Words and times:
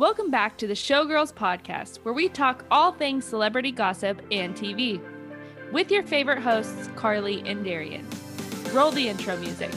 Welcome 0.00 0.30
back 0.30 0.56
to 0.56 0.66
the 0.66 0.72
Showgirls 0.72 1.30
podcast, 1.30 1.98
where 2.04 2.14
we 2.14 2.30
talk 2.30 2.64
all 2.70 2.90
things 2.90 3.22
celebrity 3.22 3.70
gossip 3.70 4.22
and 4.30 4.54
TV. 4.54 4.98
With 5.72 5.90
your 5.90 6.02
favorite 6.02 6.38
hosts, 6.38 6.88
Carly 6.96 7.42
and 7.44 7.62
Darian. 7.62 8.08
Roll 8.72 8.92
the 8.92 9.10
intro 9.10 9.36
music. 9.36 9.70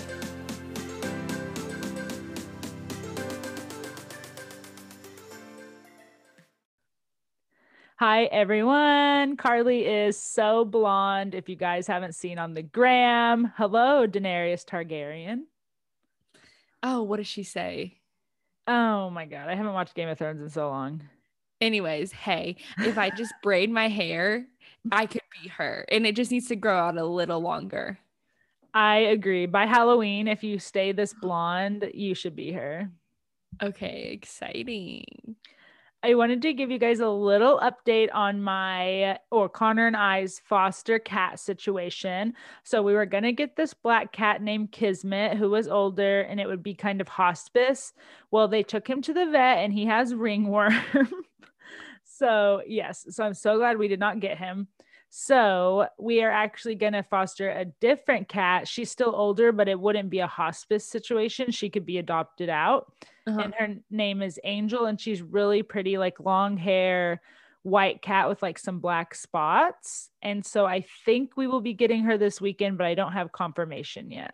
Hi, 7.98 8.24
everyone. 8.32 9.36
Carly 9.36 9.86
is 9.86 10.18
so 10.18 10.64
blonde. 10.64 11.36
If 11.36 11.50
you 11.50 11.58
guys 11.58 11.86
haven't 11.86 12.16
seen 12.16 12.40
on 12.40 12.54
the 12.54 12.64
gram, 12.64 13.52
hello, 13.58 14.08
Daenerys 14.08 14.64
Targaryen. 14.64 15.42
Oh, 16.82 17.04
what 17.04 17.18
does 17.18 17.28
she 17.28 17.44
say? 17.44 17.98
Oh 18.68 19.10
my 19.10 19.26
God. 19.26 19.50
I 19.50 19.56
haven't 19.56 19.74
watched 19.74 19.96
Game 19.96 20.10
of 20.10 20.18
Thrones 20.18 20.42
in 20.42 20.50
so 20.50 20.70
long. 20.70 21.02
Anyways, 21.62 22.12
hey, 22.12 22.58
if 22.80 22.98
I 22.98 23.10
just 23.10 23.34
braid 23.42 23.70
my 23.70 23.88
hair, 23.88 24.46
I 24.92 25.06
could 25.06 25.22
be 25.42 25.50
her. 25.50 25.86
And 25.90 26.06
it 26.06 26.16
just 26.16 26.32
needs 26.32 26.48
to 26.50 26.56
grow 26.56 26.78
out 26.78 26.98
a 26.98 27.06
little 27.06 27.40
longer. 27.40 28.00
I 28.74 28.98
agree. 28.98 29.46
By 29.46 29.66
Halloween, 29.66 30.28
if 30.28 30.44
you 30.44 30.60
stay 30.60 30.92
this 30.92 31.14
blonde, 31.14 31.90
you 31.94 32.16
should 32.16 32.36
be 32.36 32.52
her. 32.54 32.90
Okay, 33.62 34.10
exciting. 34.12 35.36
I 36.06 36.16
wanted 36.16 36.42
to 36.42 36.54
give 36.54 36.70
you 36.70 36.78
guys 36.78 37.00
a 37.00 37.08
little 37.08 37.62
update 37.62 38.10
on 38.14 38.42
my 38.42 39.18
or 39.32 39.48
Connor 39.48 39.88
and 39.88 39.96
I's 39.96 40.42
foster 40.44 41.00
cat 41.00 41.40
situation. 41.40 42.34
So 42.64 42.84
we 42.84 42.94
were 42.94 43.06
going 43.06 43.24
to 43.24 43.32
get 43.32 43.56
this 43.56 43.74
black 43.74 44.12
cat 44.12 44.42
named 44.42 44.74
Kismet 44.74 45.38
who 45.38 45.50
was 45.50 45.70
older 45.70 46.22
and 46.22 46.42
it 46.42 46.48
would 46.48 46.62
be 46.62 46.74
kind 46.74 47.00
of 47.00 47.08
hospice. 47.08 47.94
Well, 48.32 48.50
they 48.50 48.64
took 48.64 48.86
him 48.86 49.02
to 49.02 49.14
the 49.14 49.28
vet 49.28 49.60
and 49.60 49.72
he 49.72 49.86
has 49.86 50.14
ringworm. 50.14 50.76
so, 52.04 52.62
yes, 52.68 53.06
so 53.10 53.24
I'm 53.24 53.34
so 53.34 53.58
glad 53.58 53.78
we 53.78 53.88
did 53.88 54.02
not 54.02 54.20
get 54.20 54.38
him. 54.38 54.68
So 55.16 55.86
we 56.00 56.24
are 56.24 56.32
actually 56.32 56.74
going 56.74 56.94
to 56.94 57.04
foster 57.04 57.48
a 57.48 57.66
different 57.66 58.28
cat. 58.28 58.68
She's 58.68 58.90
still 58.90 59.14
older, 59.16 59.52
but 59.52 59.68
it 59.68 59.80
wouldn't 59.80 60.10
be 60.10 60.22
a 60.22 60.28
hospice 60.28 60.88
situation. 60.88 61.52
She 61.52 61.70
could 61.70 61.86
be 61.86 62.00
adopted 62.00 62.50
out. 62.50 62.92
Uh-huh. 63.28 63.40
And 63.40 63.54
her 63.54 63.76
name 63.92 64.24
is 64.24 64.40
Angel, 64.44 64.86
and 64.88 65.00
she's 65.00 65.22
really 65.22 65.62
pretty, 65.62 66.00
like 66.00 66.20
long 66.20 66.58
hair, 66.58 67.22
white 67.62 68.02
cat 68.02 68.28
with 68.28 68.42
like 68.42 68.58
some 68.58 68.80
black 68.80 69.14
spots. 69.14 70.10
And 70.24 70.44
so 70.44 70.66
I 70.66 70.84
think 71.06 71.38
we 71.38 71.46
will 71.46 71.62
be 71.62 71.76
getting 71.76 72.06
her 72.06 72.18
this 72.18 72.42
weekend, 72.42 72.80
but 72.80 72.88
I 72.88 72.96
don't 72.96 73.14
have 73.14 73.32
confirmation 73.32 74.10
yet. 74.10 74.34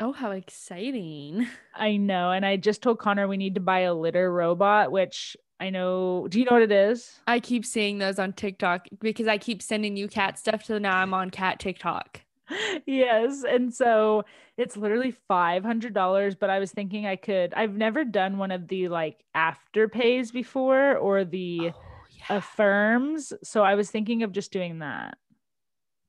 Oh, 0.00 0.10
how 0.10 0.32
exciting. 0.32 1.46
I 1.76 1.96
know. 1.96 2.32
And 2.32 2.44
I 2.44 2.56
just 2.56 2.82
told 2.82 2.98
Connor 2.98 3.28
we 3.28 3.36
need 3.36 3.54
to 3.54 3.60
buy 3.60 3.80
a 3.82 3.94
litter 3.94 4.32
robot, 4.32 4.90
which 4.90 5.36
I 5.58 5.70
know. 5.70 6.26
Do 6.28 6.38
you 6.38 6.44
know 6.44 6.52
what 6.52 6.62
it 6.62 6.72
is? 6.72 7.18
I 7.26 7.40
keep 7.40 7.64
seeing 7.64 7.98
those 7.98 8.18
on 8.18 8.34
TikTok 8.34 8.88
because 9.00 9.26
I 9.26 9.38
keep 9.38 9.62
sending 9.62 9.96
you 9.96 10.06
cat 10.08 10.38
stuff. 10.38 10.64
So 10.64 10.78
now 10.78 10.98
I'm 10.98 11.14
on 11.14 11.30
cat 11.30 11.58
TikTok. 11.58 12.20
yes. 12.86 13.42
And 13.42 13.72
so 13.72 14.24
it's 14.56 14.76
literally 14.76 15.14
$500. 15.30 16.38
But 16.38 16.50
I 16.50 16.58
was 16.58 16.72
thinking 16.72 17.06
I 17.06 17.16
could, 17.16 17.54
I've 17.54 17.74
never 17.74 18.04
done 18.04 18.38
one 18.38 18.50
of 18.50 18.68
the 18.68 18.88
like 18.88 19.24
after 19.34 19.88
pays 19.88 20.30
before 20.30 20.96
or 20.96 21.24
the 21.24 21.72
oh, 21.74 21.80
yeah. 22.10 22.36
affirms. 22.36 23.32
So 23.42 23.62
I 23.62 23.74
was 23.74 23.90
thinking 23.90 24.22
of 24.22 24.32
just 24.32 24.52
doing 24.52 24.80
that. 24.80 25.16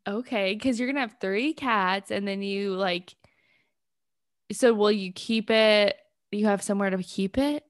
Okay. 0.08 0.56
Cause 0.58 0.80
you're 0.80 0.88
going 0.88 0.95
to 0.95 1.02
have 1.02 1.17
three 1.20 1.54
cats 1.54 2.11
and 2.11 2.28
then 2.28 2.42
you 2.42 2.76
like, 2.76 3.14
so 4.52 4.73
will 4.73 4.92
you 4.92 5.11
keep 5.14 5.50
it? 5.50 5.98
You 6.32 6.45
have 6.48 6.61
somewhere 6.61 6.89
to 6.89 6.98
keep 6.98 7.38
it? 7.38 7.64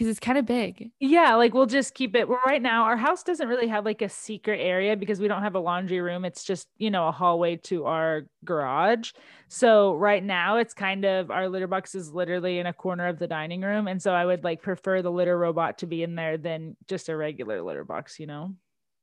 Because 0.00 0.12
it's 0.12 0.20
kind 0.20 0.38
of 0.38 0.46
big. 0.46 0.90
Yeah, 0.98 1.34
like 1.34 1.52
we'll 1.52 1.66
just 1.66 1.92
keep 1.92 2.16
it. 2.16 2.26
Well, 2.26 2.40
right 2.46 2.62
now 2.62 2.84
our 2.84 2.96
house 2.96 3.22
doesn't 3.22 3.46
really 3.46 3.66
have 3.66 3.84
like 3.84 4.00
a 4.00 4.08
secret 4.08 4.58
area 4.58 4.96
because 4.96 5.20
we 5.20 5.28
don't 5.28 5.42
have 5.42 5.56
a 5.56 5.60
laundry 5.60 6.00
room. 6.00 6.24
It's 6.24 6.42
just, 6.42 6.68
you 6.78 6.90
know, 6.90 7.08
a 7.08 7.12
hallway 7.12 7.56
to 7.64 7.84
our 7.84 8.22
garage. 8.42 9.12
So 9.48 9.92
right 9.92 10.24
now 10.24 10.56
it's 10.56 10.72
kind 10.72 11.04
of 11.04 11.30
our 11.30 11.50
litter 11.50 11.66
box 11.66 11.94
is 11.94 12.14
literally 12.14 12.58
in 12.58 12.64
a 12.64 12.72
corner 12.72 13.08
of 13.08 13.18
the 13.18 13.26
dining 13.26 13.60
room. 13.60 13.88
And 13.88 14.00
so 14.00 14.14
I 14.14 14.24
would 14.24 14.42
like 14.42 14.62
prefer 14.62 15.02
the 15.02 15.12
litter 15.12 15.36
robot 15.36 15.76
to 15.80 15.86
be 15.86 16.02
in 16.02 16.14
there 16.14 16.38
than 16.38 16.78
just 16.88 17.10
a 17.10 17.16
regular 17.16 17.60
litter 17.60 17.84
box, 17.84 18.18
you 18.18 18.26
know? 18.26 18.54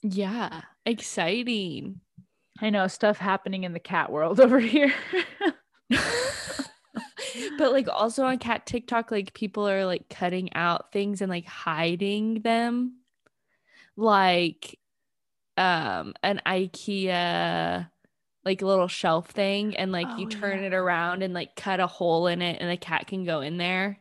Yeah, 0.01 0.61
exciting. 0.83 2.01
I 2.59 2.71
know 2.71 2.87
stuff 2.87 3.19
happening 3.19 3.65
in 3.65 3.73
the 3.73 3.79
cat 3.79 4.11
world 4.11 4.39
over 4.39 4.57
here. 4.59 4.95
but 7.57 7.71
like 7.71 7.87
also 7.87 8.23
on 8.23 8.37
cat 8.37 8.65
TikTok, 8.65 9.11
like 9.11 9.33
people 9.33 9.67
are 9.67 9.85
like 9.85 10.09
cutting 10.09 10.53
out 10.53 10.91
things 10.91 11.21
and 11.21 11.29
like 11.29 11.45
hiding 11.45 12.41
them. 12.41 12.97
Like 13.95 14.79
um 15.57 16.13
an 16.21 16.41
IKEA 16.45 17.89
like 18.45 18.61
little 18.61 18.87
shelf 18.87 19.29
thing 19.31 19.75
and 19.75 19.91
like 19.91 20.07
oh, 20.09 20.17
you 20.17 20.27
turn 20.27 20.59
yeah. 20.59 20.67
it 20.67 20.73
around 20.73 21.21
and 21.21 21.33
like 21.33 21.55
cut 21.55 21.81
a 21.81 21.87
hole 21.87 22.27
in 22.27 22.41
it 22.41 22.61
and 22.61 22.71
the 22.71 22.77
cat 22.77 23.05
can 23.07 23.25
go 23.25 23.41
in 23.41 23.57
there. 23.57 23.99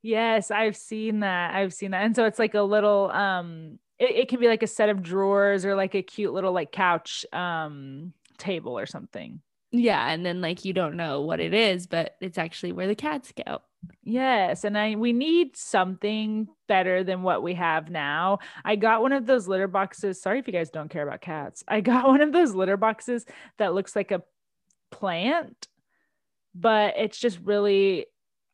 Yes, 0.00 0.50
I've 0.50 0.76
seen 0.76 1.20
that. 1.20 1.54
I've 1.54 1.72
seen 1.74 1.90
that. 1.90 2.04
And 2.04 2.14
so 2.14 2.24
it's 2.24 2.38
like 2.38 2.54
a 2.54 2.62
little 2.62 3.10
um 3.10 3.78
it, 3.98 4.10
it 4.10 4.28
can 4.28 4.38
be 4.38 4.48
like 4.48 4.62
a 4.62 4.68
set 4.68 4.90
of 4.90 5.02
drawers 5.02 5.64
or 5.64 5.74
like 5.74 5.94
a 5.94 6.02
cute 6.02 6.32
little 6.32 6.52
like 6.52 6.70
couch 6.70 7.26
um 7.32 8.12
table 8.38 8.78
or 8.78 8.86
something. 8.86 9.40
Yeah, 9.76 10.08
and 10.08 10.24
then 10.24 10.40
like 10.40 10.64
you 10.64 10.72
don't 10.72 10.96
know 10.96 11.20
what 11.22 11.40
it 11.40 11.52
is, 11.52 11.88
but 11.88 12.14
it's 12.20 12.38
actually 12.38 12.70
where 12.70 12.86
the 12.86 12.94
cats 12.94 13.32
go. 13.44 13.60
Yes, 14.04 14.62
and 14.62 14.78
I 14.78 14.94
we 14.94 15.12
need 15.12 15.56
something 15.56 16.46
better 16.68 17.02
than 17.02 17.24
what 17.24 17.42
we 17.42 17.54
have 17.54 17.90
now. 17.90 18.38
I 18.64 18.76
got 18.76 19.02
one 19.02 19.10
of 19.10 19.26
those 19.26 19.48
litter 19.48 19.66
boxes. 19.66 20.22
Sorry 20.22 20.38
if 20.38 20.46
you 20.46 20.52
guys 20.52 20.70
don't 20.70 20.90
care 20.90 21.02
about 21.02 21.22
cats. 21.22 21.64
I 21.66 21.80
got 21.80 22.06
one 22.08 22.20
of 22.20 22.32
those 22.32 22.54
litter 22.54 22.76
boxes 22.76 23.26
that 23.58 23.74
looks 23.74 23.96
like 23.96 24.12
a 24.12 24.22
plant, 24.92 25.66
but 26.54 26.94
it's 26.96 27.18
just 27.18 27.40
really 27.40 28.06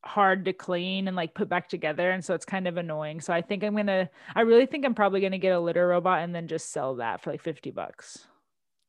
hard 0.02 0.46
to 0.46 0.54
clean 0.54 1.06
and 1.06 1.18
like 1.18 1.34
put 1.34 1.50
back 1.50 1.68
together 1.68 2.10
and 2.10 2.24
so 2.24 2.32
it's 2.32 2.46
kind 2.46 2.66
of 2.66 2.78
annoying. 2.78 3.20
So 3.20 3.34
I 3.34 3.42
think 3.42 3.62
I'm 3.62 3.74
going 3.74 3.88
to 3.88 4.08
I 4.34 4.40
really 4.40 4.64
think 4.64 4.86
I'm 4.86 4.94
probably 4.94 5.20
going 5.20 5.32
to 5.32 5.38
get 5.38 5.52
a 5.52 5.60
litter 5.60 5.86
robot 5.86 6.22
and 6.22 6.34
then 6.34 6.48
just 6.48 6.72
sell 6.72 6.94
that 6.96 7.20
for 7.20 7.30
like 7.30 7.42
50 7.42 7.72
bucks. 7.72 8.26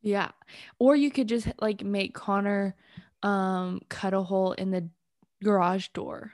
Yeah. 0.01 0.31
Or 0.79 0.95
you 0.95 1.11
could 1.11 1.27
just 1.27 1.47
like 1.59 1.83
make 1.83 2.13
Connor 2.13 2.75
um 3.23 3.81
cut 3.87 4.13
a 4.13 4.21
hole 4.21 4.53
in 4.53 4.71
the 4.71 4.89
garage 5.43 5.89
door. 5.89 6.33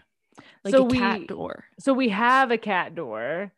Like 0.64 0.74
so 0.74 0.84
a 0.84 0.86
we, 0.86 0.98
cat 0.98 1.28
door. 1.28 1.66
So 1.80 1.94
we 1.94 2.10
have 2.10 2.52
a 2.52 2.58
cat 2.58 2.96
door, 2.96 3.52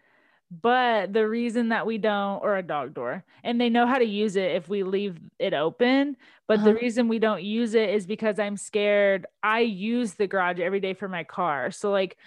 but 0.50 1.14
the 1.14 1.28
reason 1.28 1.70
that 1.70 1.86
we 1.86 1.98
don't 1.98 2.42
or 2.42 2.58
a 2.58 2.64
dog 2.64 2.94
door 2.94 3.24
and 3.44 3.60
they 3.60 3.70
know 3.70 3.86
how 3.86 3.98
to 3.98 4.06
use 4.06 4.36
it 4.36 4.56
if 4.56 4.68
we 4.68 4.84
leave 4.84 5.20
it 5.38 5.54
open, 5.54 6.18
but 6.48 6.60
uh-huh. 6.60 6.66
the 6.66 6.76
reason 6.76 7.08
we 7.08 7.20
don't 7.20 7.44
use 7.44 7.76
it 7.76 7.90
is 7.90 8.06
because 8.06 8.40
I'm 8.40 8.58
scared 8.58 9.28
I 9.44 9.60
use 9.60 10.14
the 10.14 10.28
garage 10.28 10.60
every 10.60 10.80
day 10.80 10.94
for 10.94 11.08
my 11.08 11.24
car. 11.24 11.72
So 11.72 11.92
like 11.92 12.18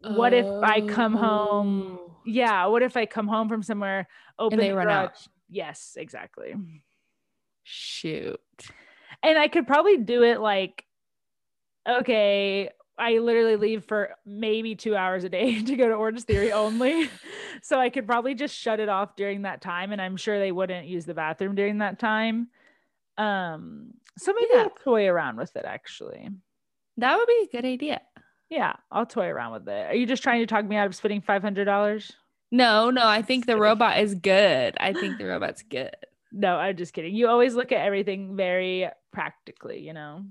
what 0.00 0.34
oh. 0.34 0.36
if 0.36 0.62
I 0.62 0.80
come 0.82 1.14
home? 1.14 1.98
Oh. 2.00 2.16
Yeah, 2.26 2.66
what 2.66 2.82
if 2.82 2.96
I 2.96 3.06
come 3.06 3.28
home 3.28 3.48
from 3.48 3.62
somewhere 3.62 4.08
open 4.38 4.58
and 4.58 4.62
they 4.62 4.70
the 4.70 4.76
run 4.76 4.86
garage? 4.86 5.04
out? 5.04 5.28
Yes, 5.50 5.96
exactly. 5.98 6.54
Shoot. 7.64 8.40
And 9.22 9.38
I 9.38 9.48
could 9.48 9.66
probably 9.66 9.96
do 9.96 10.22
it 10.22 10.38
like, 10.38 10.84
okay, 11.88 12.70
I 12.96 13.18
literally 13.18 13.56
leave 13.56 13.84
for 13.84 14.10
maybe 14.24 14.74
two 14.74 14.94
hours 14.94 15.24
a 15.24 15.28
day 15.28 15.62
to 15.64 15.76
go 15.76 15.88
to 15.88 15.94
Orangetheory 15.94 16.52
only. 16.52 17.10
so 17.62 17.80
I 17.80 17.90
could 17.90 18.06
probably 18.06 18.34
just 18.34 18.54
shut 18.54 18.80
it 18.80 18.88
off 18.88 19.16
during 19.16 19.42
that 19.42 19.60
time. 19.60 19.92
And 19.92 20.00
I'm 20.00 20.16
sure 20.16 20.38
they 20.38 20.52
wouldn't 20.52 20.86
use 20.86 21.06
the 21.06 21.14
bathroom 21.14 21.54
during 21.54 21.78
that 21.78 21.98
time. 21.98 22.48
Um, 23.16 23.94
so 24.18 24.32
maybe 24.32 24.48
yeah. 24.52 24.62
I'll 24.62 24.70
toy 24.70 25.06
around 25.06 25.36
with 25.36 25.56
it 25.56 25.64
actually. 25.66 26.28
That 26.98 27.16
would 27.16 27.26
be 27.26 27.48
a 27.48 27.56
good 27.56 27.66
idea. 27.66 28.02
Yeah, 28.50 28.74
I'll 28.90 29.06
toy 29.06 29.26
around 29.26 29.52
with 29.52 29.68
it. 29.68 29.86
Are 29.86 29.94
you 29.94 30.06
just 30.06 30.22
trying 30.22 30.40
to 30.40 30.46
talk 30.46 30.64
me 30.64 30.76
out 30.76 30.86
of 30.86 30.94
spending 30.94 31.22
five 31.22 31.42
hundred 31.42 31.64
dollars? 31.64 32.12
No, 32.52 32.90
no, 32.90 33.06
I 33.06 33.22
think 33.22 33.46
the 33.46 33.56
robot 33.56 33.98
is 33.98 34.14
good. 34.14 34.76
I 34.78 34.92
think 34.92 35.18
the 35.18 35.24
robot's 35.24 35.62
good 35.62 35.96
no, 36.34 36.56
I'm 36.56 36.76
just 36.76 36.92
kidding. 36.92 37.14
You 37.14 37.28
always 37.28 37.54
look 37.54 37.70
at 37.70 37.80
everything 37.80 38.36
very 38.36 38.88
practically, 39.12 39.80
you 39.80 39.92
know? 39.92 40.24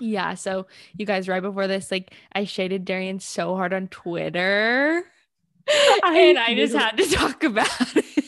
Yeah. 0.00 0.34
So, 0.34 0.66
you 0.96 1.06
guys, 1.06 1.28
right 1.28 1.42
before 1.42 1.68
this, 1.68 1.90
like, 1.90 2.12
I 2.32 2.44
shaded 2.44 2.84
Darian 2.84 3.20
so 3.20 3.54
hard 3.54 3.72
on 3.72 3.88
Twitter. 3.88 5.04
I 5.68 6.18
and 6.28 6.38
I 6.38 6.54
just 6.54 6.74
had 6.74 6.96
to 6.96 7.10
talk 7.10 7.44
about 7.44 7.96
it. 7.96 8.24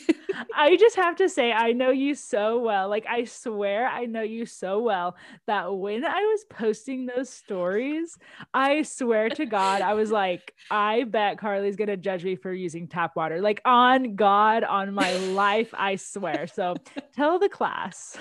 I 0.59 0.75
just 0.75 0.97
have 0.97 1.15
to 1.15 1.29
say, 1.29 1.53
I 1.53 1.71
know 1.71 1.89
you 1.89 2.13
so 2.13 2.59
well. 2.59 2.89
Like, 2.89 3.05
I 3.07 3.23
swear 3.23 3.87
I 3.87 4.03
know 4.03 4.23
you 4.23 4.45
so 4.45 4.81
well 4.81 5.15
that 5.47 5.73
when 5.73 6.03
I 6.03 6.19
was 6.19 6.43
posting 6.49 7.05
those 7.05 7.29
stories, 7.29 8.17
I 8.53 8.81
swear 8.81 9.29
to 9.29 9.45
God, 9.45 9.81
I 9.81 9.93
was 9.93 10.11
like, 10.11 10.53
I 10.69 11.05
bet 11.05 11.37
Carly's 11.37 11.77
going 11.77 11.87
to 11.87 11.95
judge 11.95 12.25
me 12.25 12.35
for 12.35 12.53
using 12.53 12.89
tap 12.89 13.15
water. 13.15 13.39
Like, 13.39 13.61
on 13.63 14.17
God, 14.17 14.65
on 14.65 14.93
my 14.93 15.13
life, 15.17 15.73
I 15.73 15.95
swear. 15.95 16.45
So 16.45 16.75
tell 17.15 17.39
the 17.39 17.47
class. 17.47 18.17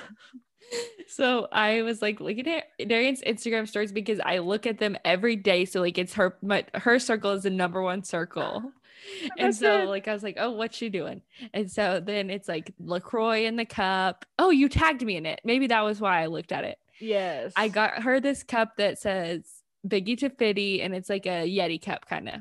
So 1.09 1.49
I 1.51 1.83
was 1.83 2.03
like 2.03 2.21
looking 2.21 2.47
at 2.47 2.67
Darian's 2.87 3.23
Instagram 3.23 3.67
stories 3.67 3.91
because 3.91 4.21
I 4.21 4.39
look 4.39 4.65
at 4.65 4.79
them 4.79 4.97
every 5.05 5.35
day. 5.35 5.65
So 5.65 5.81
like 5.81 5.99
it's 5.99 6.15
her 6.15 6.37
my 6.43 6.67
her 6.75 6.99
circle 6.99 7.33
is 7.33 7.45
the 7.45 7.51
number 7.51 7.83
one 7.83 8.05
circle. 8.05 8.71
and 9.39 9.55
so 9.55 9.83
it. 9.83 9.89
like 9.89 10.09
I 10.09 10.13
was 10.13 10.23
like, 10.23 10.37
oh, 10.39 10.51
what's 10.51 10.77
she 10.77 10.89
doing? 10.89 11.23
And 11.53 11.71
so 11.71 12.01
then 12.05 12.31
it's 12.31 12.49
like 12.49 12.73
LaCroix 12.79 13.45
in 13.47 13.57
the 13.57 13.65
cup. 13.65 14.25
Oh, 14.39 14.51
you 14.51 14.69
tagged 14.69 15.03
me 15.03 15.17
in 15.17 15.27
it. 15.27 15.41
Maybe 15.45 15.67
that 15.69 15.85
was 15.85 16.01
why 16.01 16.23
I 16.23 16.27
looked 16.27 16.53
at 16.53 16.65
it. 16.65 16.79
Yes. 17.01 17.53
I 17.57 17.69
got 17.69 18.03
her 18.03 18.21
this 18.21 18.43
cup 18.43 18.77
that 18.77 18.99
says 18.99 19.45
Biggie 19.87 20.19
to 20.19 20.31
Fitty, 20.31 20.83
and 20.83 20.95
it's 20.95 21.09
like 21.09 21.27
a 21.27 21.49
Yeti 21.49 21.83
cup 21.83 22.07
kind 22.07 22.29
of. 22.29 22.41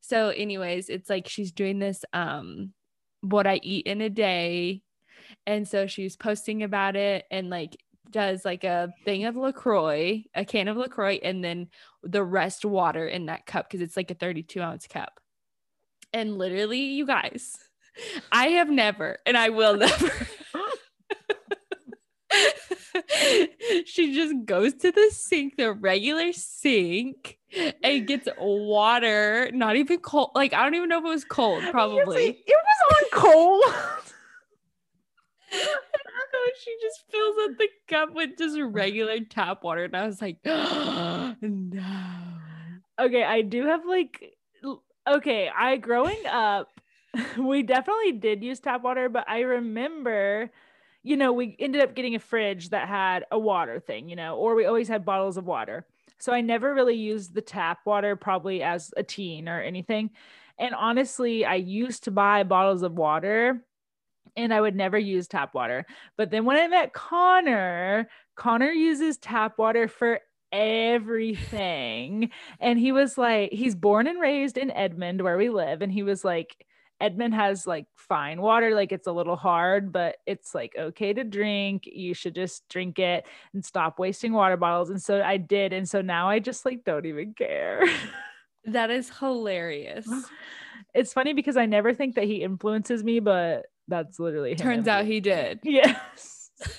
So, 0.00 0.28
anyways, 0.28 0.88
it's 0.88 1.08
like 1.08 1.28
she's 1.28 1.52
doing 1.52 1.78
this 1.78 2.04
um 2.12 2.72
what 3.24 3.46
I 3.46 3.60
eat 3.62 3.86
in 3.86 4.00
a 4.00 4.10
day. 4.10 4.82
And 5.46 5.66
so 5.66 5.86
she's 5.86 6.16
posting 6.16 6.62
about 6.62 6.96
it 6.96 7.24
and 7.30 7.50
like 7.50 7.76
does 8.10 8.44
like 8.44 8.64
a 8.64 8.92
thing 9.04 9.24
of 9.24 9.36
LaCroix, 9.36 10.24
a 10.34 10.44
can 10.44 10.68
of 10.68 10.76
LaCroix, 10.76 11.18
and 11.22 11.42
then 11.42 11.68
the 12.02 12.22
rest 12.22 12.64
water 12.64 13.06
in 13.08 13.26
that 13.26 13.46
cup 13.46 13.68
because 13.68 13.80
it's 13.80 13.96
like 13.96 14.10
a 14.10 14.14
32 14.14 14.60
ounce 14.60 14.86
cup. 14.86 15.20
And 16.14 16.38
literally, 16.38 16.78
you 16.78 17.04
guys, 17.06 17.58
I 18.30 18.50
have 18.50 18.70
never, 18.70 19.18
and 19.26 19.36
I 19.36 19.48
will 19.48 19.76
never. 19.76 20.12
she 23.84 24.14
just 24.14 24.32
goes 24.44 24.74
to 24.74 24.92
the 24.92 25.10
sink, 25.10 25.56
the 25.56 25.72
regular 25.72 26.32
sink, 26.32 27.36
and 27.82 28.06
gets 28.06 28.28
water, 28.38 29.50
not 29.52 29.74
even 29.74 29.98
cold. 29.98 30.30
Like, 30.36 30.54
I 30.54 30.62
don't 30.62 30.76
even 30.76 30.88
know 30.88 30.98
if 30.98 31.04
it 31.04 31.08
was 31.08 31.24
cold, 31.24 31.64
probably. 31.72 32.28
It 32.28 32.44
was 32.46 32.96
on 32.96 33.02
cold. 33.20 33.64
she 36.60 36.76
just 36.80 37.02
fills 37.10 37.36
up 37.42 37.58
the 37.58 37.68
cup 37.88 38.14
with 38.14 38.38
just 38.38 38.56
regular 38.60 39.18
tap 39.18 39.64
water. 39.64 39.82
And 39.82 39.96
I 39.96 40.06
was 40.06 40.22
like, 40.22 40.38
no. 40.44 41.34
okay, 43.00 43.24
I 43.24 43.42
do 43.42 43.66
have 43.66 43.84
like 43.84 44.33
okay, 45.06 45.50
I 45.54 45.76
growing 45.76 46.26
up, 46.26 46.80
we 47.38 47.62
definitely 47.62 48.12
did 48.12 48.42
use 48.42 48.60
tap 48.60 48.82
water, 48.82 49.08
but 49.08 49.28
I 49.28 49.40
remember, 49.40 50.50
you 51.02 51.16
know, 51.16 51.32
we 51.32 51.56
ended 51.58 51.82
up 51.82 51.94
getting 51.94 52.14
a 52.14 52.20
fridge 52.20 52.70
that 52.70 52.88
had 52.88 53.24
a 53.30 53.38
water 53.38 53.80
thing, 53.80 54.08
you 54.08 54.16
know, 54.16 54.36
or 54.36 54.54
we 54.54 54.64
always 54.64 54.88
had 54.88 55.04
bottles 55.04 55.36
of 55.36 55.46
water. 55.46 55.86
So 56.18 56.32
I 56.32 56.40
never 56.40 56.74
really 56.74 56.94
used 56.96 57.34
the 57.34 57.42
tap 57.42 57.80
water 57.84 58.16
probably 58.16 58.62
as 58.62 58.92
a 58.96 59.02
teen 59.02 59.48
or 59.48 59.60
anything. 59.60 60.10
And 60.58 60.74
honestly, 60.74 61.44
I 61.44 61.56
used 61.56 62.04
to 62.04 62.10
buy 62.10 62.44
bottles 62.44 62.82
of 62.82 62.92
water 62.92 63.64
and 64.36 64.52
I 64.52 64.60
would 64.60 64.74
never 64.74 64.98
use 64.98 65.28
tap 65.28 65.54
water. 65.54 65.84
But 66.16 66.30
then 66.30 66.44
when 66.44 66.56
I 66.56 66.66
met 66.68 66.92
Connor, 66.92 68.08
Connor 68.36 68.70
uses 68.70 69.18
tap 69.18 69.58
water 69.58 69.88
for 69.88 70.20
everything. 70.54 72.30
And 72.60 72.78
he 72.78 72.92
was 72.92 73.18
like, 73.18 73.52
he's 73.52 73.74
born 73.74 74.06
and 74.06 74.20
raised 74.20 74.56
in 74.56 74.70
Edmond, 74.70 75.20
where 75.20 75.36
we 75.36 75.50
live. 75.50 75.82
And 75.82 75.92
he 75.92 76.02
was 76.02 76.24
like, 76.24 76.64
Edmond 77.00 77.34
has 77.34 77.66
like 77.66 77.86
fine 77.96 78.40
water, 78.40 78.74
like 78.74 78.92
it's 78.92 79.08
a 79.08 79.12
little 79.12 79.36
hard, 79.36 79.92
but 79.92 80.16
it's 80.26 80.54
like 80.54 80.74
okay 80.78 81.12
to 81.12 81.24
drink. 81.24 81.82
You 81.86 82.14
should 82.14 82.34
just 82.34 82.66
drink 82.68 82.98
it 82.98 83.26
and 83.52 83.64
stop 83.64 83.98
wasting 83.98 84.32
water 84.32 84.56
bottles. 84.56 84.90
And 84.90 85.02
so 85.02 85.20
I 85.20 85.36
did. 85.36 85.72
And 85.72 85.88
so 85.88 86.00
now 86.00 86.28
I 86.28 86.38
just 86.38 86.64
like 86.64 86.84
don't 86.84 87.04
even 87.06 87.34
care. 87.34 87.84
That 88.66 88.90
is 88.90 89.10
hilarious. 89.18 90.08
it's 90.94 91.12
funny 91.12 91.34
because 91.34 91.56
I 91.56 91.66
never 91.66 91.92
think 91.92 92.14
that 92.14 92.24
he 92.24 92.36
influences 92.36 93.04
me, 93.04 93.20
but 93.20 93.66
that's 93.88 94.18
literally 94.18 94.52
him 94.52 94.56
Turns 94.56 94.88
out 94.88 95.04
he 95.04 95.20
did. 95.20 95.60
Yes. 95.64 96.50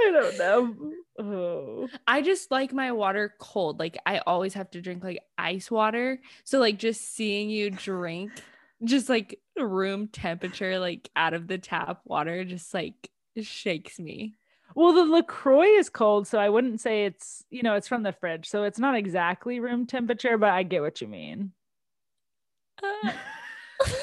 I 0.00 0.10
don't 0.12 0.38
know. 0.38 0.92
Oh. 1.18 1.88
I 2.06 2.22
just 2.22 2.50
like 2.50 2.72
my 2.72 2.92
water 2.92 3.34
cold. 3.38 3.78
Like 3.78 3.98
I 4.06 4.18
always 4.26 4.54
have 4.54 4.70
to 4.72 4.80
drink 4.80 5.04
like 5.04 5.20
ice 5.36 5.70
water. 5.70 6.20
So 6.44 6.58
like 6.58 6.78
just 6.78 7.14
seeing 7.14 7.50
you 7.50 7.70
drink 7.70 8.32
just 8.84 9.08
like 9.08 9.38
room 9.58 10.08
temperature 10.08 10.78
like 10.78 11.10
out 11.14 11.34
of 11.34 11.46
the 11.46 11.58
tap 11.58 12.00
water 12.04 12.44
just 12.44 12.72
like 12.72 13.10
shakes 13.42 13.98
me. 13.98 14.34
Well, 14.74 14.92
the 14.92 15.04
LaCroix 15.04 15.66
is 15.78 15.90
cold, 15.90 16.28
so 16.28 16.38
I 16.38 16.48
wouldn't 16.48 16.80
say 16.80 17.04
it's, 17.04 17.44
you 17.50 17.62
know, 17.62 17.74
it's 17.74 17.88
from 17.88 18.04
the 18.04 18.12
fridge. 18.12 18.48
So 18.48 18.62
it's 18.62 18.78
not 18.78 18.96
exactly 18.96 19.58
room 19.58 19.84
temperature, 19.84 20.38
but 20.38 20.50
I 20.50 20.62
get 20.62 20.80
what 20.80 21.00
you 21.00 21.08
mean. 21.08 21.52
Uh, 22.82 23.12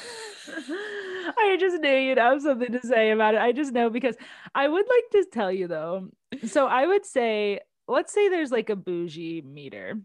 I 1.38 1.58
just 1.60 1.82
knew 1.82 1.90
you'd 1.90 2.18
have 2.18 2.42
something 2.42 2.72
to 2.72 2.86
say 2.86 3.12
about 3.12 3.36
it. 3.36 3.42
I 3.42 3.52
just 3.52 3.74
know 3.74 3.90
because 3.90 4.16
I 4.54 4.68
would 4.68 4.86
like 4.88 5.10
to 5.12 5.30
tell 5.32 5.52
you 5.52 5.68
though. 5.68 6.10
So 6.48 6.68
I 6.68 6.86
would 6.86 7.06
say, 7.06 7.60
let's 7.88 8.14
say 8.14 8.30
there's 8.30 8.52
like 8.52 8.70
a 8.70 8.76
bougie 8.76 9.42
meter. 9.42 10.00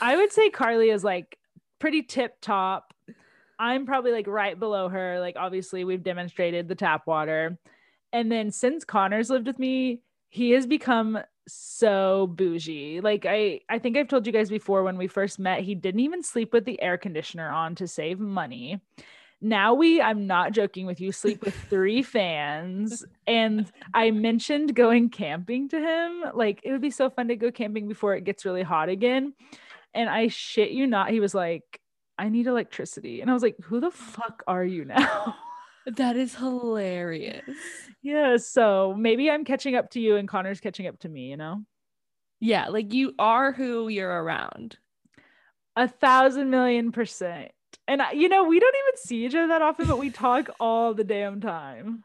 I 0.00 0.16
would 0.16 0.32
say 0.32 0.50
Carly 0.50 0.90
is 0.90 1.04
like 1.04 1.38
pretty 1.78 2.02
tip 2.02 2.36
top. 2.40 2.94
I'm 3.58 3.86
probably 3.86 4.12
like 4.12 4.26
right 4.26 4.58
below 4.58 4.88
her. 4.88 5.20
Like, 5.20 5.36
obviously, 5.38 5.84
we've 5.84 6.02
demonstrated 6.02 6.66
the 6.66 6.74
tap 6.74 7.06
water. 7.06 7.58
And 8.12 8.32
then 8.32 8.50
since 8.50 8.84
Connor's 8.84 9.30
lived 9.30 9.46
with 9.46 9.58
me, 9.58 10.00
he 10.30 10.52
has 10.52 10.66
become 10.66 11.18
so 11.46 12.26
bougie. 12.26 13.00
Like 13.00 13.26
I 13.28 13.60
I 13.68 13.78
think 13.78 13.96
I've 13.96 14.08
told 14.08 14.26
you 14.26 14.32
guys 14.32 14.50
before 14.50 14.82
when 14.82 14.96
we 14.96 15.08
first 15.08 15.38
met, 15.38 15.62
he 15.62 15.74
didn't 15.74 16.00
even 16.00 16.22
sleep 16.22 16.52
with 16.52 16.64
the 16.64 16.80
air 16.80 16.96
conditioner 16.96 17.50
on 17.50 17.74
to 17.76 17.88
save 17.88 18.18
money. 18.18 18.80
Now 19.40 19.74
we 19.74 20.02
I'm 20.02 20.26
not 20.26 20.52
joking 20.52 20.86
with 20.86 21.00
you 21.00 21.12
sleep 21.12 21.42
with 21.42 21.54
three 21.54 22.02
fans 22.16 23.04
and 23.26 23.70
I 23.94 24.10
mentioned 24.10 24.74
going 24.74 25.08
camping 25.08 25.68
to 25.70 25.80
him. 25.80 26.24
Like 26.34 26.60
it 26.62 26.72
would 26.72 26.82
be 26.82 26.90
so 26.90 27.08
fun 27.08 27.28
to 27.28 27.36
go 27.36 27.50
camping 27.50 27.88
before 27.88 28.14
it 28.14 28.24
gets 28.24 28.44
really 28.44 28.62
hot 28.62 28.88
again. 28.88 29.34
And 29.94 30.10
I 30.10 30.28
shit 30.28 30.70
you 30.70 30.86
not, 30.86 31.10
he 31.10 31.20
was 31.20 31.34
like 31.34 31.80
I 32.18 32.28
need 32.28 32.46
electricity. 32.46 33.22
And 33.22 33.30
I 33.30 33.34
was 33.34 33.42
like, 33.42 33.56
who 33.62 33.80
the 33.80 33.90
fuck 33.90 34.42
are 34.46 34.64
you 34.64 34.84
now? 34.84 35.36
that 35.86 36.16
is 36.16 36.34
hilarious. 36.34 37.48
yeah. 38.02 38.36
So 38.36 38.94
maybe 38.96 39.30
I'm 39.30 39.46
catching 39.46 39.74
up 39.74 39.88
to 39.92 40.00
you 40.00 40.16
and 40.16 40.28
Connor's 40.28 40.60
catching 40.60 40.86
up 40.86 40.98
to 41.00 41.08
me, 41.08 41.30
you 41.30 41.38
know? 41.38 41.64
Yeah, 42.38 42.68
like 42.68 42.92
you 42.92 43.14
are 43.18 43.52
who 43.52 43.88
you're 43.88 44.22
around. 44.22 44.76
A 45.76 45.88
thousand 45.88 46.50
million 46.50 46.92
percent. 46.92 47.52
And 47.90 48.00
you 48.14 48.28
know, 48.28 48.44
we 48.44 48.60
don't 48.60 48.76
even 48.76 48.96
see 48.98 49.26
each 49.26 49.34
other 49.34 49.48
that 49.48 49.62
often, 49.62 49.88
but 49.88 49.98
we 49.98 50.10
talk 50.10 50.48
all 50.60 50.94
the 50.94 51.02
damn 51.02 51.40
time. 51.40 52.04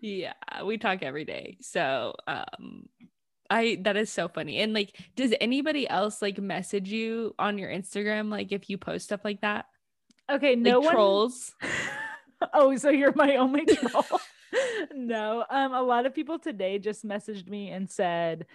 yeah, 0.00 0.32
we 0.64 0.78
talk 0.78 1.02
every 1.02 1.26
day. 1.26 1.58
So, 1.60 2.14
um 2.26 2.88
I 3.50 3.78
that 3.82 3.98
is 3.98 4.10
so 4.10 4.26
funny. 4.26 4.58
And 4.60 4.72
like 4.72 4.96
does 5.16 5.34
anybody 5.38 5.86
else 5.86 6.22
like 6.22 6.38
message 6.38 6.88
you 6.88 7.34
on 7.38 7.58
your 7.58 7.68
Instagram 7.70 8.30
like 8.30 8.50
if 8.50 8.70
you 8.70 8.78
post 8.78 9.04
stuff 9.04 9.20
like 9.22 9.42
that? 9.42 9.66
Okay, 10.30 10.50
Like 10.50 10.58
no 10.60 10.80
one 10.80 10.94
trolls? 10.94 11.54
oh, 12.54 12.74
so 12.76 12.88
you're 12.88 13.14
my 13.14 13.36
only 13.36 13.66
troll. 13.66 14.20
no. 14.94 15.44
Um, 15.50 15.74
a 15.74 15.82
lot 15.82 16.06
of 16.06 16.14
people 16.14 16.38
today 16.38 16.78
just 16.78 17.06
messaged 17.06 17.48
me 17.48 17.68
and 17.68 17.90
said, 17.90 18.46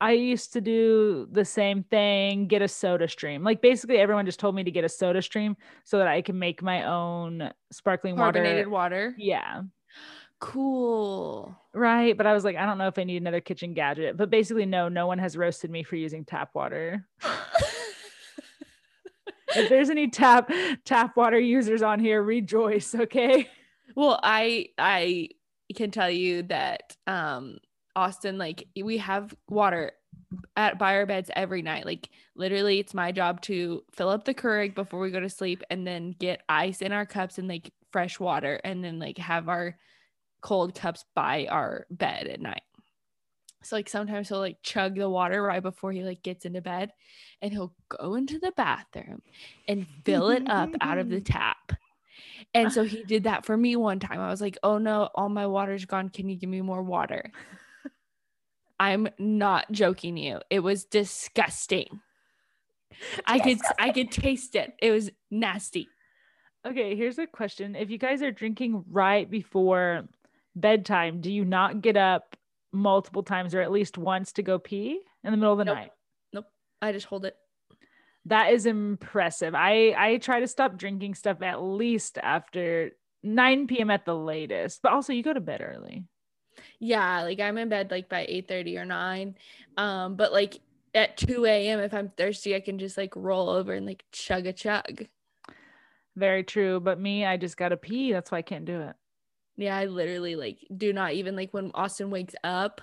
I 0.00 0.12
used 0.12 0.54
to 0.54 0.60
do 0.60 1.28
the 1.30 1.44
same 1.44 1.82
thing, 1.84 2.46
get 2.46 2.62
a 2.62 2.66
SodaStream. 2.66 3.44
Like 3.44 3.60
basically 3.60 3.98
everyone 3.98 4.24
just 4.24 4.40
told 4.40 4.54
me 4.54 4.64
to 4.64 4.70
get 4.70 4.84
a 4.84 4.88
SodaStream 4.88 5.56
so 5.84 5.98
that 5.98 6.06
I 6.06 6.22
can 6.22 6.38
make 6.38 6.62
my 6.62 6.84
own 6.84 7.50
sparkling 7.70 8.16
Carbonated 8.16 8.66
water. 8.66 9.08
water. 9.08 9.14
Yeah. 9.18 9.62
Cool. 10.38 11.54
Right. 11.74 12.16
But 12.16 12.26
I 12.26 12.32
was 12.32 12.44
like, 12.44 12.56
I 12.56 12.64
don't 12.64 12.78
know 12.78 12.86
if 12.86 12.98
I 12.98 13.04
need 13.04 13.20
another 13.20 13.42
kitchen 13.42 13.74
gadget. 13.74 14.16
But 14.16 14.30
basically, 14.30 14.64
no, 14.64 14.88
no 14.88 15.06
one 15.06 15.18
has 15.18 15.36
roasted 15.36 15.70
me 15.70 15.82
for 15.82 15.96
using 15.96 16.24
tap 16.24 16.50
water. 16.54 17.06
if 19.54 19.68
there's 19.68 19.90
any 19.90 20.08
tap 20.08 20.50
tap 20.86 21.14
water 21.14 21.38
users 21.38 21.82
on 21.82 22.00
here, 22.00 22.22
rejoice, 22.22 22.94
okay? 22.94 23.48
Well, 23.94 24.18
I 24.22 24.68
I 24.78 25.28
can 25.76 25.90
tell 25.90 26.10
you 26.10 26.44
that 26.44 26.96
um 27.06 27.58
Austin 27.96 28.38
like 28.38 28.66
we 28.82 28.98
have 28.98 29.34
water 29.48 29.92
at 30.56 30.78
by 30.78 30.94
our 30.94 31.06
beds 31.06 31.30
every 31.34 31.62
night. 31.62 31.86
Like 31.86 32.08
literally 32.34 32.78
it's 32.78 32.94
my 32.94 33.12
job 33.12 33.40
to 33.42 33.82
fill 33.92 34.08
up 34.08 34.24
the 34.24 34.34
Keurig 34.34 34.74
before 34.74 35.00
we 35.00 35.10
go 35.10 35.20
to 35.20 35.28
sleep 35.28 35.62
and 35.70 35.86
then 35.86 36.14
get 36.18 36.42
ice 36.48 36.82
in 36.82 36.92
our 36.92 37.06
cups 37.06 37.38
and 37.38 37.48
like 37.48 37.72
fresh 37.90 38.20
water 38.20 38.60
and 38.64 38.84
then 38.84 38.98
like 38.98 39.18
have 39.18 39.48
our 39.48 39.76
cold 40.40 40.74
cups 40.74 41.04
by 41.14 41.46
our 41.50 41.86
bed 41.90 42.26
at 42.26 42.40
night. 42.40 42.62
So 43.62 43.76
like 43.76 43.88
sometimes 43.88 44.28
he'll 44.28 44.38
like 44.38 44.62
chug 44.62 44.96
the 44.96 45.10
water 45.10 45.42
right 45.42 45.62
before 45.62 45.92
he 45.92 46.02
like 46.02 46.22
gets 46.22 46.46
into 46.46 46.62
bed 46.62 46.92
and 47.42 47.52
he'll 47.52 47.74
go 47.88 48.14
into 48.14 48.38
the 48.38 48.52
bathroom 48.56 49.20
and 49.68 49.86
fill 50.04 50.30
it 50.30 50.48
up 50.48 50.70
out 50.80 50.98
of 50.98 51.10
the 51.10 51.20
tap. 51.20 51.72
And 52.54 52.72
so 52.72 52.84
he 52.84 53.04
did 53.04 53.24
that 53.24 53.44
for 53.44 53.56
me 53.56 53.76
one 53.76 54.00
time. 54.00 54.18
I 54.18 54.30
was 54.30 54.40
like, 54.40 54.58
"Oh 54.62 54.78
no, 54.78 55.08
all 55.14 55.28
my 55.28 55.46
water's 55.46 55.84
gone. 55.84 56.08
Can 56.08 56.28
you 56.28 56.36
give 56.36 56.50
me 56.50 56.62
more 56.62 56.82
water?" 56.82 57.30
I'm 58.80 59.08
not 59.18 59.70
joking 59.70 60.16
you. 60.16 60.40
It 60.48 60.60
was 60.60 60.86
disgusting. 60.86 62.00
I 63.26 63.38
could 63.38 63.58
I 63.78 63.90
could 63.90 64.10
taste 64.10 64.56
it. 64.56 64.72
It 64.80 64.90
was 64.90 65.10
nasty. 65.30 65.88
Okay, 66.66 66.96
here's 66.96 67.18
a 67.18 67.26
question. 67.26 67.76
If 67.76 67.90
you 67.90 67.98
guys 67.98 68.22
are 68.22 68.30
drinking 68.30 68.84
right 68.90 69.30
before 69.30 70.08
bedtime, 70.56 71.20
do 71.20 71.30
you 71.30 71.44
not 71.44 71.82
get 71.82 71.96
up 71.96 72.36
multiple 72.72 73.22
times 73.22 73.54
or 73.54 73.60
at 73.60 73.70
least 73.70 73.98
once 73.98 74.32
to 74.32 74.42
go 74.42 74.58
pee 74.58 75.00
in 75.24 75.30
the 75.30 75.36
middle 75.36 75.52
of 75.52 75.58
the 75.58 75.64
Nope. 75.64 75.76
night. 75.76 75.90
Nope. 76.32 76.46
I 76.80 76.92
just 76.92 77.06
hold 77.06 77.24
it. 77.24 77.36
That 78.26 78.52
is 78.52 78.66
impressive. 78.66 79.54
I 79.54 79.94
I 79.96 80.16
try 80.18 80.40
to 80.40 80.46
stop 80.46 80.76
drinking 80.76 81.14
stuff 81.14 81.42
at 81.42 81.62
least 81.62 82.18
after 82.18 82.92
9 83.22 83.66
p.m. 83.66 83.90
at 83.90 84.04
the 84.04 84.16
latest. 84.16 84.80
But 84.82 84.92
also 84.92 85.12
you 85.12 85.22
go 85.22 85.32
to 85.32 85.40
bed 85.40 85.60
early. 85.62 86.04
Yeah, 86.78 87.22
like 87.22 87.40
I'm 87.40 87.58
in 87.58 87.68
bed 87.68 87.90
like 87.90 88.08
by 88.08 88.26
8 88.28 88.48
30 88.48 88.78
or 88.78 88.84
9. 88.84 89.34
Um, 89.76 90.16
but 90.16 90.32
like 90.32 90.60
at 90.94 91.16
2 91.16 91.44
a.m. 91.46 91.80
if 91.80 91.94
I'm 91.94 92.10
thirsty, 92.10 92.54
I 92.54 92.60
can 92.60 92.78
just 92.78 92.96
like 92.96 93.14
roll 93.16 93.48
over 93.48 93.72
and 93.72 93.86
like 93.86 94.04
chug 94.12 94.46
a 94.46 94.52
chug. 94.52 95.06
Very 96.16 96.44
true. 96.44 96.80
But 96.80 97.00
me, 97.00 97.24
I 97.24 97.36
just 97.36 97.56
gotta 97.56 97.76
pee. 97.76 98.12
That's 98.12 98.30
why 98.30 98.38
I 98.38 98.42
can't 98.42 98.64
do 98.64 98.80
it. 98.80 98.96
Yeah, 99.56 99.76
I 99.76 99.86
literally 99.86 100.36
like 100.36 100.58
do 100.74 100.92
not 100.92 101.12
even 101.12 101.36
like 101.36 101.52
when 101.52 101.70
Austin 101.74 102.10
wakes 102.10 102.34
up 102.42 102.80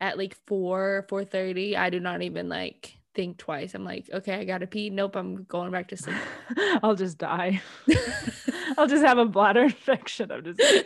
at 0.00 0.18
like 0.18 0.36
4 0.46 1.06
4 1.08 1.24
30, 1.24 1.76
I 1.76 1.90
do 1.90 2.00
not 2.00 2.22
even 2.22 2.48
like 2.48 2.98
think 3.14 3.38
twice. 3.38 3.74
I'm 3.74 3.84
like, 3.84 4.08
okay, 4.12 4.34
I 4.34 4.44
gotta 4.44 4.66
pee. 4.66 4.90
Nope, 4.90 5.16
I'm 5.16 5.44
going 5.44 5.70
back 5.70 5.88
to 5.88 5.96
sleep. 5.96 6.16
I'll 6.82 6.94
just 6.94 7.18
die. 7.18 7.60
I'll 8.78 8.86
just 8.86 9.04
have 9.04 9.18
a 9.18 9.24
bladder 9.24 9.62
infection. 9.64 10.30
I'm 10.30 10.44
just 10.44 10.60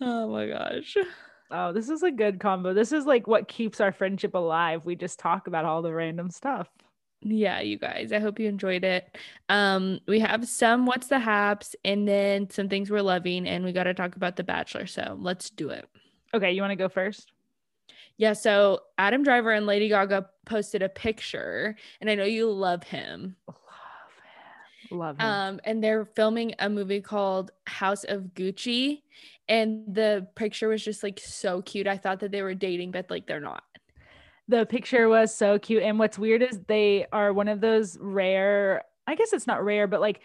oh 0.00 0.28
my 0.28 0.48
gosh. 0.48 0.96
Oh, 1.50 1.72
this 1.72 1.88
is 1.88 2.02
a 2.02 2.10
good 2.10 2.40
combo. 2.40 2.74
This 2.74 2.92
is 2.92 3.06
like 3.06 3.26
what 3.26 3.48
keeps 3.48 3.80
our 3.80 3.92
friendship 3.92 4.34
alive. 4.34 4.84
We 4.84 4.96
just 4.96 5.18
talk 5.18 5.46
about 5.46 5.64
all 5.64 5.82
the 5.82 5.92
random 5.92 6.30
stuff. 6.30 6.68
Yeah, 7.22 7.60
you 7.60 7.78
guys. 7.78 8.12
I 8.12 8.18
hope 8.18 8.38
you 8.38 8.48
enjoyed 8.48 8.84
it. 8.84 9.16
Um, 9.48 10.00
we 10.06 10.20
have 10.20 10.46
some 10.46 10.84
what's 10.84 11.06
the 11.06 11.18
haps 11.18 11.74
and 11.84 12.06
then 12.06 12.50
some 12.50 12.68
things 12.68 12.90
we're 12.90 13.02
loving, 13.02 13.46
and 13.48 13.64
we 13.64 13.72
gotta 13.72 13.94
talk 13.94 14.16
about 14.16 14.36
the 14.36 14.44
bachelor. 14.44 14.86
So 14.86 15.16
let's 15.20 15.50
do 15.50 15.70
it. 15.70 15.88
Okay, 16.34 16.52
you 16.52 16.60
want 16.60 16.72
to 16.72 16.76
go 16.76 16.88
first? 16.88 17.33
Yeah, 18.16 18.32
so 18.34 18.80
Adam 18.98 19.22
Driver 19.24 19.50
and 19.52 19.66
Lady 19.66 19.88
Gaga 19.88 20.28
posted 20.46 20.82
a 20.82 20.88
picture, 20.88 21.76
and 22.00 22.08
I 22.08 22.14
know 22.14 22.24
you 22.24 22.50
love 22.50 22.82
him. 22.84 23.36
Love 23.48 23.56
him. 24.90 24.98
Love 24.98 25.18
him. 25.18 25.26
Um, 25.26 25.60
and 25.64 25.82
they're 25.82 26.04
filming 26.04 26.54
a 26.58 26.68
movie 26.68 27.00
called 27.00 27.50
House 27.66 28.04
of 28.04 28.22
Gucci, 28.34 29.02
and 29.48 29.94
the 29.94 30.28
picture 30.36 30.68
was 30.68 30.84
just 30.84 31.02
like 31.02 31.20
so 31.20 31.62
cute. 31.62 31.86
I 31.88 31.96
thought 31.98 32.20
that 32.20 32.30
they 32.30 32.42
were 32.42 32.54
dating, 32.54 32.92
but 32.92 33.10
like 33.10 33.26
they're 33.26 33.40
not. 33.40 33.64
the 34.48 34.66
picture 34.66 35.08
was 35.08 35.34
so 35.34 35.58
cute. 35.58 35.82
And 35.82 35.98
what's 35.98 36.18
weird 36.18 36.42
is 36.42 36.60
they 36.68 37.06
are 37.12 37.32
one 37.32 37.48
of 37.48 37.60
those 37.60 37.96
rare, 38.00 38.82
I 39.06 39.14
guess 39.14 39.32
it's 39.32 39.46
not 39.46 39.64
rare, 39.64 39.86
but 39.86 40.00
like 40.00 40.20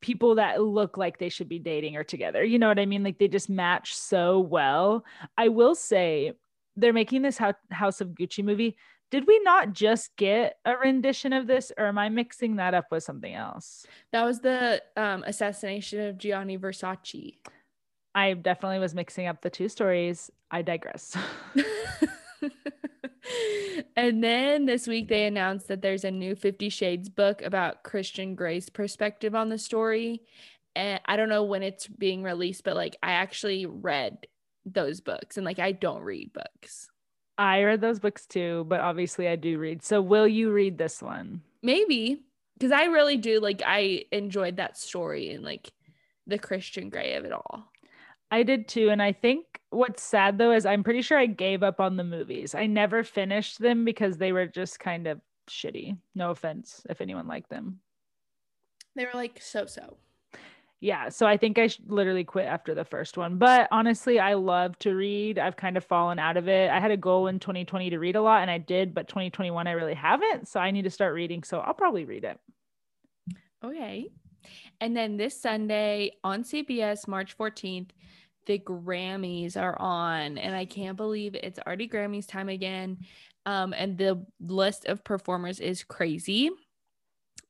people 0.00 0.36
that 0.36 0.60
look 0.62 0.96
like 0.96 1.18
they 1.18 1.28
should 1.28 1.48
be 1.48 1.58
dating 1.58 1.96
or 1.96 2.04
together. 2.04 2.42
You 2.44 2.58
know 2.58 2.68
what 2.68 2.78
I 2.78 2.86
mean? 2.86 3.04
Like 3.04 3.18
they 3.18 3.28
just 3.28 3.48
match 3.50 3.94
so 3.94 4.40
well. 4.40 5.04
I 5.38 5.48
will 5.48 5.74
say 5.74 6.32
they're 6.80 6.92
making 6.92 7.22
this 7.22 7.38
House 7.38 8.00
of 8.00 8.08
Gucci 8.10 8.44
movie. 8.44 8.76
Did 9.10 9.26
we 9.26 9.40
not 9.40 9.72
just 9.72 10.14
get 10.16 10.56
a 10.64 10.76
rendition 10.76 11.32
of 11.32 11.46
this, 11.46 11.72
or 11.76 11.86
am 11.86 11.98
I 11.98 12.08
mixing 12.08 12.56
that 12.56 12.74
up 12.74 12.86
with 12.90 13.02
something 13.02 13.34
else? 13.34 13.84
That 14.12 14.24
was 14.24 14.40
the 14.40 14.82
um, 14.96 15.24
assassination 15.26 16.00
of 16.06 16.18
Gianni 16.18 16.58
Versace. 16.58 17.38
I 18.14 18.32
definitely 18.34 18.78
was 18.78 18.94
mixing 18.94 19.26
up 19.26 19.42
the 19.42 19.50
two 19.50 19.68
stories. 19.68 20.30
I 20.50 20.62
digress. 20.62 21.16
and 23.96 24.22
then 24.22 24.66
this 24.66 24.86
week 24.86 25.08
they 25.08 25.26
announced 25.26 25.68
that 25.68 25.82
there's 25.82 26.04
a 26.04 26.10
new 26.10 26.34
50 26.34 26.68
Shades 26.68 27.08
book 27.08 27.42
about 27.42 27.82
Christian 27.82 28.34
Grey's 28.34 28.68
perspective 28.68 29.34
on 29.34 29.48
the 29.48 29.58
story. 29.58 30.22
And 30.76 31.00
I 31.04 31.16
don't 31.16 31.28
know 31.28 31.44
when 31.44 31.62
it's 31.62 31.86
being 31.86 32.22
released, 32.22 32.64
but 32.64 32.76
like 32.76 32.96
I 33.02 33.12
actually 33.12 33.66
read 33.66 34.26
those 34.64 35.00
books 35.00 35.36
and 35.36 35.44
like 35.44 35.58
I 35.58 35.72
don't 35.72 36.02
read 36.02 36.32
books. 36.32 36.88
I 37.38 37.62
read 37.62 37.80
those 37.80 37.98
books 37.98 38.26
too, 38.26 38.64
but 38.68 38.80
obviously 38.80 39.26
I 39.26 39.36
do 39.36 39.58
read. 39.58 39.82
So 39.82 40.02
will 40.02 40.28
you 40.28 40.52
read 40.52 40.76
this 40.76 41.02
one? 41.02 41.42
Maybe 41.62 42.20
because 42.58 42.72
I 42.72 42.84
really 42.84 43.16
do 43.16 43.40
like 43.40 43.62
I 43.64 44.04
enjoyed 44.12 44.56
that 44.56 44.76
story 44.76 45.30
and 45.30 45.42
like 45.42 45.72
the 46.26 46.38
Christian 46.38 46.90
Grey 46.90 47.14
of 47.14 47.24
it 47.24 47.32
all. 47.32 47.70
I 48.30 48.42
did 48.42 48.68
too. 48.68 48.90
And 48.90 49.02
I 49.02 49.12
think 49.12 49.60
what's 49.70 50.02
sad 50.02 50.38
though 50.38 50.52
is 50.52 50.66
I'm 50.66 50.84
pretty 50.84 51.02
sure 51.02 51.18
I 51.18 51.26
gave 51.26 51.62
up 51.62 51.80
on 51.80 51.96
the 51.96 52.04
movies. 52.04 52.54
I 52.54 52.66
never 52.66 53.02
finished 53.02 53.58
them 53.58 53.84
because 53.84 54.18
they 54.18 54.32
were 54.32 54.46
just 54.46 54.78
kind 54.78 55.06
of 55.06 55.20
shitty. 55.48 55.96
No 56.14 56.30
offense 56.30 56.82
if 56.88 57.00
anyone 57.00 57.26
liked 57.26 57.50
them. 57.50 57.80
They 58.94 59.04
were 59.04 59.10
like 59.14 59.40
so 59.40 59.66
so. 59.66 59.96
Yeah. 60.80 61.10
So 61.10 61.26
I 61.26 61.36
think 61.36 61.58
I 61.58 61.68
literally 61.86 62.24
quit 62.24 62.46
after 62.46 62.74
the 62.74 62.86
first 62.86 63.18
one. 63.18 63.36
But 63.36 63.68
honestly, 63.70 64.18
I 64.18 64.34
love 64.34 64.78
to 64.78 64.94
read. 64.94 65.38
I've 65.38 65.56
kind 65.56 65.76
of 65.76 65.84
fallen 65.84 66.18
out 66.18 66.38
of 66.38 66.48
it. 66.48 66.70
I 66.70 66.80
had 66.80 66.90
a 66.90 66.96
goal 66.96 67.26
in 67.26 67.38
2020 67.38 67.90
to 67.90 67.98
read 67.98 68.16
a 68.16 68.22
lot 68.22 68.40
and 68.40 68.50
I 68.50 68.56
did, 68.58 68.94
but 68.94 69.06
2021 69.06 69.66
I 69.66 69.72
really 69.72 69.94
haven't. 69.94 70.48
So 70.48 70.58
I 70.58 70.70
need 70.70 70.82
to 70.82 70.90
start 70.90 71.12
reading. 71.12 71.42
So 71.42 71.60
I'll 71.60 71.74
probably 71.74 72.06
read 72.06 72.24
it. 72.24 72.40
Okay. 73.62 74.08
And 74.80 74.96
then 74.96 75.18
this 75.18 75.38
Sunday 75.38 76.12
on 76.24 76.44
CBS, 76.44 77.06
March 77.06 77.36
14th, 77.36 77.90
the 78.46 78.58
Grammys 78.58 79.60
are 79.60 79.78
on. 79.78 80.38
And 80.38 80.56
I 80.56 80.64
can't 80.64 80.96
believe 80.96 81.34
it's 81.34 81.58
already 81.58 81.88
Grammys 81.88 82.26
time 82.26 82.48
again. 82.48 82.98
Um, 83.44 83.74
and 83.74 83.98
the 83.98 84.24
list 84.40 84.86
of 84.86 85.04
performers 85.04 85.60
is 85.60 85.84
crazy. 85.84 86.50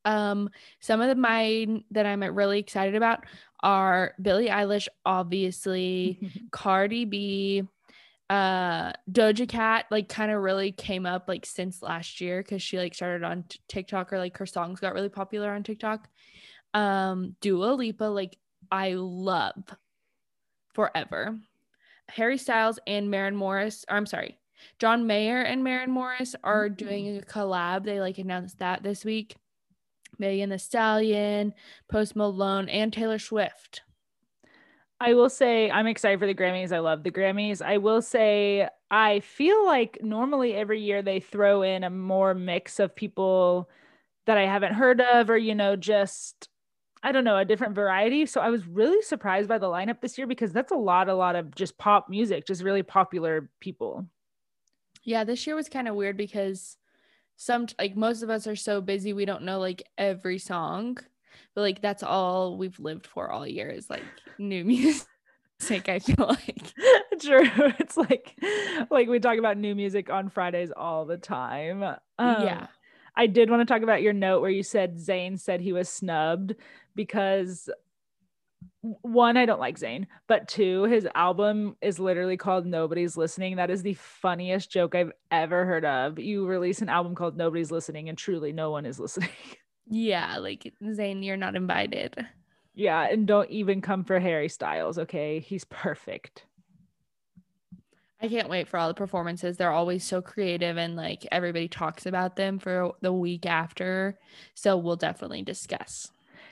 Um, 0.05 0.51
some 0.81 1.01
of 1.01 1.09
the 1.09 1.15
mine 1.15 1.85
that 1.91 2.07
I'm 2.07 2.23
really 2.23 2.59
excited 2.59 2.95
about 2.95 3.25
are 3.63 4.15
Billie 4.21 4.49
Eilish, 4.49 4.89
obviously, 5.05 6.31
Cardi 6.51 7.05
B, 7.05 7.65
uh 8.31 8.93
Doja 9.11 9.49
Cat 9.49 9.87
like 9.91 10.09
kind 10.09 10.31
of 10.31 10.41
really 10.41 10.71
came 10.71 11.05
up 11.05 11.25
like 11.27 11.45
since 11.45 11.83
last 11.83 12.21
year 12.21 12.45
cuz 12.45 12.63
she 12.63 12.79
like 12.79 12.95
started 12.95 13.25
on 13.25 13.43
t- 13.43 13.59
TikTok 13.67 14.13
or 14.13 14.19
like 14.19 14.39
her 14.39 14.47
songs 14.47 14.79
got 14.79 14.95
really 14.95 15.09
popular 15.09 15.51
on 15.51 15.65
TikTok. 15.65 16.09
Um 16.73 17.35
Dua 17.41 17.73
Lipa 17.75 18.05
like 18.05 18.39
I 18.71 18.93
love 18.95 19.65
forever. 20.75 21.41
Harry 22.09 22.39
Styles 22.39 22.79
and 22.87 23.11
Maren 23.11 23.35
Morris, 23.37 23.85
or 23.89 23.97
I'm 23.97 24.07
sorry, 24.07 24.39
John 24.79 25.07
Mayer 25.07 25.43
and 25.43 25.65
Maren 25.65 25.91
Morris 25.91 26.37
are 26.45 26.69
doing 26.69 27.17
a 27.17 27.21
collab. 27.21 27.85
They 27.85 28.01
like 28.01 28.19
announced 28.19 28.59
that 28.59 28.83
this 28.83 29.05
week. 29.05 29.37
Megan 30.21 30.51
Thee 30.51 30.59
Stallion, 30.59 31.55
Post 31.89 32.15
Malone, 32.15 32.69
and 32.69 32.93
Taylor 32.93 33.19
Swift. 33.19 33.83
I 35.01 35.15
will 35.15 35.31
say 35.31 35.71
I'm 35.71 35.87
excited 35.87 36.21
for 36.21 36.27
the 36.27 36.35
Grammys. 36.35 36.73
I 36.73 36.81
love 36.81 37.03
the 37.03 37.11
Grammys. 37.11 37.63
I 37.63 37.79
will 37.79 38.03
say 38.03 38.69
I 38.91 39.21
feel 39.21 39.65
like 39.65 39.99
normally 40.03 40.55
every 40.55 40.81
year 40.81 41.01
they 41.01 41.21
throw 41.21 41.63
in 41.63 41.85
a 41.85 41.91
more 41.91 42.35
mix 42.35 42.79
of 42.79 42.95
people 42.95 43.71
that 44.27 44.37
I 44.37 44.45
haven't 44.45 44.75
heard 44.75 45.01
of 45.01 45.31
or 45.31 45.39
you 45.39 45.55
know 45.55 45.75
just 45.75 46.49
I 47.03 47.13
don't 47.13 47.25
know, 47.25 47.39
a 47.39 47.47
different 47.47 47.75
variety. 47.75 48.27
So 48.27 48.43
I 48.43 48.51
was 48.51 48.67
really 48.67 49.01
surprised 49.01 49.49
by 49.49 49.57
the 49.57 49.69
lineup 49.69 50.03
this 50.03 50.19
year 50.19 50.27
because 50.27 50.53
that's 50.53 50.71
a 50.73 50.77
lot 50.77 51.09
a 51.09 51.15
lot 51.15 51.35
of 51.35 51.55
just 51.55 51.79
pop 51.79 52.11
music, 52.11 52.47
just 52.47 52.63
really 52.63 52.83
popular 52.83 53.49
people. 53.59 54.07
Yeah, 55.03 55.25
this 55.25 55.47
year 55.47 55.57
was 55.57 55.71
kind 55.71 55.89
of 55.89 55.95
weird 55.95 56.19
because 56.19 56.77
some 57.41 57.67
like 57.79 57.97
most 57.97 58.23
of 58.23 58.29
us 58.29 58.47
are 58.47 58.55
so 58.55 58.83
busy 58.83 59.15
we 59.15 59.25
don't 59.25 59.45
know 59.45 59.59
like 59.59 59.83
every 59.97 60.37
song. 60.37 60.99
But 61.55 61.63
like 61.63 61.81
that's 61.81 62.03
all 62.03 62.59
we've 62.59 62.79
lived 62.79 63.07
for 63.07 63.31
all 63.31 63.47
year 63.47 63.71
is 63.71 63.89
like 63.89 64.05
new 64.39 64.63
music. 64.67 65.89
I 65.89 66.01
feel 66.01 66.27
like. 66.29 66.75
True. 67.19 67.49
It's 67.79 67.97
like 67.97 68.39
like 68.91 69.09
we 69.09 69.19
talk 69.21 69.39
about 69.39 69.57
new 69.57 69.75
music 69.75 70.11
on 70.11 70.29
Fridays 70.29 70.71
all 70.71 71.07
the 71.07 71.17
time. 71.17 71.83
Um, 71.83 71.97
yeah. 72.19 72.67
I 73.17 73.27
did 73.27 73.49
want 73.49 73.67
to 73.67 73.73
talk 73.73 73.83
about 73.83 74.03
your 74.03 74.13
note 74.13 74.43
where 74.43 74.51
you 74.51 74.63
said 74.63 74.99
Zayn 74.99 75.41
said 75.41 75.63
he 75.63 75.73
was 75.73 75.89
snubbed 75.89 76.57
because 76.95 77.71
one, 78.83 79.37
I 79.37 79.47
don't 79.47 79.61
like 79.61 79.79
Zayn, 79.79 80.07
but 80.27 80.49
two, 80.49 80.85
his 80.85 81.07
album 81.15 81.77
is 81.83 81.99
literally 81.99 82.37
called 82.37 82.67
Nobody's 82.67 83.17
Listening. 83.17 83.57
That 83.57 83.71
is 83.71 83.83
the 83.83 83.95
funniest 83.95 84.71
joke 84.71 84.95
I've 84.95 85.13
ever 85.31 85.67
heard 85.67 85.85
of. 85.85 86.19
You 86.19 86.47
release 86.47 86.81
an 86.81 86.89
album 86.89 87.15
called 87.15 87.37
Nobody's 87.37 87.71
Listening, 87.71 88.09
and 88.09 88.17
truly 88.17 88.53
no 88.53 88.71
one 88.71 88.87
is 88.87 88.99
listening. 89.01 89.31
Yeah, 89.93 90.39
like 90.39 90.73
Zayn, 90.81 91.25
you're 91.25 91.37
not 91.37 91.57
invited. 91.57 92.15
yeah, 92.77 93.09
and 93.11 93.27
don't 93.27 93.51
even 93.51 93.81
come 93.81 94.05
for 94.05 94.21
Harry 94.21 94.49
Styles, 94.49 94.99
okay? 95.01 95.41
He's 95.41 95.65
perfect. 95.65 96.45
I 98.23 98.29
can't 98.29 98.49
wait 98.49 98.69
for 98.69 98.79
all 98.79 98.87
the 98.87 98.95
performances. 98.95 99.57
They're 99.57 99.73
always 99.73 100.05
so 100.05 100.23
creative 100.23 100.77
and 100.77 100.95
like 100.95 101.27
everybody 101.33 101.67
talks 101.67 102.07
about 102.07 102.37
them 102.37 102.61
for 102.61 102.93
the 103.01 103.13
week 103.13 103.47
after. 103.47 104.17
So 104.55 104.77
we'll 104.77 104.95
definitely 104.95 105.43
discuss. 105.43 106.11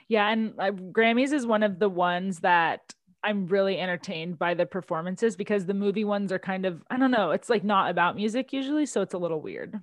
Yeah, 0.09 0.29
and 0.29 0.55
uh, 0.59 0.71
Grammys 0.71 1.33
is 1.33 1.47
one 1.47 1.63
of 1.63 1.79
the 1.79 1.89
ones 1.89 2.41
that 2.41 2.95
I'm 3.23 3.47
really 3.47 3.79
entertained 3.79 4.39
by 4.39 4.55
the 4.55 4.65
performances 4.65 5.37
because 5.37 5.67
the 5.67 5.75
movie 5.75 6.05
ones 6.05 6.33
are 6.33 6.39
kind 6.39 6.65
of 6.65 6.83
I 6.91 6.97
don't 6.97 7.11
know, 7.11 7.31
it's 7.33 7.51
like 7.51 7.65
not 7.65 7.91
about 7.91 8.17
music 8.17 8.53
usually, 8.53 8.87
so 8.87 9.03
it's 9.03 9.15
a 9.15 9.19
little 9.19 9.41
weird. 9.41 9.79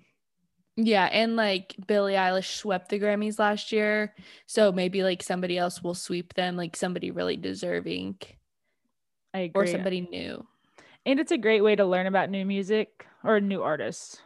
Yeah, 0.77 1.05
and 1.05 1.36
like 1.36 1.75
Billie 1.88 2.13
Eilish 2.13 2.58
swept 2.58 2.89
the 2.89 3.00
Grammys 3.00 3.39
last 3.39 3.72
year, 3.72 4.13
so 4.46 4.72
maybe 4.72 5.03
like 5.03 5.24
somebody 5.24 5.58
else 5.58 5.82
will 5.82 5.94
sweep 5.94 6.34
them, 6.34 6.58
like 6.58 6.75
somebody 6.75 7.12
really 7.12 7.38
deserving 7.38 8.17
I 9.34 9.39
agree. 9.39 9.63
or 9.63 9.67
somebody 9.67 10.01
new. 10.01 10.46
And 11.05 11.20
it's 11.20 11.32
a 11.32 11.38
great 11.38 11.62
way 11.62 11.75
to 11.75 11.86
learn 11.86 12.08
about 12.08 12.29
new 12.29 12.46
music 12.46 13.05
or 13.24 13.39
new 13.39 13.62
artists. 13.62 14.22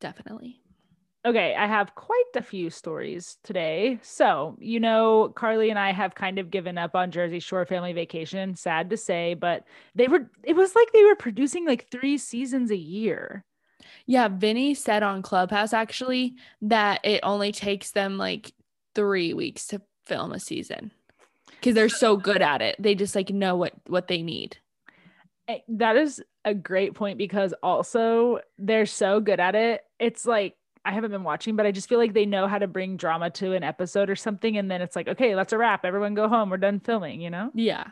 Definitely. 0.00 0.60
Okay, 1.26 1.56
I 1.56 1.66
have 1.66 1.96
quite 1.96 2.22
a 2.36 2.42
few 2.42 2.70
stories 2.70 3.38
today. 3.42 3.98
So, 4.00 4.56
you 4.60 4.78
know, 4.78 5.32
Carly 5.34 5.70
and 5.70 5.78
I 5.78 5.90
have 5.90 6.14
kind 6.14 6.38
of 6.38 6.52
given 6.52 6.78
up 6.78 6.94
on 6.94 7.10
Jersey 7.10 7.40
Shore 7.40 7.66
Family 7.66 7.92
Vacation, 7.92 8.54
sad 8.54 8.90
to 8.90 8.96
say, 8.96 9.34
but 9.34 9.64
they 9.96 10.06
were, 10.06 10.30
it 10.44 10.54
was 10.54 10.76
like 10.76 10.92
they 10.92 11.02
were 11.04 11.16
producing 11.16 11.66
like 11.66 11.90
three 11.90 12.16
seasons 12.16 12.70
a 12.70 12.76
year. 12.76 13.44
Yeah, 14.06 14.28
Vinny 14.28 14.74
said 14.74 15.02
on 15.02 15.22
Clubhouse 15.22 15.72
actually 15.72 16.36
that 16.62 17.00
it 17.04 17.20
only 17.24 17.50
takes 17.50 17.90
them 17.90 18.18
like 18.18 18.52
three 18.94 19.34
weeks 19.34 19.66
to 19.68 19.82
film 20.06 20.32
a 20.32 20.38
season 20.38 20.92
because 21.48 21.74
they're 21.74 21.88
so 21.88 22.16
good 22.16 22.40
at 22.40 22.62
it. 22.62 22.76
They 22.78 22.94
just 22.94 23.16
like 23.16 23.30
know 23.30 23.56
what 23.56 23.72
what 23.88 24.06
they 24.06 24.22
need. 24.22 24.58
Eh, 25.48 25.58
That 25.68 25.96
is 25.96 26.22
a 26.44 26.54
great 26.54 26.94
point 26.94 27.18
because 27.18 27.52
also 27.62 28.40
they're 28.58 28.86
so 28.86 29.20
good 29.20 29.40
at 29.40 29.56
it. 29.56 29.82
It's 29.98 30.24
like 30.24 30.54
I 30.86 30.92
haven't 30.92 31.10
been 31.10 31.24
watching, 31.24 31.56
but 31.56 31.66
I 31.66 31.72
just 31.72 31.88
feel 31.88 31.98
like 31.98 32.14
they 32.14 32.26
know 32.26 32.46
how 32.46 32.58
to 32.58 32.68
bring 32.68 32.96
drama 32.96 33.28
to 33.30 33.54
an 33.54 33.64
episode 33.64 34.08
or 34.08 34.14
something. 34.14 34.56
And 34.56 34.70
then 34.70 34.80
it's 34.80 34.94
like, 34.94 35.08
okay, 35.08 35.34
that's 35.34 35.52
a 35.52 35.58
wrap. 35.58 35.84
Everyone 35.84 36.14
go 36.14 36.28
home. 36.28 36.48
We're 36.48 36.58
done 36.58 36.78
filming, 36.78 37.20
you 37.20 37.28
know? 37.28 37.50
Yeah. 37.54 37.88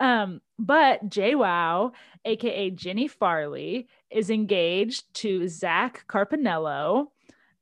Um, 0.00 0.40
but 0.58 1.08
JWoww, 1.08 1.92
aka 2.24 2.70
Jenni 2.70 3.10
Farley, 3.10 3.88
is 4.10 4.30
engaged 4.30 5.04
to 5.14 5.46
Zach 5.48 6.06
Carpinello. 6.08 7.08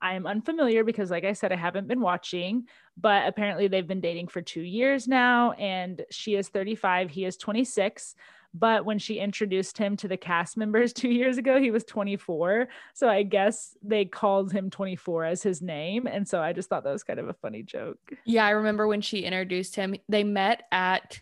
I 0.00 0.14
am 0.14 0.26
unfamiliar 0.26 0.84
because, 0.84 1.10
like 1.10 1.24
I 1.24 1.32
said, 1.32 1.52
I 1.52 1.56
haven't 1.56 1.88
been 1.88 2.00
watching, 2.00 2.66
but 2.96 3.26
apparently 3.26 3.68
they've 3.68 3.86
been 3.86 4.00
dating 4.00 4.28
for 4.28 4.42
two 4.42 4.62
years 4.62 5.08
now, 5.08 5.52
and 5.52 6.04
she 6.10 6.34
is 6.34 6.48
35, 6.48 7.10
he 7.10 7.24
is 7.24 7.36
26. 7.36 8.14
But 8.54 8.84
when 8.84 8.98
she 8.98 9.18
introduced 9.18 9.78
him 9.78 9.96
to 9.98 10.08
the 10.08 10.16
cast 10.16 10.56
members 10.56 10.92
two 10.92 11.08
years 11.08 11.38
ago, 11.38 11.60
he 11.60 11.70
was 11.70 11.84
24. 11.84 12.68
So 12.94 13.08
I 13.08 13.22
guess 13.22 13.76
they 13.82 14.04
called 14.04 14.52
him 14.52 14.70
24 14.70 15.24
as 15.24 15.42
his 15.42 15.62
name. 15.62 16.06
And 16.06 16.26
so 16.26 16.42
I 16.42 16.52
just 16.52 16.68
thought 16.68 16.84
that 16.84 16.92
was 16.92 17.04
kind 17.04 17.18
of 17.18 17.28
a 17.28 17.34
funny 17.34 17.62
joke. 17.62 17.98
Yeah, 18.24 18.46
I 18.46 18.50
remember 18.50 18.86
when 18.86 19.00
she 19.00 19.20
introduced 19.20 19.76
him. 19.76 19.94
They 20.08 20.24
met 20.24 20.64
at 20.70 21.20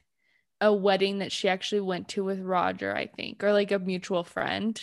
a 0.61 0.73
wedding 0.73 1.19
that 1.19 1.33
she 1.33 1.49
actually 1.49 1.81
went 1.81 2.09
to 2.09 2.25
with 2.25 2.41
Roger, 2.41 2.95
I 2.95 3.07
think, 3.07 3.43
or 3.43 3.53
like 3.53 3.73
a 3.73 3.79
mutual 3.79 4.25
friend 4.25 4.81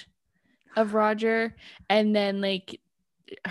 of 0.75 0.93
Roger. 0.93 1.55
And 1.89 2.15
then 2.15 2.41
like 2.41 2.79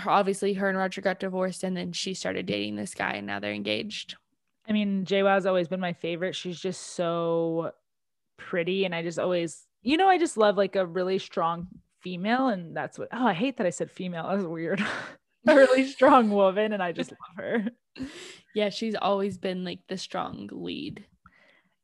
obviously 0.05 0.53
her 0.53 0.69
and 0.69 0.77
Roger 0.77 1.01
got 1.01 1.19
divorced 1.19 1.63
and 1.63 1.77
then 1.77 1.91
she 1.91 2.13
started 2.13 2.45
dating 2.45 2.75
this 2.75 2.93
guy 2.93 3.13
and 3.13 3.27
now 3.27 3.39
they're 3.39 3.53
engaged. 3.53 4.15
I 4.67 4.73
mean, 4.73 5.05
JWoww's 5.05 5.45
always 5.45 5.67
been 5.67 5.79
my 5.79 5.93
favorite. 5.93 6.35
She's 6.35 6.59
just 6.59 6.95
so 6.95 7.71
pretty. 8.37 8.85
And 8.85 8.95
I 8.95 9.03
just 9.03 9.19
always, 9.19 9.65
you 9.81 9.97
know, 9.97 10.07
I 10.07 10.17
just 10.17 10.37
love 10.37 10.57
like 10.57 10.75
a 10.75 10.85
really 10.85 11.19
strong 11.19 11.67
female. 12.01 12.47
And 12.47 12.75
that's 12.75 12.97
what, 12.97 13.09
oh, 13.11 13.25
I 13.25 13.33
hate 13.33 13.57
that 13.57 13.67
I 13.67 13.71
said 13.71 13.91
female. 13.91 14.23
That 14.23 14.37
was 14.37 14.45
weird. 14.45 14.83
a 15.47 15.55
really 15.55 15.85
strong 15.85 16.29
woman. 16.29 16.73
And 16.73 16.81
I 16.81 16.91
just 16.91 17.11
love 17.11 17.45
her. 17.45 17.65
Yeah, 18.55 18.69
she's 18.69 18.95
always 18.95 19.37
been 19.37 19.63
like 19.63 19.79
the 19.87 19.97
strong 19.97 20.49
lead. 20.51 21.05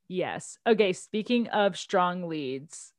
Yes. 0.07 0.57
Okay. 0.67 0.93
Speaking 0.93 1.47
of 1.49 1.77
strong 1.77 2.27
leads, 2.27 2.93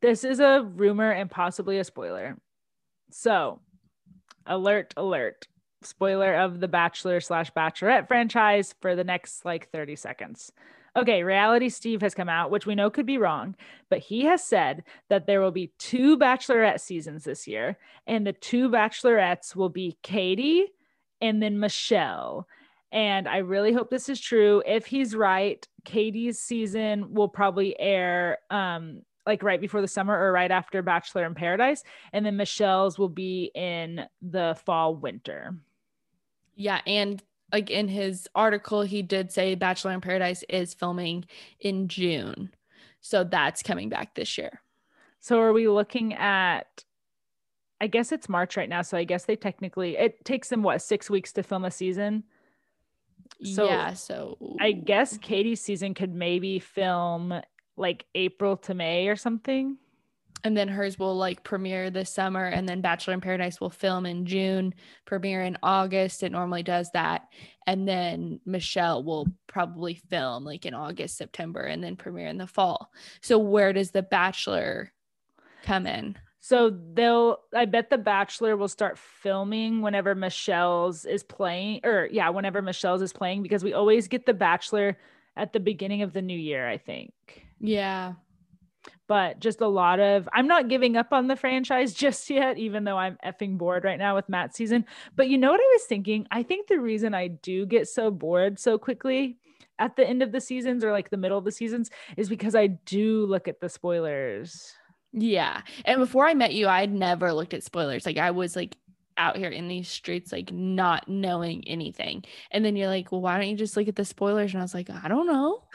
this 0.00 0.24
is 0.24 0.40
a 0.40 0.62
rumor 0.62 1.10
and 1.10 1.30
possibly 1.30 1.78
a 1.78 1.84
spoiler. 1.84 2.36
So, 3.10 3.60
alert, 4.46 4.94
alert. 4.96 5.48
Spoiler 5.82 6.34
of 6.34 6.60
the 6.60 6.68
Bachelor 6.68 7.20
slash 7.20 7.52
Bachelorette 7.52 8.08
franchise 8.08 8.74
for 8.80 8.96
the 8.96 9.04
next 9.04 9.44
like 9.44 9.70
30 9.70 9.96
seconds. 9.96 10.52
Okay, 10.96 11.22
Reality 11.22 11.68
Steve 11.68 12.00
has 12.00 12.14
come 12.14 12.28
out, 12.28 12.50
which 12.50 12.66
we 12.66 12.74
know 12.74 12.90
could 12.90 13.06
be 13.06 13.18
wrong, 13.18 13.54
but 13.88 13.98
he 13.98 14.22
has 14.24 14.42
said 14.42 14.84
that 15.08 15.26
there 15.26 15.40
will 15.40 15.50
be 15.50 15.72
two 15.78 16.18
Bachelorette 16.18 16.80
seasons 16.80 17.24
this 17.24 17.46
year, 17.46 17.78
and 18.06 18.26
the 18.26 18.32
two 18.32 18.68
Bachelorettes 18.68 19.54
will 19.54 19.68
be 19.68 19.98
Katie 20.02 20.66
and 21.20 21.42
then 21.42 21.60
Michelle. 21.60 22.46
And 22.90 23.28
I 23.28 23.38
really 23.38 23.72
hope 23.72 23.90
this 23.90 24.08
is 24.08 24.20
true. 24.20 24.62
If 24.66 24.86
he's 24.86 25.14
right, 25.14 25.66
Katie's 25.84 26.40
season 26.40 27.12
will 27.12 27.28
probably 27.28 27.78
air 27.78 28.38
um 28.50 29.02
like 29.26 29.42
right 29.42 29.60
before 29.60 29.82
the 29.82 29.88
summer 29.88 30.18
or 30.18 30.32
right 30.32 30.50
after 30.50 30.80
Bachelor 30.80 31.26
in 31.26 31.34
Paradise, 31.34 31.84
and 32.14 32.24
then 32.24 32.38
Michelle's 32.38 32.98
will 32.98 33.10
be 33.10 33.50
in 33.54 34.06
the 34.22 34.56
fall 34.64 34.96
winter. 34.96 35.54
Yeah, 36.56 36.80
and 36.86 37.22
like 37.52 37.70
in 37.70 37.88
his 37.88 38.28
article, 38.34 38.82
he 38.82 39.02
did 39.02 39.32
say 39.32 39.54
Bachelor 39.54 39.92
in 39.92 40.00
Paradise 40.00 40.44
is 40.48 40.74
filming 40.74 41.24
in 41.60 41.88
June. 41.88 42.54
So 43.00 43.24
that's 43.24 43.62
coming 43.62 43.88
back 43.88 44.14
this 44.14 44.36
year. 44.36 44.60
So 45.20 45.40
are 45.40 45.52
we 45.52 45.68
looking 45.68 46.14
at 46.14 46.84
I 47.80 47.86
guess 47.86 48.10
it's 48.12 48.28
March 48.28 48.56
right 48.56 48.68
now, 48.68 48.82
so 48.82 48.96
I 48.96 49.04
guess 49.04 49.24
they 49.24 49.36
technically 49.36 49.96
it 49.96 50.24
takes 50.24 50.48
them 50.48 50.62
what, 50.62 50.82
6 50.82 51.10
weeks 51.10 51.32
to 51.34 51.42
film 51.42 51.64
a 51.64 51.70
season. 51.70 52.24
So, 53.44 53.66
yeah, 53.66 53.92
so 53.92 54.36
I 54.58 54.72
guess 54.72 55.16
Katie's 55.18 55.60
season 55.60 55.94
could 55.94 56.12
maybe 56.12 56.58
film 56.58 57.40
like 57.76 58.04
April 58.14 58.56
to 58.58 58.74
May 58.74 59.06
or 59.08 59.16
something. 59.16 59.76
And 60.44 60.56
then 60.56 60.68
hers 60.68 60.98
will 60.98 61.16
like 61.16 61.44
premiere 61.44 61.90
this 61.90 62.10
summer 62.10 62.44
and 62.44 62.68
then 62.68 62.80
Bachelor 62.80 63.14
in 63.14 63.20
Paradise 63.20 63.60
will 63.60 63.70
film 63.70 64.06
in 64.06 64.26
June, 64.26 64.74
premiere 65.04 65.42
in 65.42 65.58
August. 65.62 66.22
It 66.22 66.32
normally 66.32 66.62
does 66.62 66.90
that. 66.92 67.22
And 67.66 67.86
then 67.86 68.40
Michelle 68.46 69.02
will 69.02 69.26
probably 69.46 69.94
film 69.94 70.44
like 70.44 70.66
in 70.66 70.74
August, 70.74 71.16
September 71.16 71.60
and 71.60 71.82
then 71.82 71.96
premiere 71.96 72.28
in 72.28 72.38
the 72.38 72.46
fall. 72.46 72.90
So 73.20 73.38
where 73.38 73.72
does 73.72 73.90
the 73.90 74.02
Bachelor 74.02 74.92
come 75.64 75.86
in? 75.86 76.16
So 76.40 76.70
they'll 76.70 77.38
I 77.54 77.64
bet 77.64 77.90
the 77.90 77.98
Bachelor 77.98 78.56
will 78.56 78.68
start 78.68 78.96
filming 78.96 79.82
whenever 79.82 80.14
Michelle's 80.14 81.04
is 81.04 81.22
playing 81.22 81.80
or 81.84 82.08
yeah, 82.10 82.30
whenever 82.30 82.62
Michelle's 82.62 83.02
is 83.02 83.12
playing 83.12 83.42
because 83.42 83.64
we 83.64 83.74
always 83.74 84.08
get 84.08 84.24
the 84.24 84.34
Bachelor 84.34 84.96
at 85.36 85.52
the 85.52 85.60
beginning 85.60 86.02
of 86.02 86.12
the 86.12 86.22
new 86.22 86.38
year, 86.38 86.68
I 86.68 86.78
think. 86.78 87.12
Yeah. 87.60 88.14
But 89.06 89.40
just 89.40 89.60
a 89.60 89.68
lot 89.68 90.00
of 90.00 90.28
I'm 90.32 90.46
not 90.46 90.68
giving 90.68 90.96
up 90.96 91.12
on 91.12 91.28
the 91.28 91.36
franchise 91.36 91.94
just 92.04 92.28
yet, 92.30 92.58
even 92.58 92.84
though 92.84 92.98
I'm 92.98 93.18
effing 93.24 93.58
bored 93.58 93.84
right 93.84 93.98
now 93.98 94.14
with 94.14 94.28
Matt's 94.28 94.56
season. 94.56 94.84
But 95.16 95.28
you 95.28 95.38
know 95.38 95.50
what 95.50 95.60
I 95.60 95.72
was 95.74 95.84
thinking? 95.84 96.26
I 96.30 96.42
think 96.42 96.66
the 96.66 96.80
reason 96.80 97.14
I 97.14 97.28
do 97.28 97.66
get 97.66 97.88
so 97.88 98.10
bored 98.10 98.58
so 98.58 98.78
quickly 98.78 99.38
at 99.78 99.96
the 99.96 100.06
end 100.06 100.22
of 100.22 100.32
the 100.32 100.40
seasons 100.40 100.84
or 100.84 100.92
like 100.92 101.10
the 101.10 101.16
middle 101.16 101.38
of 101.38 101.44
the 101.44 101.52
seasons 101.52 101.90
is 102.16 102.28
because 102.28 102.54
I 102.54 102.66
do 102.66 103.26
look 103.26 103.48
at 103.48 103.60
the 103.60 103.68
spoilers. 103.68 104.74
Yeah. 105.12 105.62
And 105.84 106.00
before 106.00 106.26
I 106.26 106.34
met 106.34 106.52
you, 106.52 106.68
I'd 106.68 106.92
never 106.92 107.32
looked 107.32 107.54
at 107.54 107.62
spoilers. 107.62 108.04
Like 108.04 108.18
I 108.18 108.30
was 108.30 108.56
like 108.56 108.76
out 109.16 109.36
here 109.36 109.50
in 109.50 109.68
these 109.68 109.88
streets, 109.88 110.32
like 110.32 110.52
not 110.52 111.08
knowing 111.08 111.66
anything. 111.66 112.24
And 112.50 112.64
then 112.64 112.76
you're 112.76 112.88
like, 112.88 113.10
well, 113.10 113.20
why 113.20 113.38
don't 113.38 113.48
you 113.48 113.56
just 113.56 113.76
look 113.76 113.88
at 113.88 113.96
the 113.96 114.04
spoilers? 114.04 114.52
And 114.52 114.60
I 114.60 114.64
was 114.64 114.74
like, 114.74 114.90
I 114.90 115.08
don't 115.08 115.26
know. 115.26 115.64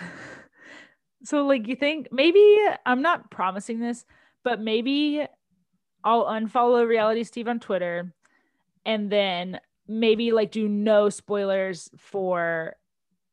So, 1.24 1.46
like, 1.46 1.68
you 1.68 1.76
think 1.76 2.10
maybe 2.12 2.58
I'm 2.86 3.02
not 3.02 3.32
promising 3.32 3.80
this, 3.80 4.06
but 4.44 4.60
maybe 4.60 5.26
I'll 6.04 6.26
unfollow 6.26 6.88
Reality 6.88 7.24
Steve 7.24 7.48
on 7.48 7.60
Twitter 7.60 8.14
and 8.86 9.10
then 9.10 9.60
maybe 9.88 10.32
like 10.32 10.52
do 10.52 10.68
no 10.68 11.10
spoilers 11.10 11.90
for 11.98 12.76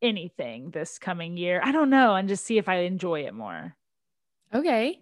anything 0.02 0.70
this 0.70 0.98
coming 0.98 1.36
year. 1.36 1.60
I 1.62 1.72
don't 1.72 1.90
know. 1.90 2.14
And 2.14 2.28
just 2.28 2.44
see 2.44 2.58
if 2.58 2.68
I 2.68 2.76
enjoy 2.80 3.22
it 3.22 3.34
more. 3.34 3.74
Okay. 4.54 5.00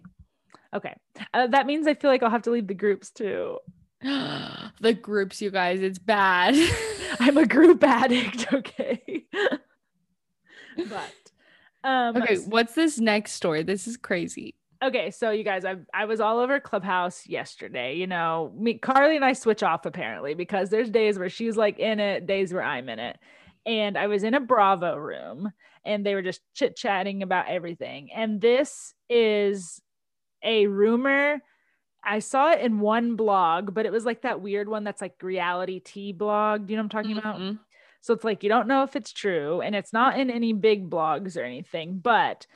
Okay. 0.73 0.95
Uh, 1.33 1.47
that 1.47 1.65
means 1.65 1.87
I 1.87 1.93
feel 1.93 2.11
like 2.11 2.21
I'll 2.21 2.29
have 2.29 2.43
to 2.43 2.51
leave 2.51 2.67
the 2.67 2.73
groups 2.73 3.11
too. 3.11 3.59
the 4.01 4.97
groups, 4.99 5.41
you 5.41 5.51
guys, 5.51 5.81
it's 5.81 5.99
bad. 5.99 6.55
I'm 7.19 7.37
a 7.37 7.45
group 7.45 7.83
addict. 7.83 8.53
Okay. 8.53 9.25
but, 10.77 11.13
um, 11.83 12.17
okay, 12.17 12.37
what's 12.37 12.73
this 12.75 12.99
next 12.99 13.33
story? 13.33 13.63
This 13.63 13.87
is 13.87 13.97
crazy. 13.97 14.55
okay 14.83 15.11
so 15.11 15.29
you 15.31 15.43
guys 15.43 15.65
I, 15.65 15.75
I 15.93 16.05
was 16.05 16.19
all 16.21 16.39
over 16.39 16.59
clubhouse 16.61 17.27
yesterday 17.27 17.95
you 17.97 18.07
know 18.07 18.53
me 18.57 18.75
carly 18.75 19.17
and 19.17 19.25
i 19.25 19.33
switch 19.33 19.61
off 19.61 19.85
apparently 19.85 20.35
because 20.35 20.69
there's 20.69 20.89
days 20.89 21.19
where 21.19 21.27
she's 21.29 21.57
like 21.57 21.79
in 21.79 21.99
it 21.99 22.25
days 22.25 22.53
where 22.53 22.63
i'm 22.63 22.87
in 22.87 22.97
it 22.97 23.17
and 23.65 23.97
i 23.97 24.07
was 24.07 24.23
in 24.23 24.35
a 24.35 24.39
bravo 24.39 24.95
room 24.95 25.51
and 25.83 26.05
they 26.05 26.15
were 26.15 26.21
just 26.21 26.39
chit 26.53 26.77
chatting 26.77 27.23
about 27.23 27.49
everything 27.49 28.09
and 28.15 28.39
this 28.39 28.93
is 29.09 29.81
a 30.43 30.65
rumor 30.67 31.41
i 32.05 32.19
saw 32.19 32.51
it 32.53 32.61
in 32.61 32.79
one 32.79 33.17
blog 33.17 33.73
but 33.73 33.85
it 33.85 33.91
was 33.91 34.05
like 34.05 34.21
that 34.21 34.39
weird 34.39 34.69
one 34.69 34.85
that's 34.85 35.01
like 35.01 35.21
reality 35.21 35.81
tea 35.81 36.13
blog 36.13 36.67
do 36.67 36.71
you 36.71 36.77
know 36.77 36.83
what 36.83 36.95
i'm 36.95 37.03
talking 37.03 37.17
about 37.17 37.35
Mhm. 37.37 37.59
So 38.01 38.13
it's 38.13 38.23
like 38.23 38.43
you 38.43 38.49
don't 38.49 38.67
know 38.67 38.83
if 38.83 38.95
it's 38.95 39.13
true, 39.13 39.61
and 39.61 39.75
it's 39.75 39.93
not 39.93 40.19
in 40.19 40.29
any 40.29 40.53
big 40.53 40.89
blogs 40.89 41.37
or 41.37 41.43
anything. 41.43 41.99
But 41.99 42.47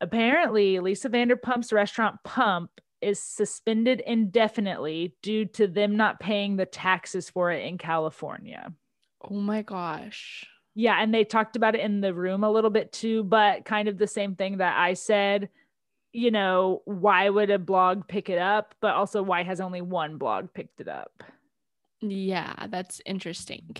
apparently, 0.00 0.80
Lisa 0.80 1.08
Vanderpump's 1.08 1.72
restaurant 1.72 2.16
Pump 2.24 2.70
is 3.00 3.22
suspended 3.22 4.00
indefinitely 4.06 5.14
due 5.22 5.46
to 5.46 5.66
them 5.66 5.96
not 5.96 6.20
paying 6.20 6.56
the 6.56 6.66
taxes 6.66 7.30
for 7.30 7.50
it 7.50 7.64
in 7.64 7.78
California. 7.78 8.72
Oh 9.22 9.34
my 9.40 9.62
gosh. 9.62 10.46
Yeah, 10.74 10.96
and 11.02 11.12
they 11.12 11.24
talked 11.24 11.56
about 11.56 11.74
it 11.74 11.80
in 11.80 12.00
the 12.00 12.14
room 12.14 12.44
a 12.44 12.50
little 12.50 12.70
bit 12.70 12.92
too, 12.92 13.24
but 13.24 13.64
kind 13.64 13.88
of 13.88 13.98
the 13.98 14.06
same 14.06 14.36
thing 14.36 14.58
that 14.58 14.78
I 14.78 14.94
said. 14.94 15.50
you 16.12 16.30
know, 16.30 16.82
why 16.86 17.28
would 17.28 17.50
a 17.50 17.58
blog 17.58 18.08
pick 18.08 18.28
it 18.28 18.38
up? 18.38 18.74
But 18.80 18.94
also, 18.94 19.22
why 19.22 19.42
has 19.44 19.60
only 19.60 19.80
one 19.80 20.18
blog 20.18 20.52
picked 20.52 20.80
it 20.80 20.88
up? 20.88 21.22
Yeah, 22.02 22.66
that's 22.68 23.00
interesting. 23.06 23.76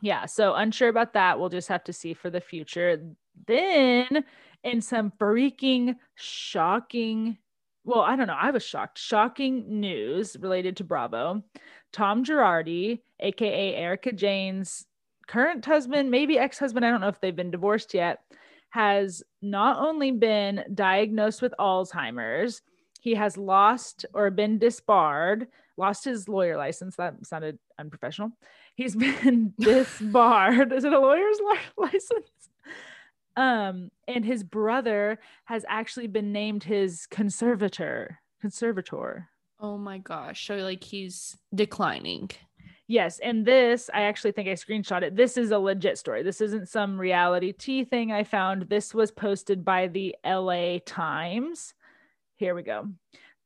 Yeah, 0.00 0.26
so 0.26 0.54
unsure 0.54 0.88
about 0.88 1.14
that. 1.14 1.38
We'll 1.38 1.48
just 1.48 1.68
have 1.68 1.84
to 1.84 1.92
see 1.92 2.14
for 2.14 2.30
the 2.30 2.40
future. 2.40 3.02
Then, 3.46 4.24
in 4.62 4.80
some 4.80 5.12
freaking 5.18 5.96
shocking, 6.14 7.38
well, 7.84 8.00
I 8.00 8.16
don't 8.16 8.26
know, 8.26 8.36
I 8.38 8.50
was 8.50 8.62
shocked, 8.62 8.98
shocking 8.98 9.80
news 9.80 10.36
related 10.40 10.76
to 10.78 10.84
Bravo. 10.84 11.42
Tom 11.92 12.24
Girardi, 12.24 13.00
aka 13.20 13.74
Erika 13.74 14.12
Jayne's 14.12 14.86
current 15.26 15.64
husband, 15.64 16.10
maybe 16.10 16.38
ex 16.38 16.58
husband, 16.58 16.84
I 16.84 16.90
don't 16.90 17.00
know 17.00 17.08
if 17.08 17.20
they've 17.20 17.34
been 17.34 17.50
divorced 17.50 17.94
yet, 17.94 18.20
has 18.70 19.22
not 19.40 19.78
only 19.78 20.10
been 20.10 20.64
diagnosed 20.74 21.40
with 21.40 21.54
Alzheimer's, 21.58 22.62
he 23.00 23.14
has 23.14 23.36
lost 23.36 24.04
or 24.14 24.30
been 24.30 24.58
disbarred, 24.58 25.46
lost 25.76 26.04
his 26.04 26.28
lawyer 26.28 26.56
license. 26.56 26.96
That 26.96 27.24
sounded 27.24 27.58
unprofessional. 27.78 28.32
He's 28.76 28.94
been 28.96 29.54
disbarred. 29.58 30.72
Is 30.72 30.84
it 30.84 30.92
a 30.92 31.00
lawyer's 31.00 31.38
license? 31.76 32.30
Um, 33.36 33.90
and 34.08 34.24
his 34.24 34.44
brother 34.44 35.18
has 35.44 35.64
actually 35.68 36.06
been 36.06 36.32
named 36.32 36.64
his 36.64 37.06
conservator. 37.06 38.20
Conservator. 38.40 39.28
Oh 39.60 39.76
my 39.76 39.98
gosh. 39.98 40.46
So 40.46 40.56
like 40.56 40.84
he's 40.84 41.36
declining. 41.54 42.30
Yes, 42.88 43.18
and 43.18 43.44
this 43.44 43.90
I 43.92 44.02
actually 44.02 44.32
think 44.32 44.48
I 44.48 44.52
screenshot 44.52 45.02
it. 45.02 45.16
This 45.16 45.36
is 45.36 45.50
a 45.50 45.58
legit 45.58 45.98
story. 45.98 46.22
This 46.22 46.40
isn't 46.40 46.68
some 46.68 46.98
reality 46.98 47.52
T 47.52 47.84
thing 47.84 48.12
I 48.12 48.22
found. 48.22 48.68
This 48.68 48.94
was 48.94 49.10
posted 49.10 49.64
by 49.64 49.88
the 49.88 50.14
LA 50.24 50.78
Times. 50.86 51.74
Here 52.36 52.54
we 52.54 52.62
go. 52.62 52.88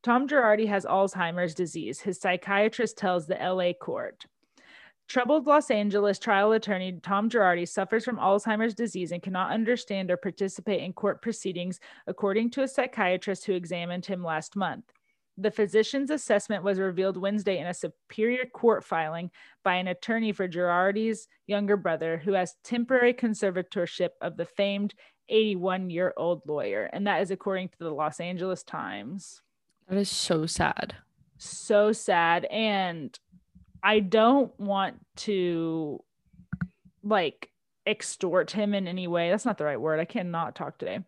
Tom 0.03 0.29
Girardi 0.29 0.67
has 0.69 0.85
Alzheimer's 0.85 1.55
disease. 1.55 2.01
His 2.01 2.21
psychiatrist 2.21 2.99
tells 2.99 3.27
the 3.27 3.37
LA 3.37 3.73
court. 3.73 4.27
Troubled 5.11 5.49
Los 5.49 5.73
Angeles 5.73 6.21
trial 6.21 6.53
attorney 6.53 6.93
Tom 7.03 7.29
Girardi 7.29 7.67
suffers 7.67 8.05
from 8.05 8.19
Alzheimer's 8.19 8.75
disease 8.75 9.11
and 9.11 9.21
cannot 9.21 9.51
understand 9.51 10.09
or 10.09 10.17
participate 10.17 10.85
in 10.85 10.93
court 10.93 11.21
proceedings, 11.21 11.81
according 12.07 12.51
to 12.51 12.63
a 12.63 12.69
psychiatrist 12.69 13.45
who 13.45 13.55
examined 13.55 14.07
him 14.07 14.23
last 14.23 14.55
month. 14.55 14.85
The 15.37 15.51
physician's 15.51 16.11
assessment 16.11 16.63
was 16.63 16.79
revealed 16.79 17.17
Wednesday 17.17 17.59
in 17.59 17.67
a 17.67 17.75
Superior 17.75 18.47
Court 18.47 18.85
filing 18.85 19.33
by 19.65 19.75
an 19.75 19.89
attorney 19.89 20.31
for 20.31 20.47
Girardi's 20.47 21.27
younger 21.49 21.77
brother, 21.77 22.17
who 22.17 22.35
has 22.35 22.55
temporary 22.63 23.13
conservatorship 23.13 24.11
of 24.21 24.37
the 24.37 24.47
famed 24.47 24.95
81 25.29 25.91
year 25.91 26.15
old 26.17 26.43
lawyer. 26.47 26.89
And 26.93 27.05
that 27.09 27.21
is 27.21 27.33
according 27.33 27.71
to 27.71 27.79
the 27.81 27.91
Los 27.91 28.21
Angeles 28.21 28.63
Times. 28.63 29.43
That 29.89 29.99
is 29.99 30.09
so 30.09 30.47
sad. 30.47 30.95
So 31.37 31.91
sad. 31.91 32.45
And 32.45 33.19
I 33.83 34.01
don't 34.01 34.59
want 34.59 34.97
to 35.17 36.03
like 37.03 37.51
extort 37.87 38.51
him 38.51 38.75
in 38.75 38.87
any 38.87 39.07
way. 39.07 39.31
That's 39.31 39.45
not 39.45 39.59
the 39.59 39.65
right 39.65 39.81
word. 39.81 40.01
I 40.01 40.05
cannot 40.05 40.55
talk 40.55 40.79
today 40.79 41.01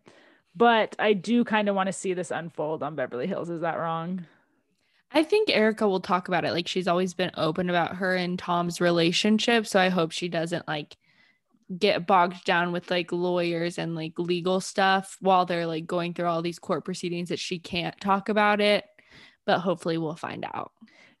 but 0.55 0.95
I 0.99 1.13
do 1.13 1.43
kind 1.43 1.69
of 1.69 1.75
want 1.75 1.87
to 1.87 1.93
see 1.93 2.13
this 2.13 2.31
unfold 2.31 2.83
on 2.83 2.95
Beverly 2.95 3.27
Hills. 3.27 3.49
Is 3.49 3.61
that 3.61 3.79
wrong? 3.79 4.25
I 5.11 5.23
think 5.23 5.49
Erika 5.49 5.87
will 5.87 5.99
talk 5.99 6.27
about 6.27 6.45
it. 6.45 6.51
Like 6.51 6.67
she's 6.67 6.87
always 6.87 7.13
been 7.13 7.31
open 7.35 7.69
about 7.69 7.95
her 7.95 8.15
and 8.15 8.37
Tom's 8.37 8.81
relationship. 8.81 9.67
So 9.67 9.79
I 9.79 9.89
hope 9.89 10.11
she 10.11 10.27
doesn't 10.27 10.67
like 10.67 10.97
get 11.77 12.05
bogged 12.05 12.43
down 12.45 12.71
with 12.71 12.91
like 12.91 13.11
lawyers 13.11 13.77
and 13.77 13.95
like 13.95 14.17
legal 14.17 14.59
stuff 14.59 15.17
while 15.21 15.45
they're 15.45 15.67
like 15.67 15.87
going 15.87 16.13
through 16.13 16.27
all 16.27 16.41
these 16.41 16.59
court 16.59 16.85
proceedings 16.85 17.29
that 17.29 17.39
she 17.39 17.59
can't 17.59 17.99
talk 17.99 18.29
about 18.29 18.59
it. 18.61 18.85
But 19.45 19.59
hopefully 19.59 19.97
we'll 19.97 20.15
find 20.15 20.45
out. 20.45 20.71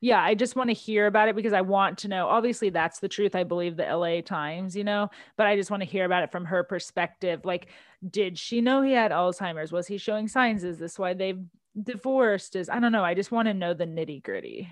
Yeah, 0.03 0.21
I 0.21 0.35
just 0.35 0.57
want 0.57 0.69
to 0.69 0.73
hear 0.73 1.07
about 1.07 1.29
it 1.29 1.35
because 1.37 1.53
I 1.53 1.61
want 1.61 1.99
to 1.99 2.09
know. 2.09 2.27
Obviously, 2.27 2.69
that's 2.69 2.99
the 2.99 3.07
truth. 3.07 3.35
I 3.35 3.45
believe 3.45 3.77
the 3.77 3.85
LA 3.85 4.19
Times, 4.19 4.75
you 4.75 4.83
know, 4.83 5.09
but 5.37 5.47
I 5.47 5.55
just 5.55 5.71
want 5.71 5.81
to 5.81 5.87
hear 5.87 6.03
about 6.03 6.23
it 6.23 6.31
from 6.31 6.43
her 6.43 6.61
perspective. 6.61 7.45
Like, 7.45 7.67
did 8.11 8.37
she 8.37 8.59
know 8.59 8.81
he 8.81 8.91
had 8.91 9.11
Alzheimer's? 9.11 9.71
Was 9.71 9.87
he 9.87 9.97
showing 9.97 10.27
signs? 10.27 10.65
Is 10.65 10.77
this 10.77 10.99
why 10.99 11.13
they've 11.13 11.41
divorced? 11.81 12.57
Is 12.57 12.67
I 12.67 12.81
don't 12.81 12.91
know. 12.91 13.05
I 13.05 13.13
just 13.13 13.31
want 13.31 13.47
to 13.47 13.53
know 13.53 13.73
the 13.73 13.85
nitty 13.85 14.23
gritty. 14.23 14.69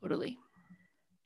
Totally. 0.00 0.38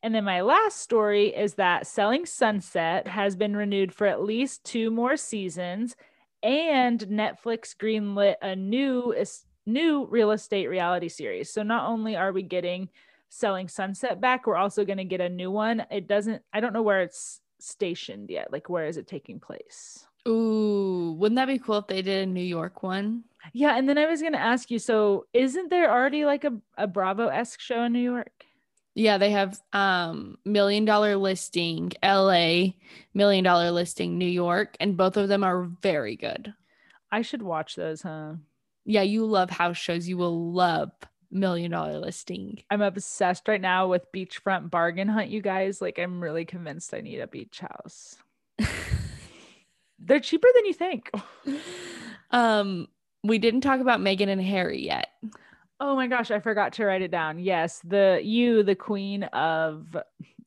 And 0.03 0.13
then 0.13 0.25
my 0.25 0.41
last 0.41 0.81
story 0.81 1.29
is 1.29 1.55
that 1.55 1.87
Selling 1.87 2.27
Sunset 2.27 3.07
has 3.07 3.37
been 3.37 3.57
renewed 3.57 3.95
for 3.95 4.09
at 4.09 4.25
least 4.25 4.65
two 4.65 4.91
more 4.91 5.17
seasons, 5.17 5.95
and 6.43 6.99
Netflix 7.03 7.77
greenlit 7.77 8.35
a 8.43 8.57
new 8.57 9.15
new 9.67 10.07
real 10.11 10.33
estate 10.33 10.67
reality 10.67 11.09
series. 11.09 11.53
So 11.53 11.63
not 11.63 11.89
only 11.89 12.17
are 12.17 12.33
we 12.33 12.43
getting 12.43 12.89
selling 13.29 13.69
Sunset 13.69 14.21
back. 14.21 14.47
We're 14.47 14.57
also 14.57 14.85
going 14.85 14.99
to 14.99 15.05
get 15.05 15.21
a 15.21 15.29
new 15.29 15.51
one. 15.51 15.85
It 15.91 16.07
doesn't, 16.07 16.43
I 16.53 16.61
don't 16.61 16.73
know 16.73 16.83
where 16.83 17.03
it's 17.03 17.41
stationed 17.59 18.31
yet. 18.31 18.53
Like, 18.53 18.69
where 18.69 18.87
is 18.87 18.97
it 18.97 19.07
taking 19.07 19.41
place? 19.41 20.07
Ooh, 20.27 21.15
wouldn't 21.19 21.37
that 21.37 21.47
be 21.47 21.59
cool 21.59 21.79
if 21.79 21.87
they 21.87 22.03
did 22.03 22.29
a 22.29 22.31
New 22.31 22.43
York 22.43 22.83
one? 22.83 23.25
Yeah. 23.53 23.77
And 23.77 23.89
then 23.89 23.99
I 23.99 24.07
was 24.07 24.21
going 24.21 24.33
to 24.33 24.41
ask 24.41 24.71
you 24.71 24.79
so, 24.79 25.27
isn't 25.33 25.71
there 25.71 25.91
already 25.91 26.25
like 26.25 26.45
a, 26.45 26.53
a 26.77 26.87
Bravo 26.87 27.29
esque 27.29 27.61
show 27.61 27.83
in 27.83 27.93
New 27.93 28.01
York? 28.01 28.33
Yeah, 28.97 29.19
they 29.19 29.31
have 29.31 29.61
um 29.75 30.39
million 30.47 30.87
dollar 30.87 31.17
listing 31.17 31.93
LA, 32.03 32.69
million 33.13 33.45
dollar 33.45 33.71
listing 33.71 34.17
New 34.17 34.25
York, 34.25 34.75
and 34.81 34.97
both 34.97 35.19
of 35.19 35.29
them 35.29 35.45
are 35.45 35.65
very 35.83 36.17
good. 36.17 36.55
I 37.13 37.21
should 37.21 37.43
watch 37.43 37.77
those, 37.77 38.01
huh? 38.01 38.37
Yeah, 38.87 39.03
you 39.03 39.27
love 39.27 39.51
house 39.51 39.77
shows. 39.77 40.09
You 40.09 40.17
will 40.17 40.51
love 40.51 40.93
million 41.31 41.71
dollar 41.71 41.99
listing. 41.99 42.63
I'm 42.71 42.83
obsessed 42.83 43.49
right 43.49 43.61
now 43.61 43.89
with 43.89 44.11
beachfront 44.13 44.71
bargain 44.71 45.09
hunt, 45.09 45.29
you 45.29 45.43
guys. 45.43 45.81
Like, 45.81 45.99
I'm 45.99 46.23
really 46.23 46.45
convinced 46.45 46.95
I 46.95 47.01
need 47.01 47.21
a 47.21 47.27
beach 47.27 47.61
house. 47.61 48.17
They're 49.99 50.21
cheaper 50.21 50.49
than 50.55 50.67
you 50.67 50.75
think. 50.75 51.11
um, 52.31 52.89
we 53.25 53.39
didn't 53.39 53.63
talk 53.63 53.81
about 53.81 54.01
Meghan 54.01 54.29
and 54.29 54.43
Harry 54.43 54.85
yet. 54.85 55.09
Oh 55.79 55.95
my 55.95 56.07
gosh, 56.07 56.31
I 56.31 56.41
forgot 56.41 56.73
to 56.75 56.85
write 56.85 57.03
it 57.03 57.11
down. 57.11 57.39
Yes, 57.39 57.81
the 57.85 58.21
you, 58.23 58.63
the 58.63 58.75
Queen 58.75 59.25
of 59.25 59.97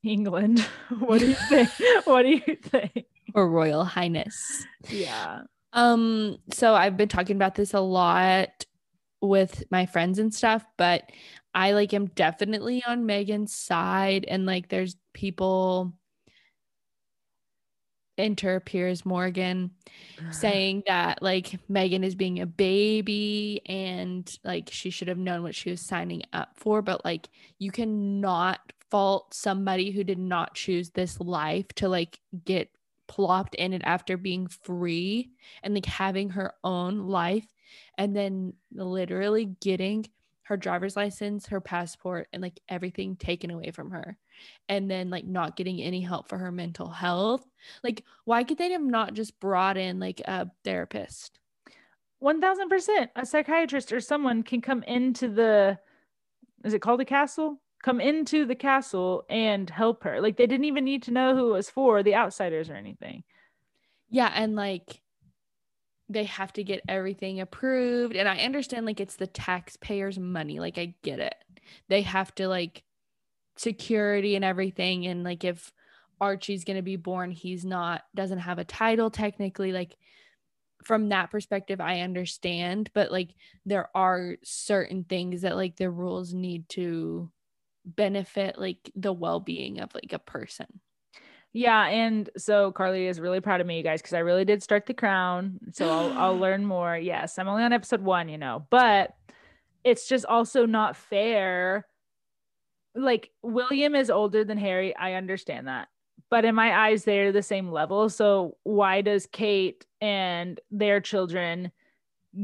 England. 0.04 0.60
what 1.00 1.20
do 1.20 1.28
you 1.28 1.36
think? 1.50 1.70
what 2.06 2.24
do 2.24 2.30
you 2.30 2.56
think? 2.56 3.06
Or 3.36 3.48
Royal 3.48 3.84
Highness. 3.84 4.66
Yeah. 4.90 5.42
Um, 5.74 6.38
so 6.52 6.74
I've 6.74 6.98
been 6.98 7.10
talking 7.10 7.36
about 7.36 7.54
this 7.56 7.76
a 7.76 7.80
lot 7.80 8.66
with 9.22 9.64
my 9.70 9.86
friends 9.86 10.20
and 10.20 10.34
stuff, 10.34 10.66
but 10.78 11.10
I 11.54 11.72
like 11.72 11.94
am 11.94 12.08
definitely 12.08 12.84
on 12.86 13.06
Meghan's 13.06 13.56
side. 13.56 14.26
And 14.28 14.46
like 14.46 14.70
there's 14.70 14.96
people 15.14 15.94
enter 18.18 18.60
Piers 18.60 19.06
Morgan 19.06 19.72
saying 20.32 20.84
that 20.88 21.22
like 21.22 21.58
Meghan 21.72 22.04
is 22.04 22.16
being 22.16 22.42
a 22.42 22.46
baby 22.46 23.62
and 23.66 24.30
like 24.44 24.70
she 24.72 24.90
should 24.90 25.08
have 25.08 25.18
known 25.18 25.42
what 25.42 25.56
she 25.56 25.70
was 25.70 25.82
signing 25.82 26.24
up 26.34 26.50
for. 26.56 26.82
But 26.82 27.04
like 27.06 27.30
you 27.58 27.72
cannot 27.72 28.60
fault 28.92 29.34
somebody 29.34 29.92
who 29.92 30.04
did 30.04 30.20
not 30.20 30.56
choose 30.56 30.90
this 30.92 31.20
life 31.20 31.68
to 31.76 31.88
like 31.88 32.20
get 32.46 32.70
plopped 33.08 33.56
in 33.56 33.74
it 33.74 33.82
after 33.86 34.18
being 34.18 34.48
free 34.48 35.32
and 35.64 35.74
like 35.74 35.86
having 35.86 36.30
her 36.30 36.54
own 36.64 37.08
life 37.08 37.48
and 37.98 38.16
then 38.16 38.54
literally 38.74 39.46
getting 39.62 40.06
her 40.44 40.58
driver's 40.58 40.96
license, 40.96 41.46
her 41.46 41.62
passport, 41.62 42.28
and 42.34 42.42
like 42.42 42.60
everything 42.68 43.16
taken 43.16 43.52
away 43.52 43.70
from 43.70 43.92
her. 43.92 44.18
And 44.68 44.90
then 44.90 45.12
like 45.12 45.26
not 45.26 45.56
getting 45.56 45.80
any 45.80 46.02
help 46.02 46.28
for 46.28 46.40
her 46.40 46.52
mental 46.52 46.90
health. 46.90 47.46
Like, 47.84 48.04
why 48.26 48.44
could 48.44 48.58
they 48.58 48.72
have 48.72 48.82
not 48.82 49.14
just 49.14 49.40
brought 49.40 49.78
in 49.78 50.00
like 50.00 50.22
a 50.22 50.50
therapist? 50.64 51.38
1000%. 52.24 53.10
A 53.16 53.26
psychiatrist 53.26 53.94
or 53.94 54.00
someone 54.00 54.42
can 54.42 54.60
come 54.60 54.82
into 54.84 55.28
the, 55.28 55.78
is 56.64 56.74
it 56.74 56.82
called 56.82 57.02
a 57.02 57.06
castle? 57.06 57.62
Come 57.84 58.02
into 58.02 58.46
the 58.46 58.56
castle 58.56 59.26
and 59.30 59.70
help 59.70 60.04
her. 60.04 60.20
Like, 60.20 60.36
they 60.36 60.48
didn't 60.48 60.66
even 60.66 60.84
need 60.84 61.04
to 61.04 61.12
know 61.12 61.36
who 61.36 61.52
it 61.52 61.58
was 61.58 61.70
for, 61.70 62.02
the 62.02 62.16
outsiders 62.16 62.72
or 62.72 62.76
anything. 62.76 63.24
Yeah. 64.10 64.32
And 64.34 64.56
like, 64.56 65.00
they 66.10 66.24
have 66.24 66.52
to 66.54 66.64
get 66.64 66.82
everything 66.90 67.40
approved 67.40 68.16
and 68.16 68.28
i 68.28 68.40
understand 68.40 68.86
like 68.86 69.00
it's 69.00 69.16
the 69.16 69.28
taxpayers 69.28 70.18
money 70.18 70.60
like 70.60 70.78
i 70.78 70.94
get 71.04 71.20
it. 71.20 71.36
They 71.88 72.02
have 72.02 72.34
to 72.36 72.48
like 72.48 72.84
security 73.56 74.36
and 74.36 74.44
everything 74.44 75.06
and 75.06 75.24
like 75.24 75.44
if 75.44 75.72
archie's 76.20 76.64
going 76.64 76.78
to 76.78 76.84
be 76.84 76.96
born 76.96 77.32
he's 77.32 77.64
not 77.64 78.04
doesn't 78.16 78.40
have 78.40 78.58
a 78.58 78.64
title 78.64 79.10
technically 79.10 79.72
like 79.72 79.96
from 80.84 81.10
that 81.10 81.30
perspective 81.30 81.80
i 81.80 82.00
understand 82.00 82.90
but 82.94 83.12
like 83.12 83.36
there 83.66 83.90
are 83.96 84.36
certain 84.44 85.04
things 85.04 85.42
that 85.42 85.56
like 85.56 85.76
the 85.76 85.90
rules 85.90 86.34
need 86.34 86.68
to 86.70 87.30
benefit 87.86 88.58
like 88.58 88.90
the 88.96 89.14
well-being 89.14 89.80
of 89.80 89.94
like 89.94 90.14
a 90.14 90.20
person 90.20 90.68
Yeah, 91.52 91.88
and 91.88 92.30
so 92.38 92.72
Carly 92.72 93.08
is 93.08 93.20
really 93.20 93.42
proud 93.42 93.60
of 93.60 93.66
me, 93.66 93.78
you 93.78 93.84
guys, 93.84 94.02
because 94.02 94.14
I 94.14 94.20
really 94.20 94.46
did 94.46 94.62
start 94.62 94.86
the 94.86 94.94
crown. 94.94 95.60
So 95.74 95.90
I'll 95.90 96.18
I'll 96.18 96.40
learn 96.40 96.66
more. 96.66 96.98
Yes, 96.98 97.40
I'm 97.40 97.48
only 97.48 97.64
on 97.64 97.74
episode 97.74 98.02
one, 98.02 98.30
you 98.30 98.38
know, 98.38 98.68
but 98.70 99.16
it's 99.84 100.08
just 100.08 100.26
also 100.26 100.66
not 100.66 100.96
fair. 100.96 101.88
Like 102.96 103.32
William 103.42 103.96
is 103.96 104.10
older 104.10 104.44
than 104.44 104.58
Harry. 104.58 104.96
I 104.96 105.14
understand 105.14 105.68
that. 105.68 105.88
But 106.30 106.46
in 106.46 106.54
my 106.54 106.88
eyes, 106.88 107.04
they're 107.04 107.32
the 107.32 107.42
same 107.42 107.72
level. 107.72 108.10
So 108.10 108.58
why 108.64 109.02
does 109.02 109.26
Kate 109.26 109.86
and 110.02 110.60
their 110.70 111.00
children 111.02 111.72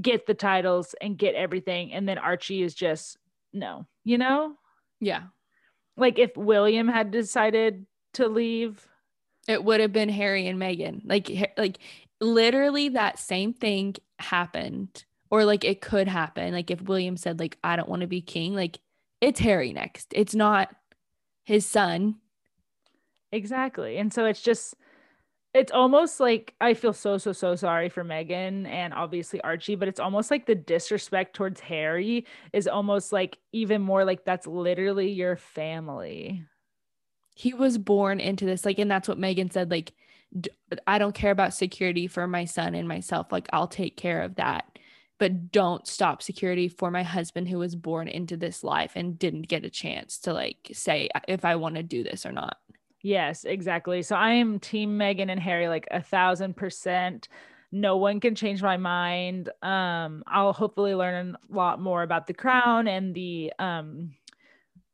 get 0.01 0.25
the 0.25 0.33
titles 0.33 0.95
and 1.01 1.17
get 1.17 1.35
everything? 1.35 1.93
And 1.93 2.09
then 2.09 2.17
Archie 2.17 2.63
is 2.63 2.73
just 2.73 3.17
no, 3.53 3.85
you 4.03 4.17
know? 4.17 4.55
Yeah. 4.99 5.23
Like 5.97 6.17
if 6.17 6.35
William 6.35 6.87
had 6.87 7.11
decided 7.11 7.85
to 8.13 8.27
leave, 8.27 8.87
it 9.47 9.63
would 9.63 9.79
have 9.79 9.93
been 9.93 10.09
Harry 10.09 10.47
and 10.47 10.59
Meghan. 10.59 11.01
Like 11.05 11.53
like 11.57 11.79
literally 12.21 12.89
that 12.89 13.19
same 13.19 13.53
thing 13.53 13.95
happened 14.19 15.05
or 15.29 15.45
like 15.45 15.63
it 15.63 15.81
could 15.81 16.07
happen. 16.07 16.53
Like 16.53 16.71
if 16.71 16.81
William 16.81 17.17
said 17.17 17.39
like 17.39 17.57
I 17.63 17.75
don't 17.75 17.89
want 17.89 18.01
to 18.01 18.07
be 18.07 18.21
king, 18.21 18.55
like 18.55 18.79
it's 19.21 19.39
Harry 19.39 19.73
next. 19.73 20.07
It's 20.15 20.35
not 20.35 20.73
his 21.45 21.65
son. 21.65 22.15
Exactly. 23.31 23.97
And 23.97 24.13
so 24.13 24.25
it's 24.25 24.41
just 24.41 24.75
it's 25.53 25.71
almost 25.71 26.19
like 26.19 26.53
I 26.59 26.73
feel 26.73 26.93
so 26.93 27.17
so 27.17 27.31
so 27.31 27.55
sorry 27.55 27.89
for 27.89 28.03
Meghan 28.03 28.67
and 28.67 28.93
obviously 28.93 29.39
Archie, 29.41 29.75
but 29.75 29.87
it's 29.87 29.99
almost 29.99 30.31
like 30.31 30.45
the 30.45 30.55
disrespect 30.55 31.35
towards 31.35 31.61
Harry 31.61 32.25
is 32.53 32.67
almost 32.67 33.13
like 33.13 33.37
even 33.53 33.81
more 33.81 34.05
like 34.05 34.25
that's 34.25 34.47
literally 34.47 35.11
your 35.11 35.37
family. 35.37 36.45
He 37.35 37.53
was 37.53 37.77
born 37.77 38.19
into 38.19 38.45
this 38.45 38.65
like 38.65 38.79
and 38.79 38.89
that's 38.89 39.07
what 39.07 39.19
meghan 39.19 39.53
said 39.53 39.69
like 39.69 39.93
I 40.87 40.97
don't 40.97 41.15
care 41.15 41.31
about 41.31 41.53
security 41.53 42.07
for 42.07 42.27
my 42.27 42.45
son 42.45 42.73
and 42.73 42.87
myself 42.87 43.31
like 43.31 43.47
I'll 43.53 43.67
take 43.67 43.95
care 43.95 44.21
of 44.23 44.35
that 44.35 44.65
but 45.17 45.51
don't 45.51 45.87
stop 45.87 46.21
security 46.21 46.67
for 46.67 46.91
my 46.91 47.03
husband 47.03 47.47
who 47.47 47.59
was 47.59 47.75
born 47.75 48.07
into 48.07 48.35
this 48.35 48.63
life 48.63 48.93
and 48.95 49.17
didn't 49.17 49.43
get 49.43 49.63
a 49.63 49.69
chance 49.69 50.17
to 50.19 50.33
like 50.33 50.71
say 50.73 51.09
if 51.27 51.45
I 51.45 51.55
want 51.55 51.75
to 51.75 51.83
do 51.83 52.03
this 52.03 52.25
or 52.25 52.31
not. 52.31 52.57
Yes, 53.01 53.45
exactly. 53.45 54.01
So 54.01 54.15
I 54.15 54.31
am 54.31 54.59
team 54.59 54.97
Meghan 54.97 55.31
and 55.31 55.39
Harry 55.39 55.67
like 55.67 55.87
a 55.91 56.01
thousand 56.01 56.57
percent. 56.57 57.29
No 57.71 57.97
one 57.97 58.19
can 58.19 58.35
change 58.35 58.61
my 58.61 58.77
mind. 58.77 59.49
Um, 59.61 60.23
I'll 60.27 60.53
hopefully 60.53 60.95
learn 60.95 61.35
a 61.35 61.55
lot 61.55 61.79
more 61.79 62.03
about 62.03 62.27
the 62.27 62.33
crown 62.33 62.87
and 62.87 63.13
the 63.13 63.53
um 63.59 64.13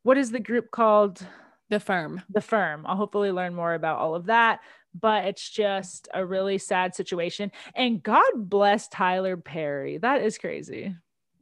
what 0.04 0.18
is 0.18 0.32
the 0.32 0.40
group 0.40 0.72
called? 0.72 1.26
The 1.72 1.80
firm. 1.80 2.22
The 2.30 2.42
firm. 2.42 2.86
I'll 2.86 2.98
hopefully 2.98 3.32
learn 3.32 3.56
more 3.56 3.74
about 3.74 3.98
all 3.98 4.14
of 4.14 4.28
that 4.28 4.60
but 5.00 5.26
it's 5.26 5.50
just 5.50 6.08
a 6.14 6.26
really 6.26 6.58
sad 6.58 6.96
situation. 6.96 7.52
And 7.76 8.04
God 8.04 8.30
bless 8.36 8.88
Tyler 8.88 9.38
Perry. 9.38 9.98
That 9.98 10.22
is 10.22 10.38
crazy. 10.38 10.96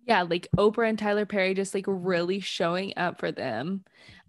Yeah, 0.05 0.23
like 0.23 0.47
Oprah 0.57 0.89
and 0.89 0.97
Tyler 0.99 1.25
Perry 1.25 1.53
just 1.53 1.73
like 1.73 1.85
really 1.87 2.39
showing 2.39 2.93
up 2.97 3.19
for 3.19 3.31
them. 3.31 3.83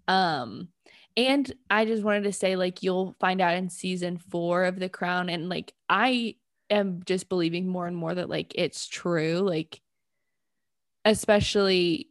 Um 0.07 0.69
and 1.17 1.51
I 1.69 1.85
just 1.85 2.03
wanted 2.03 2.23
to 2.23 2.33
say 2.33 2.55
like 2.55 2.83
you'll 2.83 3.15
find 3.19 3.41
out 3.41 3.55
in 3.55 3.69
season 3.69 4.17
4 4.17 4.65
of 4.65 4.79
The 4.79 4.89
Crown 4.89 5.29
and 5.29 5.49
like 5.49 5.73
I 5.89 6.35
am 6.69 7.01
just 7.05 7.29
believing 7.29 7.67
more 7.67 7.85
and 7.85 7.97
more 7.97 8.15
that 8.15 8.29
like 8.29 8.53
it's 8.55 8.87
true 8.87 9.39
like 9.39 9.81
especially 11.03 12.10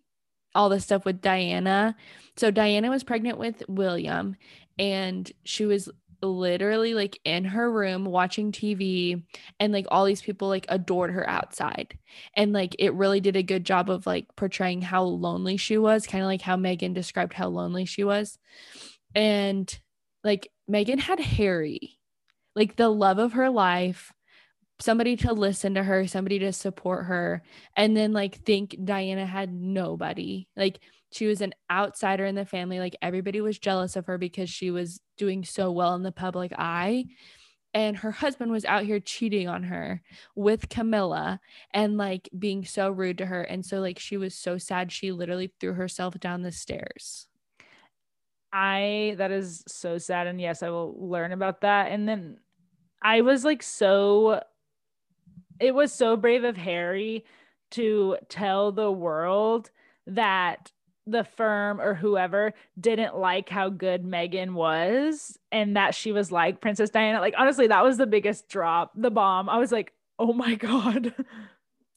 all 0.54 0.68
the 0.68 0.80
stuff 0.80 1.04
with 1.04 1.20
Diana. 1.20 1.96
So 2.36 2.50
Diana 2.50 2.90
was 2.90 3.04
pregnant 3.04 3.38
with 3.38 3.62
William 3.68 4.36
and 4.78 5.30
she 5.44 5.66
was 5.66 5.90
literally 6.22 6.94
like 6.94 7.18
in 7.24 7.44
her 7.44 7.70
room 7.70 8.04
watching 8.04 8.52
TV 8.52 9.22
and 9.58 9.72
like 9.72 9.86
all 9.90 10.04
these 10.04 10.22
people 10.22 10.48
like 10.48 10.66
adored 10.68 11.12
her 11.12 11.28
outside. 11.28 11.98
And 12.36 12.52
like 12.52 12.76
it 12.78 12.94
really 12.94 13.20
did 13.20 13.36
a 13.36 13.42
good 13.42 13.64
job 13.64 13.90
of 13.90 14.06
like 14.06 14.26
portraying 14.36 14.82
how 14.82 15.04
lonely 15.04 15.56
she 15.56 15.78
was, 15.78 16.06
kind 16.06 16.22
of 16.22 16.28
like 16.28 16.42
how 16.42 16.56
Meghan 16.56 16.94
described 16.94 17.32
how 17.32 17.48
lonely 17.48 17.84
she 17.84 18.04
was. 18.04 18.38
And 19.14 19.78
like 20.24 20.50
Meghan 20.70 20.98
had 21.00 21.20
Harry, 21.20 21.98
like 22.54 22.76
the 22.76 22.88
love 22.88 23.18
of 23.18 23.32
her 23.32 23.50
life, 23.50 24.12
somebody 24.80 25.16
to 25.16 25.32
listen 25.32 25.74
to 25.74 25.82
her, 25.82 26.06
somebody 26.06 26.38
to 26.40 26.52
support 26.52 27.06
her. 27.06 27.42
And 27.76 27.96
then 27.96 28.12
like 28.12 28.44
think 28.44 28.76
Diana 28.84 29.26
had 29.26 29.52
nobody. 29.52 30.48
Like 30.56 30.80
she 31.12 31.26
was 31.26 31.40
an 31.40 31.54
outsider 31.70 32.24
in 32.24 32.34
the 32.34 32.44
family. 32.44 32.78
Like 32.78 32.96
everybody 33.02 33.40
was 33.40 33.58
jealous 33.58 33.96
of 33.96 34.06
her 34.06 34.18
because 34.18 34.50
she 34.50 34.70
was 34.70 35.00
doing 35.18 35.44
so 35.44 35.70
well 35.70 35.94
in 35.94 36.02
the 36.02 36.12
public 36.12 36.52
eye. 36.56 37.06
And 37.72 37.96
her 37.98 38.10
husband 38.10 38.50
was 38.50 38.64
out 38.64 38.84
here 38.84 38.98
cheating 38.98 39.48
on 39.48 39.62
her 39.64 40.02
with 40.34 40.68
Camilla 40.68 41.40
and 41.72 41.96
like 41.96 42.28
being 42.36 42.64
so 42.64 42.90
rude 42.90 43.18
to 43.18 43.26
her. 43.26 43.42
And 43.42 43.64
so, 43.64 43.78
like, 43.78 43.98
she 43.98 44.16
was 44.16 44.34
so 44.34 44.58
sad. 44.58 44.90
She 44.90 45.12
literally 45.12 45.52
threw 45.60 45.74
herself 45.74 46.18
down 46.18 46.42
the 46.42 46.50
stairs. 46.50 47.28
I, 48.52 49.14
that 49.18 49.30
is 49.30 49.62
so 49.68 49.98
sad. 49.98 50.26
And 50.26 50.40
yes, 50.40 50.64
I 50.64 50.70
will 50.70 50.96
learn 50.98 51.30
about 51.30 51.60
that. 51.60 51.92
And 51.92 52.08
then 52.08 52.38
I 53.00 53.20
was 53.20 53.44
like, 53.44 53.62
so, 53.62 54.42
it 55.60 55.74
was 55.74 55.92
so 55.92 56.16
brave 56.16 56.44
of 56.44 56.56
Harry 56.56 57.24
to 57.72 58.16
tell 58.28 58.72
the 58.72 58.90
world 58.90 59.70
that 60.06 60.72
the 61.06 61.24
firm 61.24 61.80
or 61.80 61.94
whoever 61.94 62.52
didn't 62.78 63.16
like 63.16 63.48
how 63.48 63.68
good 63.68 64.04
Meghan 64.04 64.52
was 64.52 65.38
and 65.50 65.76
that 65.76 65.94
she 65.94 66.12
was 66.12 66.30
like 66.30 66.60
Princess 66.60 66.90
Diana. 66.90 67.20
Like, 67.20 67.34
honestly, 67.36 67.66
that 67.68 67.84
was 67.84 67.96
the 67.96 68.06
biggest 68.06 68.48
drop, 68.48 68.92
the 68.94 69.10
bomb. 69.10 69.48
I 69.48 69.58
was 69.58 69.72
like, 69.72 69.92
oh 70.18 70.32
my 70.32 70.54
God. 70.54 71.14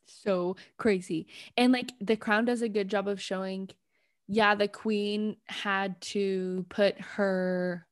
So 0.06 0.56
crazy. 0.78 1.28
And 1.58 1.73
like, 1.73 1.91
The 1.99 2.15
Crown 2.15 2.45
does 2.45 2.62
a 2.62 2.69
good 2.69 2.89
job 2.89 3.08
of 3.08 3.21
showing, 3.21 3.69
yeah, 4.28 4.56
the 4.56 4.67
queen 4.67 5.38
had 5.45 5.99
to 6.02 6.65
put 6.69 6.99
her 6.99 7.86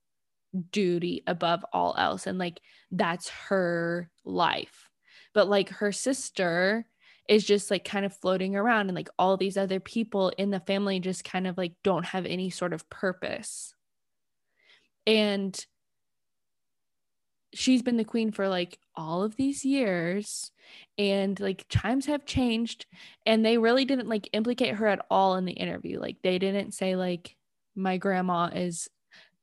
duty 0.71 1.23
above 1.27 1.65
all 1.73 1.95
else. 1.97 2.27
And 2.27 2.37
like, 2.37 2.61
that's 2.91 3.29
her 3.29 4.09
life. 4.23 4.90
But 5.33 5.49
like, 5.49 5.69
her 5.69 5.91
sister, 5.91 6.85
is 7.31 7.45
just 7.45 7.71
like 7.71 7.85
kind 7.85 8.05
of 8.05 8.13
floating 8.13 8.57
around 8.57 8.89
and 8.89 8.95
like 8.95 9.09
all 9.17 9.37
these 9.37 9.55
other 9.55 9.79
people 9.79 10.33
in 10.37 10.49
the 10.49 10.59
family 10.59 10.99
just 10.99 11.23
kind 11.23 11.47
of 11.47 11.57
like 11.57 11.71
don't 11.81 12.05
have 12.05 12.25
any 12.25 12.49
sort 12.49 12.73
of 12.73 12.89
purpose. 12.89 13.73
And 15.07 15.65
she's 17.53 17.81
been 17.81 17.97
the 17.97 18.03
queen 18.03 18.31
for 18.31 18.49
like 18.49 18.79
all 18.95 19.23
of 19.23 19.35
these 19.35 19.63
years 19.63 20.51
and 20.97 21.39
like 21.39 21.65
times 21.69 22.05
have 22.05 22.25
changed 22.25 22.85
and 23.25 23.45
they 23.45 23.57
really 23.57 23.85
didn't 23.85 24.09
like 24.09 24.29
implicate 24.33 24.75
her 24.75 24.87
at 24.87 25.05
all 25.09 25.35
in 25.35 25.45
the 25.45 25.51
interview 25.51 25.99
like 25.99 26.15
they 26.23 26.39
didn't 26.39 26.71
say 26.71 26.95
like 26.95 27.35
my 27.75 27.97
grandma 27.97 28.45
is 28.45 28.89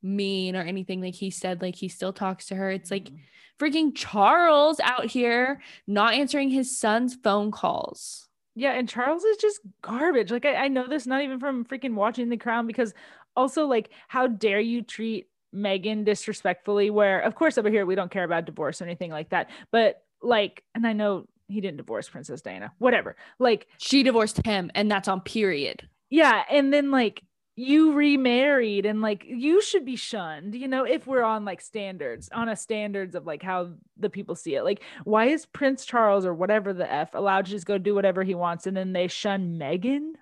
mean 0.02 0.54
or 0.54 0.62
anything 0.62 1.00
like 1.00 1.14
he 1.14 1.30
said 1.30 1.60
like 1.60 1.74
he 1.74 1.88
still 1.88 2.12
talks 2.12 2.46
to 2.46 2.54
her 2.54 2.70
it's 2.70 2.90
like 2.90 3.04
mm-hmm 3.04 3.16
freaking 3.58 3.92
Charles 3.94 4.80
out 4.80 5.06
here 5.06 5.60
not 5.86 6.14
answering 6.14 6.50
his 6.50 6.76
son's 6.76 7.14
phone 7.14 7.50
calls. 7.50 8.28
Yeah, 8.54 8.72
and 8.72 8.88
Charles 8.88 9.24
is 9.24 9.36
just 9.36 9.60
garbage. 9.82 10.30
Like 10.30 10.44
I, 10.44 10.54
I 10.54 10.68
know 10.68 10.86
this 10.86 11.06
not 11.06 11.22
even 11.22 11.38
from 11.38 11.64
freaking 11.64 11.94
watching 11.94 12.28
The 12.28 12.36
Crown 12.36 12.66
because 12.66 12.94
also 13.36 13.66
like 13.66 13.90
how 14.08 14.26
dare 14.26 14.60
you 14.60 14.82
treat 14.82 15.28
Meghan 15.54 16.04
disrespectfully? 16.04 16.90
Where 16.90 17.20
of 17.20 17.34
course 17.34 17.58
over 17.58 17.70
here 17.70 17.86
we 17.86 17.94
don't 17.94 18.10
care 18.10 18.24
about 18.24 18.46
divorce 18.46 18.80
or 18.80 18.84
anything 18.84 19.10
like 19.10 19.30
that, 19.30 19.50
but 19.70 20.02
like, 20.20 20.64
and 20.74 20.86
I 20.86 20.92
know 20.92 21.26
he 21.46 21.60
didn't 21.60 21.76
divorce 21.76 22.08
Princess 22.08 22.42
Diana, 22.42 22.72
whatever. 22.78 23.16
Like 23.38 23.68
she 23.78 24.02
divorced 24.02 24.44
him, 24.44 24.70
and 24.74 24.90
that's 24.90 25.08
on 25.08 25.20
period. 25.20 25.88
Yeah, 26.10 26.42
and 26.50 26.72
then 26.72 26.90
like 26.90 27.22
you 27.58 27.92
remarried 27.92 28.86
and 28.86 29.02
like 29.02 29.24
you 29.26 29.60
should 29.60 29.84
be 29.84 29.96
shunned 29.96 30.54
you 30.54 30.68
know 30.68 30.84
if 30.84 31.08
we're 31.08 31.24
on 31.24 31.44
like 31.44 31.60
standards 31.60 32.28
on 32.32 32.48
a 32.48 32.54
standards 32.54 33.16
of 33.16 33.26
like 33.26 33.42
how 33.42 33.68
the 33.96 34.08
people 34.08 34.36
see 34.36 34.54
it. 34.54 34.62
Like 34.62 34.80
why 35.02 35.26
is 35.26 35.44
prince 35.44 35.84
charles 35.84 36.24
or 36.24 36.32
whatever 36.32 36.72
the 36.72 36.90
f 36.90 37.14
allowed 37.14 37.46
to 37.46 37.50
just 37.50 37.66
go 37.66 37.76
do 37.76 37.96
whatever 37.96 38.22
he 38.22 38.36
wants 38.36 38.68
and 38.68 38.76
then 38.76 38.92
they 38.92 39.08
shun 39.08 39.58
meghan 39.58 40.12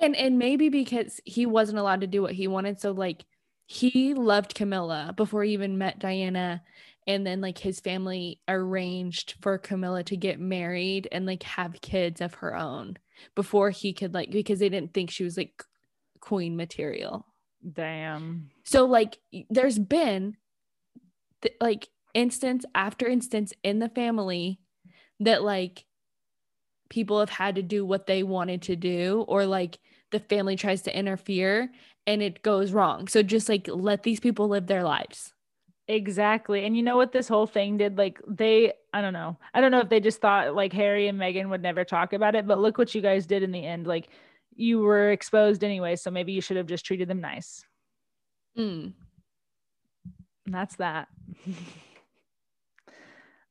and 0.00 0.16
and 0.16 0.38
maybe 0.38 0.70
because 0.70 1.20
he 1.26 1.44
wasn't 1.44 1.78
allowed 1.78 2.00
to 2.00 2.06
do 2.06 2.22
what 2.22 2.32
he 2.32 2.48
wanted 2.48 2.80
so 2.80 2.92
like 2.92 3.26
he 3.66 4.14
loved 4.14 4.54
camilla 4.54 5.12
before 5.14 5.44
he 5.44 5.52
even 5.52 5.76
met 5.76 5.98
diana 5.98 6.62
and 7.06 7.26
then 7.26 7.42
like 7.42 7.58
his 7.58 7.80
family 7.80 8.40
arranged 8.48 9.34
for 9.42 9.58
camilla 9.58 10.02
to 10.04 10.16
get 10.16 10.40
married 10.40 11.06
and 11.12 11.26
like 11.26 11.42
have 11.42 11.82
kids 11.82 12.22
of 12.22 12.32
her 12.32 12.56
own 12.56 12.96
before 13.34 13.68
he 13.68 13.92
could 13.92 14.14
like 14.14 14.30
because 14.30 14.58
they 14.58 14.70
didn't 14.70 14.94
think 14.94 15.10
she 15.10 15.22
was 15.22 15.36
like 15.36 15.64
queen 16.20 16.56
material. 16.56 17.26
Damn. 17.72 18.50
So 18.64 18.86
like 18.86 19.18
there's 19.50 19.78
been 19.78 20.36
th- 21.42 21.56
like 21.60 21.88
instance 22.14 22.64
after 22.74 23.06
instance 23.06 23.52
in 23.62 23.78
the 23.78 23.88
family 23.88 24.60
that 25.20 25.42
like 25.42 25.84
people 26.88 27.20
have 27.20 27.30
had 27.30 27.54
to 27.54 27.62
do 27.62 27.84
what 27.84 28.06
they 28.06 28.22
wanted 28.22 28.62
to 28.62 28.76
do 28.76 29.24
or 29.28 29.46
like 29.46 29.78
the 30.10 30.20
family 30.20 30.56
tries 30.56 30.82
to 30.82 30.98
interfere 30.98 31.70
and 32.06 32.22
it 32.22 32.42
goes 32.42 32.72
wrong. 32.72 33.06
So 33.08 33.22
just 33.22 33.48
like 33.48 33.68
let 33.68 34.02
these 34.02 34.20
people 34.20 34.48
live 34.48 34.66
their 34.66 34.82
lives. 34.82 35.32
Exactly. 35.86 36.64
And 36.64 36.76
you 36.76 36.82
know 36.82 36.96
what 36.96 37.12
this 37.12 37.28
whole 37.28 37.46
thing 37.46 37.76
did? 37.76 37.98
Like 37.98 38.20
they, 38.26 38.72
I 38.92 39.00
don't 39.00 39.12
know. 39.12 39.38
I 39.54 39.60
don't 39.60 39.70
know 39.70 39.80
if 39.80 39.88
they 39.88 40.00
just 40.00 40.20
thought 40.20 40.54
like 40.54 40.72
Harry 40.72 41.08
and 41.08 41.18
Meghan 41.18 41.50
would 41.50 41.62
never 41.62 41.84
talk 41.84 42.12
about 42.12 42.34
it, 42.34 42.46
but 42.46 42.60
look 42.60 42.78
what 42.78 42.94
you 42.94 43.00
guys 43.00 43.26
did 43.26 43.42
in 43.42 43.50
the 43.50 43.64
end. 43.64 43.86
Like 43.86 44.08
you 44.60 44.80
were 44.80 45.10
exposed 45.10 45.64
anyway, 45.64 45.96
so 45.96 46.10
maybe 46.10 46.32
you 46.32 46.40
should 46.40 46.56
have 46.56 46.66
just 46.66 46.84
treated 46.84 47.08
them 47.08 47.20
nice. 47.20 47.64
Mm. 48.58 48.92
And 50.46 50.54
that's 50.54 50.76
that. 50.76 51.08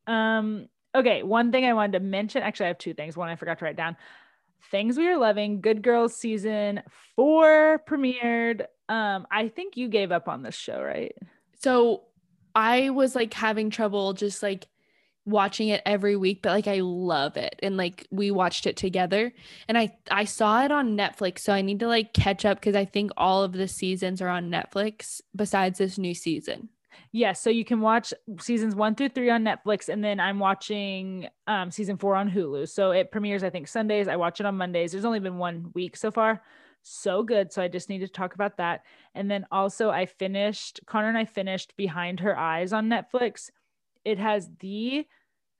um 0.07 0.67
okay, 0.95 1.23
one 1.23 1.51
thing 1.51 1.65
I 1.65 1.73
wanted 1.73 1.93
to 1.93 1.99
mention, 1.99 2.43
actually 2.43 2.65
I 2.65 2.69
have 2.69 2.77
two 2.77 2.93
things. 2.93 3.17
One 3.17 3.29
I 3.29 3.35
forgot 3.35 3.59
to 3.59 3.65
write 3.65 3.75
down. 3.75 3.97
Things 4.71 4.97
We 4.97 5.07
Are 5.07 5.17
Loving, 5.17 5.61
Good 5.61 5.81
Girls 5.81 6.15
season 6.15 6.81
4 7.15 7.83
premiered. 7.87 8.65
Um 8.87 9.25
I 9.31 9.47
think 9.47 9.77
you 9.77 9.87
gave 9.87 10.11
up 10.11 10.27
on 10.27 10.43
this 10.43 10.55
show, 10.55 10.81
right? 10.81 11.15
So 11.55 12.03
I 12.53 12.91
was 12.91 13.15
like 13.15 13.33
having 13.33 13.69
trouble 13.69 14.13
just 14.13 14.43
like 14.43 14.67
watching 15.25 15.67
it 15.67 15.81
every 15.85 16.15
week 16.15 16.41
but 16.41 16.51
like 16.51 16.67
I 16.67 16.79
love 16.81 17.37
it 17.37 17.59
and 17.61 17.77
like 17.77 18.07
we 18.09 18.31
watched 18.31 18.65
it 18.65 18.75
together 18.75 19.31
and 19.67 19.77
I 19.77 19.95
I 20.09 20.25
saw 20.25 20.63
it 20.63 20.71
on 20.71 20.97
Netflix 20.97 21.39
so 21.39 21.53
I 21.53 21.61
need 21.61 21.79
to 21.81 21.87
like 21.87 22.13
catch 22.13 22.45
up 22.45 22.61
cuz 22.61 22.75
I 22.75 22.85
think 22.85 23.11
all 23.15 23.43
of 23.43 23.53
the 23.53 23.67
seasons 23.67 24.21
are 24.21 24.29
on 24.29 24.49
Netflix 24.49 25.21
besides 25.35 25.79
this 25.79 25.97
new 25.97 26.13
season. 26.13 26.69
Yes, 27.11 27.41
so 27.41 27.49
you 27.49 27.65
can 27.65 27.81
watch 27.81 28.13
seasons 28.39 28.75
1 28.75 28.95
through 28.95 29.09
3 29.09 29.29
on 29.31 29.43
Netflix 29.43 29.89
and 29.89 30.03
then 30.03 30.19
I'm 30.19 30.39
watching 30.39 31.27
um 31.47 31.69
season 31.69 31.97
4 31.97 32.15
on 32.15 32.31
Hulu. 32.31 32.67
So 32.67 32.91
it 32.91 33.11
premieres 33.11 33.43
I 33.43 33.49
think 33.49 33.67
Sundays. 33.67 34.07
I 34.07 34.15
watch 34.15 34.39
it 34.39 34.45
on 34.45 34.57
Mondays. 34.57 34.91
There's 34.91 35.05
only 35.05 35.19
been 35.19 35.37
one 35.37 35.71
week 35.73 35.95
so 35.95 36.11
far 36.11 36.41
so 36.83 37.23
good. 37.23 37.51
So 37.51 37.61
I 37.61 37.67
just 37.67 37.89
need 37.89 37.99
to 37.99 38.07
talk 38.07 38.35
about 38.35 38.57
that. 38.57 38.83
And 39.15 39.29
then 39.29 39.45
also, 39.51 39.89
I 39.89 40.05
finished, 40.05 40.79
Connor 40.85 41.09
and 41.09 41.17
I 41.17 41.25
finished 41.25 41.75
Behind 41.77 42.19
Her 42.19 42.37
Eyes 42.37 42.73
on 42.73 42.89
Netflix. 42.89 43.49
It 44.05 44.17
has 44.19 44.49
the 44.59 45.05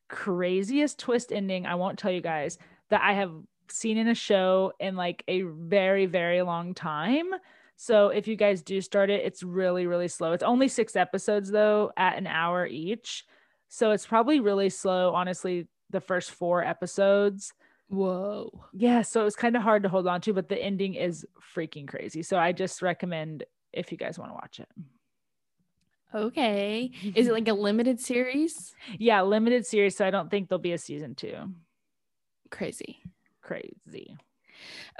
craziest 0.10 1.00
twist 1.00 1.32
ending. 1.32 1.66
I 1.66 1.76
won't 1.76 2.00
tell 2.00 2.12
you 2.12 2.22
guys 2.22 2.58
that 2.90 3.02
I 3.02 3.14
have 3.14 3.32
seen 3.70 3.98
in 3.98 4.08
a 4.08 4.16
show 4.16 4.74
in 4.80 4.96
like 4.96 5.24
a 5.28 5.42
very, 5.42 6.06
very 6.06 6.42
long 6.42 6.74
time. 6.74 7.28
So 7.76 8.10
if 8.10 8.28
you 8.28 8.36
guys 8.36 8.62
do 8.62 8.82
start 8.82 9.10
it, 9.10 9.24
it's 9.24 9.44
really, 9.44 9.86
really 9.86 10.08
slow. 10.08 10.34
It's 10.34 10.44
only 10.44 10.68
six 10.68 10.96
episodes 10.96 11.50
though, 11.50 11.92
at 11.96 12.18
an 12.18 12.28
hour 12.28 12.66
each. 12.66 13.26
So 13.70 13.92
it's 13.92 14.06
probably 14.06 14.40
really 14.40 14.70
slow, 14.70 15.14
honestly, 15.14 15.68
the 15.90 16.02
first 16.02 16.32
four 16.32 16.64
episodes. 16.64 17.54
Whoa. 17.88 18.66
Yeah, 18.74 19.02
so 19.04 19.22
it 19.22 19.26
was 19.26 19.36
kind 19.36 19.56
of 19.56 19.64
hard 19.64 19.84
to 19.84 19.90
hold 19.90 20.08
on 20.08 20.22
to, 20.22 20.34
but 20.34 20.50
the 20.50 20.62
ending 20.62 20.96
is 20.96 21.26
freaking 21.56 21.88
crazy. 21.88 22.22
So 22.24 22.38
I 22.38 22.52
just 22.52 22.82
recommend 22.82 23.44
if 23.72 23.92
you 23.92 23.98
guys 23.98 24.20
want 24.20 24.32
to 24.32 24.36
watch 24.36 24.60
it. 24.60 24.70
Okay. 26.14 26.92
Is 27.16 27.28
it 27.28 27.34
like 27.34 27.48
a 27.48 27.54
limited 27.54 28.00
series? 28.00 28.74
Yeah, 28.98 29.22
limited 29.22 29.66
series. 29.66 29.96
So 29.96 30.06
I 30.06 30.12
don't 30.12 30.30
think 30.30 30.50
there'll 30.50 30.62
be 30.62 30.74
a 30.74 30.78
season 30.78 31.16
two. 31.16 31.36
Crazy. 32.50 33.00
Crazy. 33.42 34.18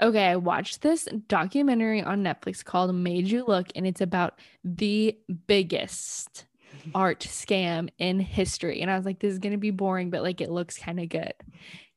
Okay, 0.00 0.24
I 0.24 0.36
watched 0.36 0.80
this 0.80 1.06
documentary 1.28 2.02
on 2.02 2.24
Netflix 2.24 2.64
called 2.64 2.94
Made 2.94 3.26
You 3.26 3.44
Look, 3.46 3.68
and 3.74 3.86
it's 3.86 4.00
about 4.00 4.38
the 4.64 5.18
biggest 5.46 6.46
art 6.94 7.20
scam 7.20 7.90
in 7.98 8.20
history. 8.20 8.80
And 8.80 8.90
I 8.90 8.96
was 8.96 9.04
like, 9.04 9.18
this 9.18 9.32
is 9.32 9.38
going 9.38 9.52
to 9.52 9.58
be 9.58 9.70
boring, 9.70 10.10
but 10.10 10.22
like 10.22 10.40
it 10.40 10.50
looks 10.50 10.78
kind 10.78 10.98
of 10.98 11.08
good. 11.08 11.34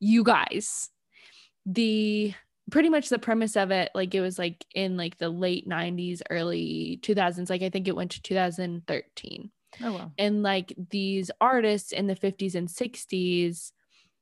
You 0.00 0.24
guys, 0.24 0.90
the 1.64 2.34
pretty 2.70 2.88
much 2.88 3.08
the 3.08 3.18
premise 3.18 3.56
of 3.56 3.70
it, 3.70 3.90
like 3.94 4.14
it 4.14 4.20
was 4.20 4.38
like 4.38 4.64
in 4.74 4.96
like 4.96 5.18
the 5.18 5.28
late 5.28 5.68
90s, 5.68 6.22
early 6.30 6.98
2000s. 7.02 7.50
Like 7.50 7.62
I 7.62 7.70
think 7.70 7.88
it 7.88 7.96
went 7.96 8.12
to 8.12 8.22
2013. 8.22 9.50
Oh, 9.82 9.92
wow. 9.92 10.12
And 10.18 10.42
like 10.42 10.72
these 10.90 11.30
artists 11.40 11.92
in 11.92 12.06
the 12.06 12.14
50s 12.14 12.54
and 12.54 12.68
60s 12.68 13.72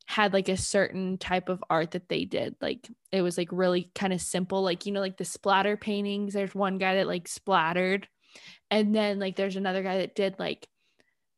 had 0.07 0.33
like 0.33 0.49
a 0.49 0.57
certain 0.57 1.19
type 1.19 1.49
of 1.49 1.63
art 1.71 1.93
that 1.93 2.09
they 2.09 2.25
did. 2.25 2.57
Like 2.61 2.89
it 3.13 3.23
was 3.23 3.39
like 3.39 3.49
really 3.53 3.91
kind 3.95 4.13
of 4.13 4.21
simple, 4.21 4.63
like, 4.63 4.87
you 4.87 4.93
know, 4.93 5.01
like 5.01 5.19
the 5.19 5.25
splatter 5.25 5.77
paintings. 5.77 6.35
There's 6.35 6.55
one 6.55 6.79
guy 6.79 6.97
that 6.97 7.07
like 7.07 7.29
splattered 7.29 8.09
and 8.71 8.95
then 8.95 9.19
like 9.19 9.37
there's 9.37 9.57
another 9.57 9.83
guy 9.83 9.99
that 9.99 10.15
did 10.15 10.39
like 10.39 10.67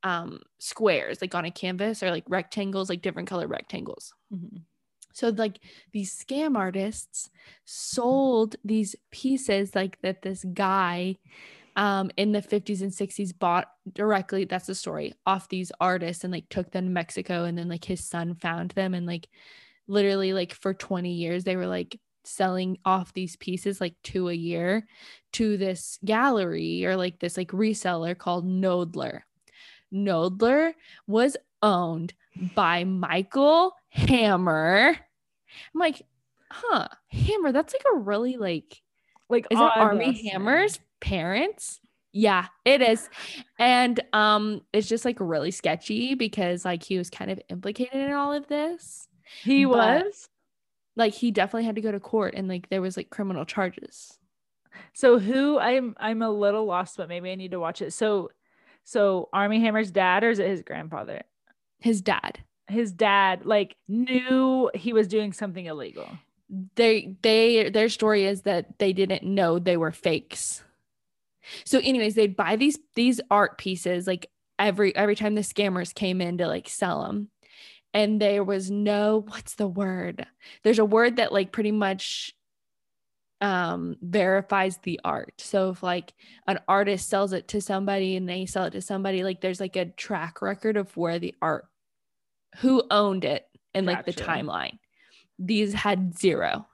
um 0.03 0.39
squares 0.59 1.21
like 1.21 1.35
on 1.35 1.45
a 1.45 1.51
canvas 1.51 2.03
or 2.03 2.11
like 2.11 2.23
rectangles 2.27 2.89
like 2.89 3.01
different 3.01 3.27
color 3.27 3.47
rectangles 3.47 4.13
mm-hmm. 4.33 4.57
So 5.15 5.29
like 5.29 5.59
these 5.93 6.13
scam 6.13 6.57
artists 6.57 7.29
sold 7.63 8.57
these 8.65 8.95
pieces 9.11 9.73
like 9.73 9.99
that 10.01 10.21
this 10.21 10.45
guy 10.53 11.15
um 11.77 12.11
in 12.17 12.31
the 12.33 12.41
50s 12.41 12.81
and 12.81 12.91
60s 12.91 13.37
bought 13.37 13.67
directly 13.93 14.45
that's 14.45 14.67
the 14.67 14.75
story 14.75 15.13
off 15.25 15.49
these 15.49 15.71
artists 15.79 16.23
and 16.23 16.31
like 16.31 16.47
took 16.49 16.71
them 16.71 16.85
to 16.85 16.91
Mexico 16.91 17.45
and 17.45 17.57
then 17.57 17.69
like 17.69 17.83
his 17.85 18.05
son 18.05 18.35
found 18.35 18.71
them 18.71 18.93
and 18.93 19.05
like 19.05 19.27
literally 19.87 20.33
like 20.33 20.53
for 20.53 20.73
20 20.73 21.11
years 21.11 21.43
they 21.43 21.55
were 21.55 21.67
like 21.67 21.97
selling 22.27 22.77
off 22.83 23.13
these 23.13 23.37
pieces 23.37 23.79
like 23.79 23.95
two 24.03 24.27
a 24.27 24.33
year 24.33 24.85
to 25.31 25.57
this 25.57 25.97
gallery 26.03 26.85
or 26.85 26.97
like 26.97 27.19
this 27.19 27.37
like 27.37 27.49
reseller 27.49 28.17
called 28.17 28.45
Knoedler. 28.45 29.21
Knoedler 29.93 30.73
was 31.07 31.37
owned 31.61 32.13
by 32.53 32.83
Michael 32.83 33.73
Hammer. 33.95 34.97
I'm 35.73 35.79
like, 35.79 36.01
huh, 36.51 36.87
Hammer, 37.09 37.51
that's 37.51 37.73
like 37.73 37.85
a 37.93 37.97
really 37.97 38.37
like 38.37 38.81
like 39.29 39.47
is 39.49 39.59
it 39.59 39.63
Armie 39.75 40.29
Hammer's 40.29 40.79
parents? 40.99 41.79
Yeah, 42.11 42.47
it 42.63 42.81
is. 42.81 43.09
And 43.57 43.99
um 44.13 44.61
it's 44.73 44.87
just 44.87 45.05
like 45.05 45.17
really 45.19 45.51
sketchy 45.51 46.15
because 46.15 46.65
like 46.65 46.83
he 46.83 46.97
was 46.97 47.09
kind 47.09 47.31
of 47.31 47.39
implicated 47.49 47.95
in 47.95 48.13
all 48.13 48.33
of 48.33 48.47
this. 48.47 49.07
He 49.43 49.65
but, 49.65 50.05
was 50.05 50.29
like 50.95 51.13
he 51.13 51.31
definitely 51.31 51.65
had 51.65 51.75
to 51.75 51.81
go 51.81 51.91
to 51.91 51.99
court 51.99 52.33
and 52.35 52.47
like 52.47 52.69
there 52.69 52.81
was 52.81 52.97
like 52.97 53.09
criminal 53.09 53.45
charges 53.45 54.17
so 54.93 55.19
who 55.19 55.59
i'm 55.59 55.95
i'm 55.99 56.21
a 56.21 56.29
little 56.29 56.65
lost 56.65 56.97
but 56.97 57.09
maybe 57.09 57.31
i 57.31 57.35
need 57.35 57.51
to 57.51 57.59
watch 57.59 57.81
it 57.81 57.91
so 57.91 58.29
so 58.83 59.29
Armie 59.33 59.61
hammer's 59.61 59.91
dad 59.91 60.23
or 60.23 60.29
is 60.29 60.39
it 60.39 60.47
his 60.47 60.61
grandfather 60.61 61.23
his 61.79 62.01
dad 62.01 62.39
his 62.67 62.91
dad 62.91 63.45
like 63.45 63.75
knew 63.87 64.71
he 64.73 64.93
was 64.93 65.07
doing 65.07 65.33
something 65.33 65.65
illegal. 65.65 66.07
They 66.75 67.15
they 67.21 67.69
their 67.69 67.89
story 67.89 68.25
is 68.25 68.43
that 68.43 68.79
they 68.79 68.93
didn't 68.93 69.23
know 69.23 69.59
they 69.59 69.77
were 69.77 69.91
fakes. 69.91 70.63
So 71.63 71.79
anyways 71.79 72.15
they'd 72.15 72.35
buy 72.35 72.55
these 72.55 72.77
these 72.95 73.21
art 73.29 73.57
pieces 73.57 74.07
like 74.07 74.29
every 74.57 74.95
every 74.95 75.15
time 75.15 75.35
the 75.35 75.41
scammers 75.41 75.93
came 75.93 76.21
in 76.21 76.37
to 76.37 76.47
like 76.47 76.69
sell 76.69 77.03
them 77.03 77.29
and 77.93 78.21
there 78.21 78.43
was 78.43 78.71
no 78.71 79.25
what's 79.27 79.55
the 79.55 79.67
word? 79.67 80.25
There's 80.63 80.79
a 80.79 80.85
word 80.85 81.17
that 81.17 81.31
like 81.31 81.51
pretty 81.51 81.71
much 81.71 82.35
um 83.41 83.95
verifies 84.01 84.77
the 84.79 84.99
art. 85.03 85.33
So 85.37 85.71
if 85.71 85.83
like 85.83 86.13
an 86.47 86.59
artist 86.67 87.09
sells 87.09 87.33
it 87.33 87.47
to 87.49 87.61
somebody 87.61 88.15
and 88.15 88.27
they 88.27 88.45
sell 88.45 88.65
it 88.65 88.71
to 88.71 88.81
somebody 88.81 89.23
like 89.23 89.41
there's 89.41 89.59
like 89.59 89.75
a 89.75 89.85
track 89.85 90.41
record 90.41 90.77
of 90.77 90.95
where 90.97 91.19
the 91.19 91.35
art 91.41 91.67
who 92.57 92.83
owned 92.89 93.25
it 93.25 93.45
and 93.73 93.85
like 93.85 94.05
the 94.05 94.13
timeline. 94.13 94.79
These 95.37 95.73
had 95.73 96.17
zero. 96.17 96.67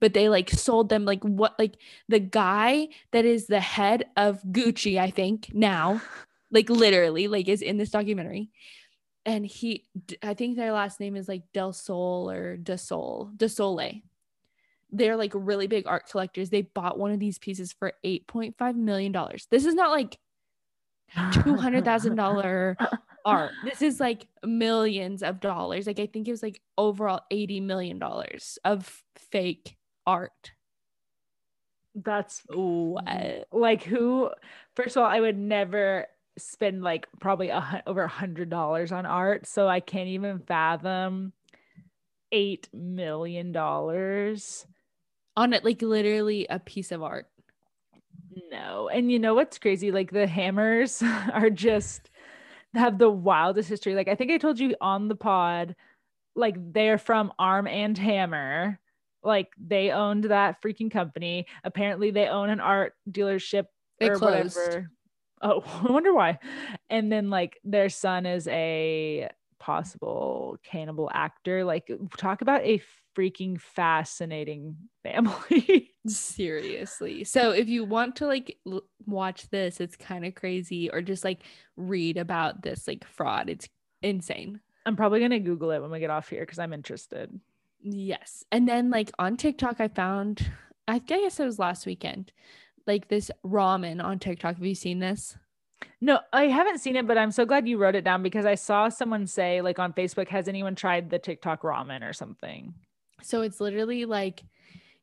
But 0.00 0.14
they 0.14 0.30
like 0.30 0.48
sold 0.50 0.88
them 0.88 1.04
like 1.04 1.22
what 1.22 1.58
like 1.58 1.76
the 2.08 2.20
guy 2.20 2.88
that 3.12 3.26
is 3.26 3.46
the 3.46 3.60
head 3.60 4.06
of 4.16 4.42
Gucci 4.44 4.98
I 4.98 5.10
think 5.10 5.50
now 5.52 6.00
like 6.50 6.70
literally 6.70 7.28
like 7.28 7.48
is 7.48 7.62
in 7.62 7.76
this 7.76 7.90
documentary. 7.90 8.50
And 9.26 9.44
he 9.44 9.84
i 10.22 10.32
think 10.32 10.56
their 10.56 10.72
last 10.72 11.00
name 11.00 11.16
is 11.16 11.28
like 11.28 11.42
del 11.52 11.74
sol 11.74 12.30
or 12.30 12.56
de 12.56 12.78
sol 12.78 13.30
de 13.36 13.48
sole. 13.48 14.00
They're 14.92 15.16
like 15.16 15.32
really 15.34 15.66
big 15.66 15.86
art 15.86 16.08
collectors. 16.10 16.48
They 16.50 16.62
bought 16.62 16.98
one 16.98 17.12
of 17.12 17.20
these 17.20 17.38
pieces 17.38 17.72
for 17.72 17.92
8.5 18.04 18.74
million 18.76 19.12
dollars. 19.12 19.46
This 19.50 19.66
is 19.66 19.74
not 19.74 19.90
like 19.90 20.18
$200000 21.14 22.76
art 23.24 23.52
this 23.64 23.82
is 23.82 24.00
like 24.00 24.26
millions 24.44 25.22
of 25.22 25.40
dollars 25.40 25.86
like 25.86 26.00
i 26.00 26.06
think 26.06 26.26
it 26.26 26.30
was 26.30 26.42
like 26.42 26.60
overall 26.78 27.20
80 27.30 27.60
million 27.60 27.98
dollars 27.98 28.58
of 28.64 29.02
fake 29.16 29.76
art 30.06 30.52
that's 31.94 32.42
what 32.48 33.46
like 33.52 33.82
who 33.82 34.30
first 34.76 34.96
of 34.96 35.02
all 35.02 35.08
i 35.08 35.20
would 35.20 35.36
never 35.36 36.06
spend 36.40 36.82
like 36.82 37.06
probably 37.20 37.48
a, 37.48 37.82
over 37.86 38.02
a 38.02 38.08
hundred 38.08 38.50
dollars 38.50 38.92
on 38.92 39.06
art. 39.06 39.46
So 39.46 39.68
I 39.68 39.80
can't 39.80 40.08
even 40.08 40.40
fathom 40.40 41.32
eight 42.32 42.68
million 42.72 43.52
dollars 43.52 44.66
on 45.36 45.52
it, 45.52 45.64
like 45.64 45.82
literally 45.82 46.46
a 46.48 46.58
piece 46.58 46.92
of 46.92 47.02
art. 47.02 47.26
No. 48.50 48.88
And 48.88 49.10
you 49.10 49.18
know 49.18 49.34
what's 49.34 49.58
crazy? 49.58 49.90
Like 49.90 50.10
the 50.10 50.26
hammers 50.26 51.02
are 51.32 51.50
just 51.50 52.09
have 52.74 52.98
the 52.98 53.10
wildest 53.10 53.68
history. 53.68 53.94
Like 53.94 54.08
I 54.08 54.14
think 54.14 54.30
I 54.30 54.38
told 54.38 54.58
you 54.58 54.74
on 54.80 55.08
the 55.08 55.16
pod, 55.16 55.74
like 56.36 56.56
they're 56.72 56.98
from 56.98 57.32
Arm 57.38 57.66
and 57.66 57.96
Hammer. 57.96 58.78
Like 59.22 59.48
they 59.58 59.90
owned 59.90 60.24
that 60.24 60.62
freaking 60.62 60.90
company. 60.90 61.46
Apparently 61.64 62.10
they 62.10 62.28
own 62.28 62.48
an 62.48 62.60
art 62.60 62.94
dealership 63.10 63.66
or 64.00 64.16
closed. 64.16 64.56
whatever. 64.56 64.90
Oh, 65.42 65.62
I 65.88 65.92
wonder 65.92 66.14
why. 66.14 66.38
And 66.88 67.10
then 67.10 67.30
like 67.30 67.58
their 67.64 67.88
son 67.88 68.26
is 68.26 68.46
a 68.48 69.28
possible 69.58 70.58
cannibal 70.64 71.10
actor. 71.12 71.64
Like 71.64 71.90
talk 72.16 72.40
about 72.40 72.62
a 72.62 72.80
freaking 73.16 73.60
fascinating 73.60 74.76
family. 75.02 75.90
Seriously. 76.06 77.24
So 77.24 77.50
if 77.50 77.68
you 77.68 77.84
want 77.84 78.16
to 78.16 78.26
like 78.26 78.56
l- 78.66 78.82
watch 79.06 79.48
this, 79.50 79.80
it's 79.80 79.96
kind 79.96 80.24
of 80.24 80.34
crazy 80.34 80.90
or 80.90 81.02
just 81.02 81.24
like 81.24 81.42
read 81.76 82.16
about 82.16 82.62
this 82.62 82.86
like 82.86 83.04
fraud. 83.06 83.48
It's 83.48 83.68
insane. 84.02 84.60
I'm 84.86 84.96
probably 84.96 85.18
going 85.18 85.30
to 85.32 85.38
google 85.40 85.70
it 85.72 85.80
when 85.80 85.90
we 85.90 86.00
get 86.00 86.10
off 86.10 86.28
here 86.28 86.44
cuz 86.46 86.58
I'm 86.58 86.72
interested. 86.72 87.38
Yes. 87.82 88.44
And 88.50 88.68
then 88.68 88.90
like 88.90 89.10
on 89.18 89.36
TikTok 89.36 89.80
I 89.80 89.88
found 89.88 90.50
I 90.88 90.98
guess 90.98 91.38
it 91.38 91.44
was 91.44 91.58
last 91.58 91.86
weekend. 91.86 92.32
Like 92.86 93.08
this 93.08 93.30
ramen 93.44 94.02
on 94.02 94.18
TikTok. 94.18 94.56
Have 94.56 94.66
you 94.66 94.74
seen 94.74 94.98
this? 94.98 95.36
No, 96.00 96.20
I 96.32 96.44
haven't 96.44 96.78
seen 96.78 96.96
it, 96.96 97.06
but 97.06 97.18
I'm 97.18 97.30
so 97.30 97.44
glad 97.44 97.68
you 97.68 97.78
wrote 97.78 97.94
it 97.94 98.04
down 98.04 98.22
because 98.22 98.46
I 98.46 98.54
saw 98.54 98.88
someone 98.88 99.26
say, 99.26 99.60
like 99.60 99.78
on 99.78 99.92
Facebook, 99.92 100.28
has 100.28 100.48
anyone 100.48 100.74
tried 100.74 101.10
the 101.10 101.18
TikTok 101.18 101.62
ramen 101.62 102.08
or 102.08 102.12
something? 102.12 102.74
So 103.22 103.42
it's 103.42 103.60
literally 103.60 104.04
like 104.04 104.42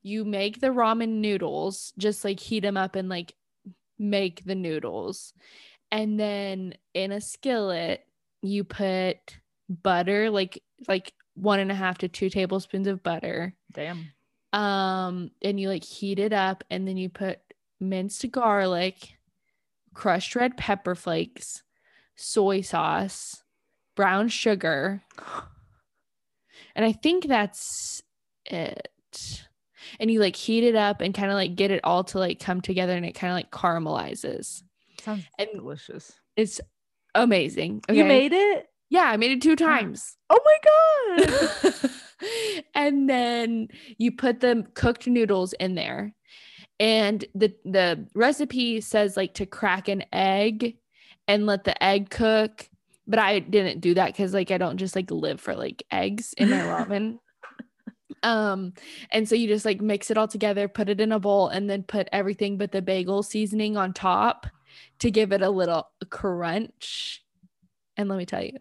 you 0.04 0.26
make 0.26 0.60
the 0.60 0.68
ramen 0.68 1.20
noodles, 1.20 1.94
just 1.98 2.24
like 2.24 2.40
heat 2.40 2.62
them 2.62 2.78
up 2.78 2.96
and 2.96 3.10
like 3.10 3.34
make 4.00 4.44
the 4.46 4.56
noodles. 4.56 5.34
And 5.92 6.20
then 6.20 6.74
in 6.94 7.12
a 7.12 7.22
skillet, 7.22 8.06
you 8.42 8.64
put 8.64 9.18
butter, 9.70 10.30
like 10.30 10.62
like 10.88 11.14
one 11.34 11.60
and 11.60 11.72
a 11.72 11.76
half 11.76 12.00
to 12.00 12.08
two 12.08 12.30
tablespoons 12.30 12.88
of 12.88 13.04
butter. 13.04 13.56
Damn. 13.74 14.12
Um, 14.54 15.32
and 15.42 15.60
you 15.60 15.70
like 15.70 15.84
heat 15.84 16.20
it 16.20 16.34
up, 16.34 16.64
and 16.70 16.88
then 16.88 16.98
you 16.98 17.10
put 17.10 17.40
minced 17.80 18.30
garlic, 18.32 19.18
crushed 19.94 20.36
red 20.36 20.58
pepper 20.58 20.96
flakes, 20.96 21.64
soy 22.16 22.62
sauce, 22.62 23.44
brown 23.96 24.30
sugar. 24.30 25.04
And 26.76 26.86
I 26.86 26.92
think 26.92 27.26
that's 27.26 28.04
it. 28.48 28.90
And 30.00 30.12
you 30.12 30.20
like 30.20 30.36
heat 30.36 30.64
it 30.64 30.76
up 30.76 31.02
and 31.02 31.14
kind 31.14 31.32
of 31.32 31.36
like 31.36 31.56
get 31.56 31.72
it 31.72 31.82
all 31.84 32.04
to 32.06 32.20
like 32.20 32.40
come 32.40 32.62
together 32.62 32.94
and 32.94 33.06
it 33.06 33.14
kind 33.14 33.32
of 33.32 33.36
like 33.36 33.52
caramelizes. 33.52 34.64
Sounds 35.02 35.26
And 35.40 35.50
delicious. 35.54 36.14
it's 36.36 36.60
amazing. 37.16 37.82
You 37.90 38.04
made 38.04 38.34
it? 38.34 38.68
Yeah, 38.90 39.04
I 39.04 39.18
made 39.18 39.32
it 39.32 39.42
two 39.42 39.54
ah. 39.54 39.56
times. 39.56 40.18
Oh 40.30 40.40
my 40.46 41.26
God. 41.28 41.92
and 42.76 43.10
then 43.10 43.68
you 43.98 44.12
put 44.12 44.40
the 44.40 44.66
cooked 44.74 45.08
noodles 45.08 45.54
in 45.54 45.76
there. 45.76 46.14
And 46.80 47.26
the 47.34 47.54
the 47.66 48.08
recipe 48.14 48.82
says 48.82 49.18
like 49.18 49.34
to 49.36 49.46
crack 49.46 49.88
an 49.88 50.04
egg 50.14 50.78
and 51.28 51.46
let 51.46 51.64
the 51.64 51.82
egg 51.84 52.10
cook, 52.10 52.70
but 53.08 53.20
I 53.20 53.40
didn't 53.40 53.82
do 53.82 53.96
that 53.96 54.16
cuz 54.16 54.34
like 54.34 54.52
I 54.52 54.58
don't 54.58 54.78
just 54.78 54.96
like 54.96 55.10
live 55.10 55.42
for 55.42 55.56
like 55.56 55.84
eggs 55.92 56.34
in 56.38 56.50
my 56.52 56.58
ramen. 56.58 57.20
Um 58.24 58.74
and 59.12 59.28
so 59.28 59.36
you 59.36 59.48
just 59.48 59.66
like 59.66 59.82
mix 59.82 60.12
it 60.12 60.18
all 60.18 60.28
together, 60.28 60.68
put 60.68 60.90
it 60.90 61.02
in 61.02 61.12
a 61.12 61.20
bowl 61.20 61.48
and 61.48 61.70
then 61.70 61.84
put 61.84 62.08
everything 62.12 62.58
but 62.58 62.72
the 62.72 62.82
bagel 62.82 63.24
seasoning 63.24 63.78
on 63.78 63.94
top 63.94 64.48
to 65.00 65.12
give 65.12 65.32
it 65.32 65.42
a 65.42 65.50
little 65.50 65.88
crunch. 66.10 67.24
And 67.96 68.10
let 68.10 68.18
me 68.18 68.26
tell 68.26 68.44
you, 68.44 68.58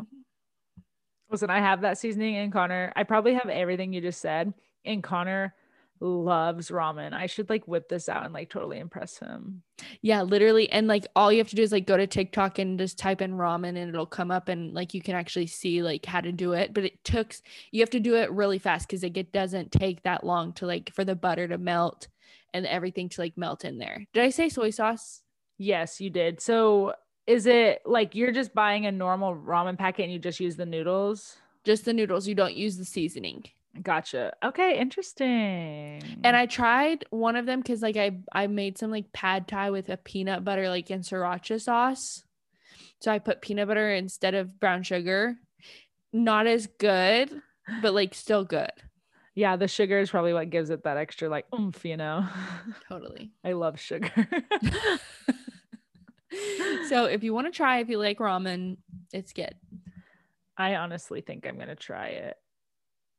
Listen, 1.29 1.51
I 1.51 1.59
have 1.59 1.81
that 1.81 1.99
seasoning 1.99 2.37
in 2.37 2.51
Connor. 2.51 2.93
I 2.95 3.03
probably 3.03 3.35
have 3.35 3.49
everything 3.49 3.93
you 3.93 4.01
just 4.01 4.21
said. 4.21 4.55
And 4.85 5.03
Connor 5.03 5.55
loves 6.01 6.71
ramen. 6.71 7.13
I 7.13 7.27
should 7.27 7.49
like 7.49 7.67
whip 7.67 7.89
this 7.89 8.09
out 8.09 8.25
and 8.25 8.35
like 8.35 8.51
totally 8.51 8.79
impress 8.79 9.19
him. 9.19 9.63
Yeah, 10.03 10.23
literally. 10.23 10.71
And 10.71 10.87
like 10.87 11.07
all 11.17 11.33
you 11.33 11.39
have 11.39 11.49
to 11.49 11.57
do 11.57 11.63
is 11.63 11.73
like 11.73 11.87
go 11.87 11.97
to 11.97 12.07
TikTok 12.07 12.59
and 12.59 12.79
just 12.79 12.99
type 12.99 13.23
in 13.23 13.33
ramen 13.33 13.77
and 13.77 13.89
it'll 13.89 14.07
come 14.07 14.31
up 14.31 14.49
and 14.49 14.75
like 14.75 14.95
you 14.95 15.01
can 15.01 15.15
actually 15.15 15.47
see 15.47 15.83
like 15.83 16.07
how 16.07 16.21
to 16.21 16.33
do 16.33 16.53
it. 16.53 16.75
But 16.75 16.85
it 16.85 17.05
took 17.05 17.35
you 17.71 17.81
have 17.81 17.91
to 17.91 18.01
do 18.01 18.17
it 18.17 18.31
really 18.31 18.59
fast 18.59 18.89
because 18.89 19.03
like, 19.03 19.17
it 19.17 19.33
doesn't 19.33 19.73
take 19.73 20.03
that 20.03 20.25
long 20.25 20.53
to 20.55 20.67
like 20.67 20.93
for 20.95 21.05
the 21.05 21.17
butter 21.17 21.49
to 21.49 21.59
melt 21.59 22.09
and 22.55 22.67
everything 22.67 23.09
to 23.11 23.21
like 23.21 23.37
melt 23.37 23.65
in 23.65 23.79
there. 23.79 24.07
Did 24.13 24.25
I 24.25 24.31
say 24.31 24.49
soy 24.49 24.71
sauce? 24.71 25.23
Yes, 25.59 26.01
you 26.01 26.11
did. 26.11 26.41
So 26.41 26.95
is 27.27 27.47
it 27.47 27.83
like 27.85 28.15
you're 28.15 28.33
just 28.33 28.55
buying 28.55 28.87
a 28.87 28.93
normal 28.93 29.35
ramen 29.35 29.79
packet 29.79 30.05
and 30.05 30.13
you 30.13 30.19
just 30.19 30.41
use 30.41 30.57
the 30.57 30.67
noodles? 30.67 31.37
Just 31.65 31.85
the 31.85 31.93
noodles. 31.93 32.29
You 32.29 32.35
don't 32.35 32.55
use 32.55 32.77
the 32.77 32.85
seasoning. 32.85 33.45
Gotcha. 33.83 34.33
Okay, 34.45 34.79
interesting. 34.79 36.03
And 36.25 36.37
I 36.37 36.47
tried 36.47 37.05
one 37.11 37.37
of 37.37 37.47
them 37.47 37.61
because 37.61 37.83
like 37.83 37.97
I 37.97 38.19
I 38.33 38.47
made 38.47 38.79
some 38.79 38.91
like 38.91 39.13
pad 39.13 39.47
thai 39.49 39.71
with 39.71 39.89
a 39.89 39.97
peanut 39.97 40.45
butter 40.45 40.69
like 40.69 40.91
and 40.91 41.03
sriracha 41.05 41.61
sauce. 41.61 42.25
So 43.01 43.11
I 43.13 43.19
put 43.19 43.43
peanut 43.43 43.69
butter 43.69 43.93
instead 43.93 44.35
of 44.35 44.59
brown 44.59 44.83
sugar. 44.83 45.37
Not 46.13 46.47
as 46.47 46.67
good, 46.67 47.43
but 47.83 47.93
like 47.95 48.15
still 48.15 48.45
good. 48.45 48.71
yeah, 49.35 49.57
the 49.57 49.69
sugar 49.69 49.99
is 49.99 50.11
probably 50.11 50.33
what 50.33 50.49
gives 50.51 50.71
it 50.71 50.85
that 50.85 50.97
extra 50.97 51.29
like 51.29 51.45
oomph, 51.55 51.85
you 51.85 51.97
know. 51.97 52.27
Totally. 52.89 53.33
I 53.45 53.53
love 53.53 53.79
sugar. 53.79 54.11
so 56.89 57.05
if 57.05 57.23
you 57.23 57.35
want 57.35 57.47
to 57.47 57.53
try 57.53 57.79
if 57.81 57.89
you 57.89 57.99
like 57.99 58.19
ramen, 58.19 58.79
it's 59.13 59.33
good. 59.33 59.55
I 60.57 60.77
honestly 60.77 61.21
think 61.21 61.47
I'm 61.47 61.59
gonna 61.59 61.77
try 61.77 62.07
it. 62.09 62.37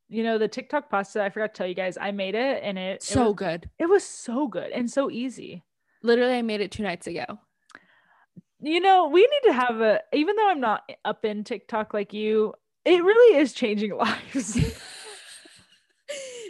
You 0.09 0.23
know, 0.23 0.37
the 0.37 0.47
TikTok 0.47 0.89
pasta, 0.89 1.21
I 1.23 1.29
forgot 1.29 1.53
to 1.53 1.57
tell 1.57 1.67
you 1.67 1.75
guys, 1.75 1.97
I 1.99 2.11
made 2.11 2.35
it 2.35 2.61
and 2.63 2.77
it, 2.77 2.97
it 2.97 3.03
So 3.03 3.27
was, 3.27 3.35
good. 3.35 3.69
it 3.77 3.87
was 3.87 4.03
so 4.05 4.47
good 4.47 4.71
and 4.71 4.89
so 4.89 5.11
easy. 5.11 5.63
Literally, 6.01 6.35
I 6.35 6.41
made 6.41 6.61
it 6.61 6.71
two 6.71 6.83
nights 6.83 7.07
ago. 7.07 7.25
You 8.61 8.79
know, 8.79 9.09
we 9.09 9.21
need 9.21 9.49
to 9.49 9.53
have 9.53 9.81
a 9.81 9.99
even 10.13 10.35
though 10.35 10.49
I'm 10.49 10.61
not 10.61 10.89
up 11.05 11.25
in 11.25 11.43
TikTok 11.43 11.93
like 11.93 12.13
you, 12.13 12.53
it 12.85 13.03
really 13.03 13.37
is 13.37 13.53
changing 13.53 13.93
lives. 13.97 14.55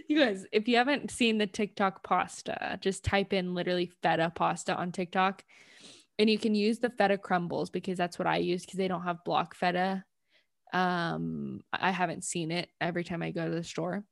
you 0.08 0.20
guys, 0.20 0.46
if 0.52 0.68
you 0.68 0.78
haven't 0.78 1.12
seen 1.12 1.38
the 1.38 1.48
TikTok 1.48 2.04
pasta, 2.04 2.78
just 2.82 3.04
type 3.04 3.34
in 3.34 3.54
literally 3.54 3.92
feta 4.02 4.32
pasta 4.34 4.76
on 4.76 4.92
TikTok. 4.92 5.44
And 6.20 6.30
you 6.30 6.40
can 6.40 6.56
use 6.56 6.80
the 6.80 6.90
feta 6.90 7.18
crumbles 7.18 7.70
because 7.70 7.98
that's 7.98 8.18
what 8.18 8.28
I 8.28 8.38
use 8.38 8.66
because 8.66 8.78
they 8.78 8.88
don't 8.88 9.04
have 9.04 9.24
block 9.24 9.56
feta. 9.56 10.04
Um, 10.74 11.62
I 11.72 11.92
haven't 11.92 12.24
seen 12.24 12.52
it 12.52 12.70
every 12.80 13.04
time 13.04 13.22
I 13.22 13.32
go 13.32 13.48
to 13.48 13.56
the 13.56 13.64
store. 13.64 14.04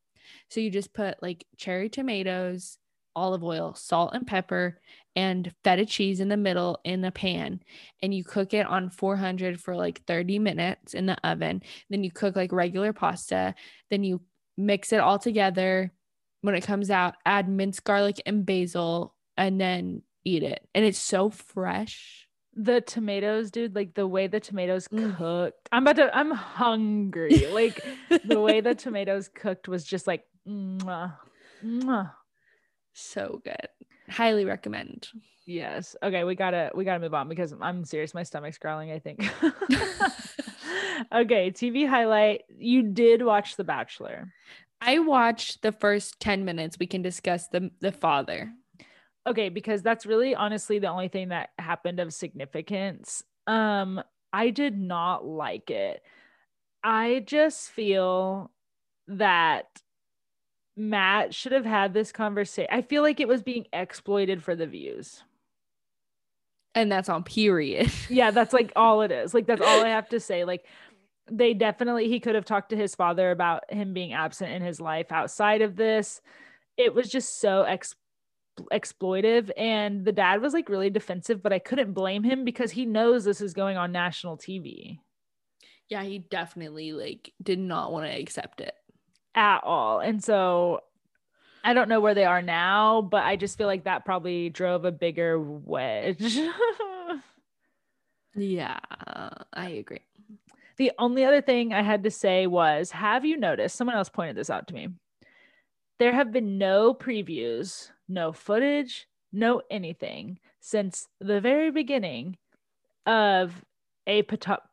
So 0.49 0.60
you 0.60 0.70
just 0.70 0.93
put 0.93 1.22
like 1.22 1.45
cherry 1.58 1.89
tomatoes, 1.89 2.78
olive 3.16 3.43
oil, 3.43 3.74
salt 3.76 4.14
and 4.14 4.28
pepper, 4.28 4.80
and 5.16 5.53
feta 5.64 5.86
cheese 5.86 6.20
in 6.20 6.28
the 6.28 6.38
middle 6.38 6.80
in 6.84 7.03
a 7.06 7.12
pan. 7.12 7.62
And 8.01 8.14
you 8.14 8.24
cook 8.24 8.53
it 8.53 8.66
on 8.66 8.89
400 8.89 9.60
for 9.60 9.76
like 9.76 10.03
30 10.06 10.39
minutes 10.39 10.93
in 10.93 11.06
the 11.06 11.18
oven. 11.28 11.64
Then 11.89 12.03
you 12.03 12.12
cook 12.12 12.36
like 12.36 12.51
regular 12.51 12.93
pasta. 12.93 13.56
Then 13.89 14.03
you 14.03 14.22
mix 14.58 14.91
it 14.91 14.99
all 14.99 15.20
together. 15.20 15.93
When 16.41 16.56
it 16.56 16.66
comes 16.66 16.91
out, 16.91 17.16
add 17.26 17.49
minced 17.49 17.84
garlic 17.84 18.22
and 18.26 18.45
basil 18.45 19.16
and 19.38 19.60
then 19.60 20.03
eat 20.24 20.43
it. 20.43 20.68
And 20.76 20.86
it's 20.86 20.99
so 20.99 21.30
fresh. 21.30 22.24
The 22.56 22.82
tomatoes, 22.82 23.51
dude, 23.51 23.76
like 23.76 23.93
the 23.95 24.08
way 24.08 24.28
the 24.28 24.39
tomatoes 24.39 24.88
Mm. 24.88 25.18
cooked. 25.18 25.68
I'm 25.72 25.84
about 25.84 25.97
to 25.97 26.18
I'm 26.18 26.32
hungry. 26.32 27.45
Like 27.51 27.82
the 28.24 28.39
way 28.39 28.62
the 28.62 28.76
tomatoes 28.76 29.28
cooked 29.34 29.68
was 29.68 29.84
just 29.84 30.08
like 30.08 30.24
mwah, 30.47 31.14
mwah. 31.64 32.12
so 32.93 33.41
good. 33.43 33.68
Highly 34.10 34.45
recommend. 34.45 35.10
Yes. 35.47 35.95
Okay, 36.01 36.24
we 36.24 36.36
gotta 36.36 36.72
we 36.76 36.86
gotta 36.86 36.99
move 36.99 37.14
on 37.14 37.28
because 37.30 37.53
I'm 37.62 37.84
serious. 37.86 38.14
My 38.14 38.24
stomach's 38.24 38.58
growling, 38.58 38.91
I 38.91 38.99
think. 38.99 39.20
okay, 41.14 41.51
TV 41.51 41.88
highlight. 41.88 42.43
You 42.58 42.84
did 42.84 43.24
watch 43.24 43.56
The 43.56 43.64
Bachelor. 43.64 44.32
I 44.82 44.99
watched 44.99 45.62
the 45.62 45.72
first 45.72 46.20
10 46.20 46.45
minutes. 46.45 46.78
We 46.80 46.88
can 46.88 47.01
discuss 47.01 47.47
the 47.47 47.72
the 47.80 47.91
father. 47.91 48.51
Okay, 49.28 49.49
because 49.49 49.82
that's 49.82 50.05
really 50.05 50.36
honestly 50.36 50.80
the 50.80 50.89
only 50.89 51.07
thing 51.07 51.30
that 51.30 51.49
happened 51.57 51.99
of 51.99 52.13
significance. 52.13 53.23
Um, 53.47 54.01
I 54.32 54.49
did 54.49 54.78
not 54.78 55.26
like 55.26 55.69
it. 55.71 56.03
I 56.84 57.23
just 57.26 57.69
feel 57.69 58.51
that 59.07 59.82
Matt 60.78 61.34
should 61.34 61.53
have 61.53 61.65
had 61.65 61.93
this 61.93 62.11
conversation. 62.11 62.69
I 62.71 62.82
feel 62.82 63.01
like 63.01 63.19
it 63.19 63.28
was 63.28 63.41
being 63.41 63.65
exploited 63.73 64.43
for 64.43 64.55
the 64.55 64.67
views. 64.67 65.23
And 66.76 66.91
that's 66.91 67.09
on 67.09 67.23
period. 67.23 67.91
Yeah, 68.09 68.32
that's 68.32 68.53
like 68.53 68.73
all 68.76 69.01
it 69.01 69.11
is. 69.11 69.34
Like 69.34 69.47
that's 69.47 69.61
all 69.61 69.84
I 69.86 69.89
have 69.89 70.09
to 70.09 70.19
say. 70.19 70.43
Like 70.43 70.65
they 71.32 71.53
definitely 71.53 72.07
he 72.07 72.19
could 72.19 72.36
have 72.36 72.45
talked 72.45 72.69
to 72.69 72.76
his 72.76 72.93
father 72.93 73.32
about 73.32 73.71
him 73.71 73.93
being 73.93 74.13
absent 74.13 74.51
in 74.51 74.61
his 74.61 74.80
life 74.80 75.11
outside 75.11 75.61
of 75.61 75.76
this. 75.76 76.21
It 76.78 76.93
was 76.93 77.09
just 77.09 77.39
so 77.39 77.63
ex- 77.63 77.95
exploitive 78.72 79.51
and 79.58 80.06
the 80.06 80.12
dad 80.12 80.41
was 80.41 80.53
like 80.53 80.70
really 80.70 80.89
defensive, 80.89 81.43
but 81.43 81.53
I 81.53 81.60
couldn't 81.60 81.93
blame 81.93 82.24
him 82.24 82.43
because 82.45 82.72
he 82.72 82.86
knows 82.86 83.24
this 83.24 83.41
is 83.41 83.53
going 83.53 83.78
on 83.78 83.91
national 83.91 84.38
TV 84.38 84.99
yeah, 85.89 86.03
he 86.03 86.20
definitely 86.20 86.93
like 86.93 87.32
did 87.41 87.60
not 87.60 87.91
want 87.91 88.06
to 88.06 88.20
accept 88.20 88.62
it. 88.62 88.74
at 89.36 89.60
all. 89.64 89.99
And 89.99 90.24
so 90.24 90.82
I 91.64 91.74
don't 91.74 91.89
know 91.89 91.99
where 91.99 92.14
they 92.14 92.26
are 92.26 92.41
now, 92.41 93.01
but 93.01 93.24
I 93.24 93.36
just 93.36 93.58
feel 93.58 93.68
like 93.68 93.84
that 93.84 94.06
probably 94.06 94.49
drove 94.49 94.86
a 94.86 94.91
bigger 94.91 95.39
wedge. 95.39 96.38
Yeah, 98.38 98.80
I 99.53 99.70
agree. 99.70 100.01
The 100.76 100.91
only 100.99 101.24
other 101.24 101.41
thing 101.41 101.74
I 101.74 101.82
had 101.82 102.03
to 102.03 102.12
say 102.12 102.47
was 102.47 102.91
have 102.91 103.24
you 103.24 103.38
noticed? 103.38 103.78
Someone 103.78 103.95
else 103.95 104.10
pointed 104.10 104.36
this 104.36 104.49
out 104.49 104.68
to 104.68 104.74
me. 104.74 104.89
There 105.99 106.12
have 106.12 106.34
been 106.34 106.58
no 106.58 106.93
previews, 106.93 107.91
no 108.08 108.32
footage, 108.32 109.08
no 109.32 109.62
anything 109.70 110.39
since 110.60 111.08
the 111.20 111.41
very 111.41 111.72
beginning 111.72 112.38
of 113.06 113.64
a 114.08 114.24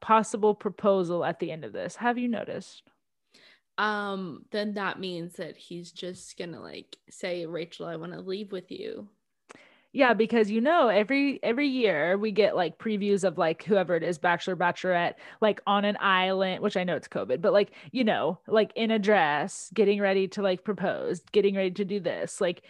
possible 0.01 0.55
proposal 0.55 1.24
at 1.24 1.39
the 1.39 1.51
end 1.51 1.64
of 1.64 1.72
this. 1.72 1.97
Have 1.97 2.18
you 2.18 2.28
noticed? 2.28 2.83
Um, 3.78 4.45
then 4.51 4.74
that 4.74 5.01
means 5.01 5.35
that 5.37 5.57
he's 5.57 5.93
just 5.93 6.37
gonna 6.39 6.61
like 6.61 6.97
say, 7.11 7.47
Rachel, 7.47 7.87
I 7.87 7.97
want 7.97 8.12
to 8.12 8.20
leave 8.20 8.53
with 8.53 8.70
you. 8.70 9.09
Yeah, 9.95 10.14
because 10.14 10.51
you 10.51 10.62
know, 10.62 10.89
every 10.89 11.39
every 11.43 11.68
year 11.68 12.16
we 12.16 12.33
get 12.33 12.57
like 12.57 12.78
previews 12.78 13.24
of 13.24 13.37
like 13.37 13.62
whoever 13.64 13.95
it 13.95 14.03
is, 14.03 14.16
bachelor, 14.18 14.57
bachelorette, 14.57 15.14
like 15.43 15.61
on 15.66 15.85
an 15.85 15.99
island, 16.01 16.62
which 16.62 16.78
I 16.78 16.85
know 16.85 16.97
it's 16.97 17.09
COVID, 17.09 17.43
but 17.43 17.53
like, 17.53 17.72
you 17.91 18.03
know, 18.03 18.39
like 18.47 18.72
in 18.74 18.91
a 18.91 18.99
dress, 18.99 19.70
getting 19.74 20.01
ready 20.01 20.28
to 20.28 20.43
like 20.43 20.64
propose, 20.64 21.20
getting 21.33 21.57
ready 21.57 21.72
to 21.72 21.85
do 21.85 22.01
this, 22.01 22.41
like 22.41 22.62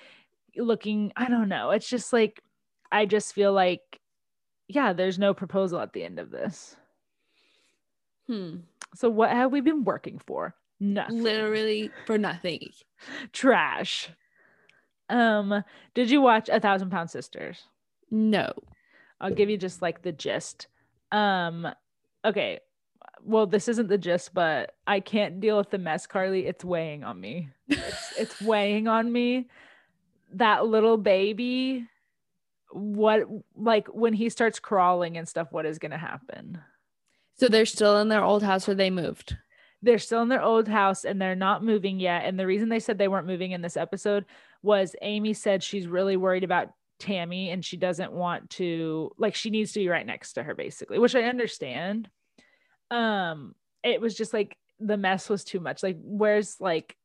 looking, 0.56 1.12
I 1.16 1.28
don't 1.28 1.48
know. 1.48 1.70
It's 1.70 1.88
just 1.88 2.12
like 2.12 2.42
I 2.92 3.06
just 3.06 3.32
feel 3.34 3.52
like, 3.52 4.00
yeah, 4.68 4.92
there's 4.92 5.18
no 5.18 5.32
proposal 5.34 5.80
at 5.80 5.92
the 5.94 6.04
end 6.04 6.18
of 6.18 6.30
this. 6.30 6.76
Hmm. 8.26 8.56
So 8.94 9.08
what 9.08 9.30
have 9.30 9.50
we 9.50 9.62
been 9.62 9.84
working 9.84 10.18
for? 10.18 10.54
Nothing. 10.78 11.22
Literally 11.22 11.90
for 12.06 12.18
nothing. 12.18 12.68
Trash. 13.32 14.10
Um, 15.08 15.64
did 15.94 16.10
you 16.10 16.20
watch 16.20 16.48
A 16.48 16.60
Thousand 16.60 16.90
Pound 16.90 17.10
Sisters? 17.10 17.64
No. 18.10 18.52
I'll 19.20 19.30
give 19.30 19.48
you 19.48 19.56
just 19.56 19.80
like 19.80 20.02
the 20.02 20.12
gist. 20.12 20.66
Um, 21.12 21.68
okay. 22.24 22.60
Well, 23.24 23.46
this 23.46 23.68
isn't 23.68 23.88
the 23.88 23.98
gist, 23.98 24.34
but 24.34 24.74
I 24.86 25.00
can't 25.00 25.40
deal 25.40 25.56
with 25.56 25.70
the 25.70 25.78
mess, 25.78 26.06
Carly. 26.06 26.46
It's 26.46 26.64
weighing 26.64 27.04
on 27.04 27.20
me. 27.20 27.48
It's, 27.68 28.18
it's 28.18 28.42
weighing 28.42 28.88
on 28.88 29.12
me. 29.12 29.48
That 30.34 30.66
little 30.66 30.96
baby, 30.96 31.86
what 32.70 33.22
like 33.54 33.88
when 33.88 34.12
he 34.12 34.28
starts 34.28 34.58
crawling 34.58 35.16
and 35.16 35.28
stuff, 35.28 35.48
what 35.50 35.66
is 35.66 35.78
gonna 35.78 35.98
happen? 35.98 36.60
So 37.34 37.48
they're 37.48 37.66
still 37.66 37.98
in 37.98 38.08
their 38.08 38.24
old 38.24 38.42
house 38.42 38.68
or 38.68 38.74
they 38.74 38.90
moved? 38.90 39.36
They're 39.82 39.98
still 39.98 40.22
in 40.22 40.28
their 40.28 40.42
old 40.42 40.68
house 40.68 41.04
and 41.04 41.20
they're 41.20 41.34
not 41.34 41.64
moving 41.64 41.98
yet. 41.98 42.24
And 42.24 42.38
the 42.38 42.46
reason 42.46 42.68
they 42.68 42.78
said 42.78 42.98
they 42.98 43.08
weren't 43.08 43.26
moving 43.26 43.50
in 43.50 43.62
this 43.62 43.76
episode 43.76 44.24
was 44.62 44.94
Amy 45.02 45.34
said 45.34 45.62
she's 45.62 45.88
really 45.88 46.16
worried 46.16 46.44
about 46.44 46.68
Tammy 47.00 47.50
and 47.50 47.64
she 47.64 47.76
doesn't 47.76 48.12
want 48.12 48.48
to 48.50 49.10
like 49.18 49.34
she 49.34 49.50
needs 49.50 49.72
to 49.72 49.80
be 49.80 49.88
right 49.88 50.06
next 50.06 50.34
to 50.34 50.42
her 50.42 50.54
basically, 50.54 50.98
which 50.98 51.16
I 51.16 51.22
understand. 51.22 52.08
Um 52.90 53.54
it 53.82 54.00
was 54.00 54.14
just 54.14 54.32
like 54.32 54.56
the 54.78 54.96
mess 54.96 55.28
was 55.28 55.42
too 55.42 55.58
much. 55.58 55.82
Like 55.82 55.98
where's 56.00 56.60
like 56.60 56.96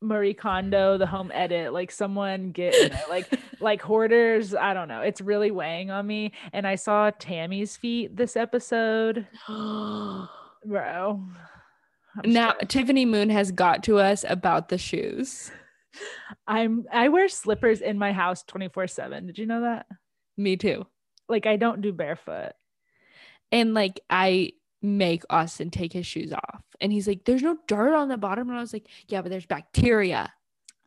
Marie 0.00 0.34
Kondo, 0.34 0.96
the 0.96 1.06
home 1.06 1.30
edit, 1.34 1.72
like 1.72 1.90
someone 1.90 2.52
get 2.52 2.74
you 2.74 2.88
know, 2.90 3.00
like 3.08 3.28
like 3.60 3.82
hoarders. 3.82 4.54
I 4.54 4.74
don't 4.74 4.88
know. 4.88 5.00
It's 5.00 5.20
really 5.20 5.50
weighing 5.50 5.90
on 5.90 6.06
me. 6.06 6.32
And 6.52 6.66
I 6.66 6.76
saw 6.76 7.10
Tammy's 7.10 7.76
feet 7.76 8.16
this 8.16 8.36
episode. 8.36 9.26
Bro. 9.48 10.28
I'm 12.24 12.32
now. 12.32 12.52
Tiffany 12.68 13.06
Moon 13.06 13.30
has 13.30 13.50
got 13.50 13.82
to 13.84 13.98
us 13.98 14.24
about 14.28 14.68
the 14.68 14.78
shoes. 14.78 15.50
I'm 16.46 16.84
I 16.92 17.08
wear 17.08 17.28
slippers 17.28 17.80
in 17.80 17.98
my 17.98 18.12
house 18.12 18.44
24/7. 18.44 19.26
Did 19.26 19.38
you 19.38 19.46
know 19.46 19.62
that? 19.62 19.86
Me 20.36 20.56
too. 20.56 20.86
Like 21.28 21.46
I 21.46 21.56
don't 21.56 21.80
do 21.80 21.92
barefoot. 21.92 22.52
And 23.50 23.74
like 23.74 24.00
I 24.10 24.52
make 24.82 25.24
Austin 25.30 25.70
take 25.70 25.92
his 25.92 26.06
shoes 26.06 26.32
off. 26.32 26.62
And 26.80 26.92
he's 26.92 27.08
like, 27.08 27.24
There's 27.24 27.42
no 27.42 27.58
dirt 27.66 27.94
on 27.94 28.08
the 28.08 28.16
bottom. 28.16 28.48
And 28.48 28.58
I 28.58 28.60
was 28.60 28.72
like, 28.72 28.88
Yeah, 29.08 29.22
but 29.22 29.30
there's 29.30 29.46
bacteria. 29.46 30.32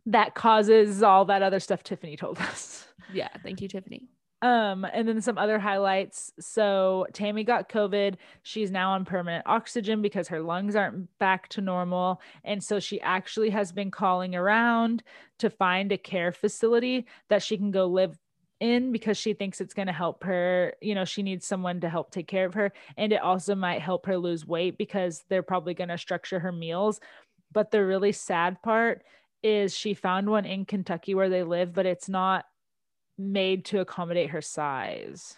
That 0.06 0.34
causes 0.34 1.04
all 1.04 1.26
that 1.26 1.44
other 1.44 1.60
stuff 1.60 1.84
Tiffany 1.84 2.18
told 2.18 2.40
us. 2.40 2.88
Yeah, 3.14 3.30
thank 3.44 3.62
you, 3.62 3.68
Tiffany. 3.68 4.08
Um, 4.44 4.86
and 4.92 5.08
then 5.08 5.22
some 5.22 5.38
other 5.38 5.60
highlights. 5.60 6.32
So 6.40 7.06
Tammy 7.14 7.44
got 7.44 7.70
COVID. 7.70 8.16
She's 8.42 8.72
now 8.72 8.92
on 8.92 9.06
permanent 9.06 9.46
oxygen 9.46 10.02
because 10.02 10.28
her 10.30 10.42
lungs 10.42 10.76
aren't 10.76 11.16
back 11.20 11.48
to 11.50 11.62
normal. 11.62 12.22
And 12.44 12.64
so 12.64 12.80
she 12.80 13.00
actually 13.02 13.52
has 13.52 13.72
been 13.72 13.92
calling 13.92 14.34
around 14.34 15.04
to 15.40 15.50
find 15.52 15.92
a 15.92 15.98
care 15.98 16.32
facility 16.32 17.06
that 17.30 17.44
she 17.44 17.56
can 17.56 17.70
go 17.70 17.86
live 17.86 18.18
in 18.62 18.92
because 18.92 19.18
she 19.18 19.34
thinks 19.34 19.60
it's 19.60 19.74
going 19.74 19.88
to 19.88 19.94
help 19.94 20.24
her. 20.24 20.76
You 20.82 20.96
know, 20.96 21.04
she 21.04 21.24
needs 21.24 21.46
someone 21.46 21.82
to 21.82 21.90
help 21.90 22.12
take 22.12 22.28
care 22.28 22.46
of 22.46 22.54
her. 22.54 22.72
And 22.96 23.12
it 23.12 23.22
also 23.22 23.56
might 23.56 23.82
help 23.82 24.06
her 24.06 24.18
lose 24.18 24.46
weight 24.46 24.78
because 24.78 25.26
they're 25.28 25.44
probably 25.44 25.74
going 25.74 25.90
to 25.90 25.98
structure 25.98 26.40
her 26.40 26.52
meals. 26.52 27.02
But 27.52 27.72
the 27.72 27.84
really 27.84 28.14
sad 28.14 28.62
part 28.62 29.04
is 29.44 29.76
she 29.76 29.94
found 29.94 30.30
one 30.30 30.46
in 30.46 30.66
Kentucky 30.66 31.16
where 31.16 31.30
they 31.30 31.44
live, 31.44 31.74
but 31.74 31.86
it's 31.88 32.08
not 32.08 32.46
made 33.18 33.66
to 33.66 33.80
accommodate 33.80 34.30
her 34.30 34.42
size. 34.42 35.36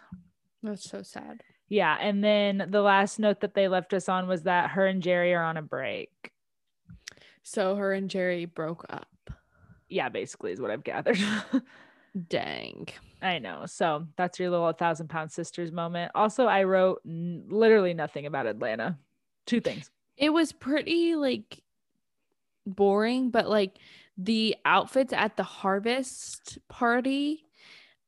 That's 0.61 0.87
so 0.87 1.01
sad. 1.01 1.41
Yeah. 1.69 1.97
And 1.99 2.23
then 2.23 2.67
the 2.69 2.81
last 2.81 3.19
note 3.19 3.39
that 3.39 3.55
they 3.55 3.67
left 3.67 3.93
us 3.93 4.09
on 4.09 4.27
was 4.27 4.43
that 4.43 4.71
her 4.71 4.85
and 4.85 5.01
Jerry 5.01 5.33
are 5.33 5.43
on 5.43 5.57
a 5.57 5.61
break. 5.61 6.11
So 7.41 7.75
her 7.77 7.93
and 7.93 8.09
Jerry 8.09 8.45
broke 8.45 8.85
up. 8.89 9.07
Yeah, 9.89 10.09
basically, 10.09 10.51
is 10.51 10.61
what 10.61 10.71
I've 10.71 10.83
gathered. 10.83 11.19
Dang. 12.29 12.87
I 13.23 13.39
know. 13.39 13.65
So 13.65 14.05
that's 14.17 14.37
your 14.37 14.49
little 14.49 14.71
thousand 14.73 15.07
pound 15.07 15.31
sisters 15.31 15.71
moment. 15.71 16.11
Also, 16.13 16.45
I 16.45 16.63
wrote 16.63 17.01
n- 17.07 17.45
literally 17.47 17.93
nothing 17.93 18.25
about 18.25 18.45
Atlanta. 18.45 18.97
Two 19.45 19.61
things. 19.61 19.89
It 20.17 20.29
was 20.31 20.51
pretty 20.51 21.15
like 21.15 21.63
boring, 22.65 23.29
but 23.29 23.49
like 23.49 23.77
the 24.17 24.57
outfits 24.65 25.13
at 25.13 25.37
the 25.37 25.43
harvest 25.43 26.59
party, 26.67 27.45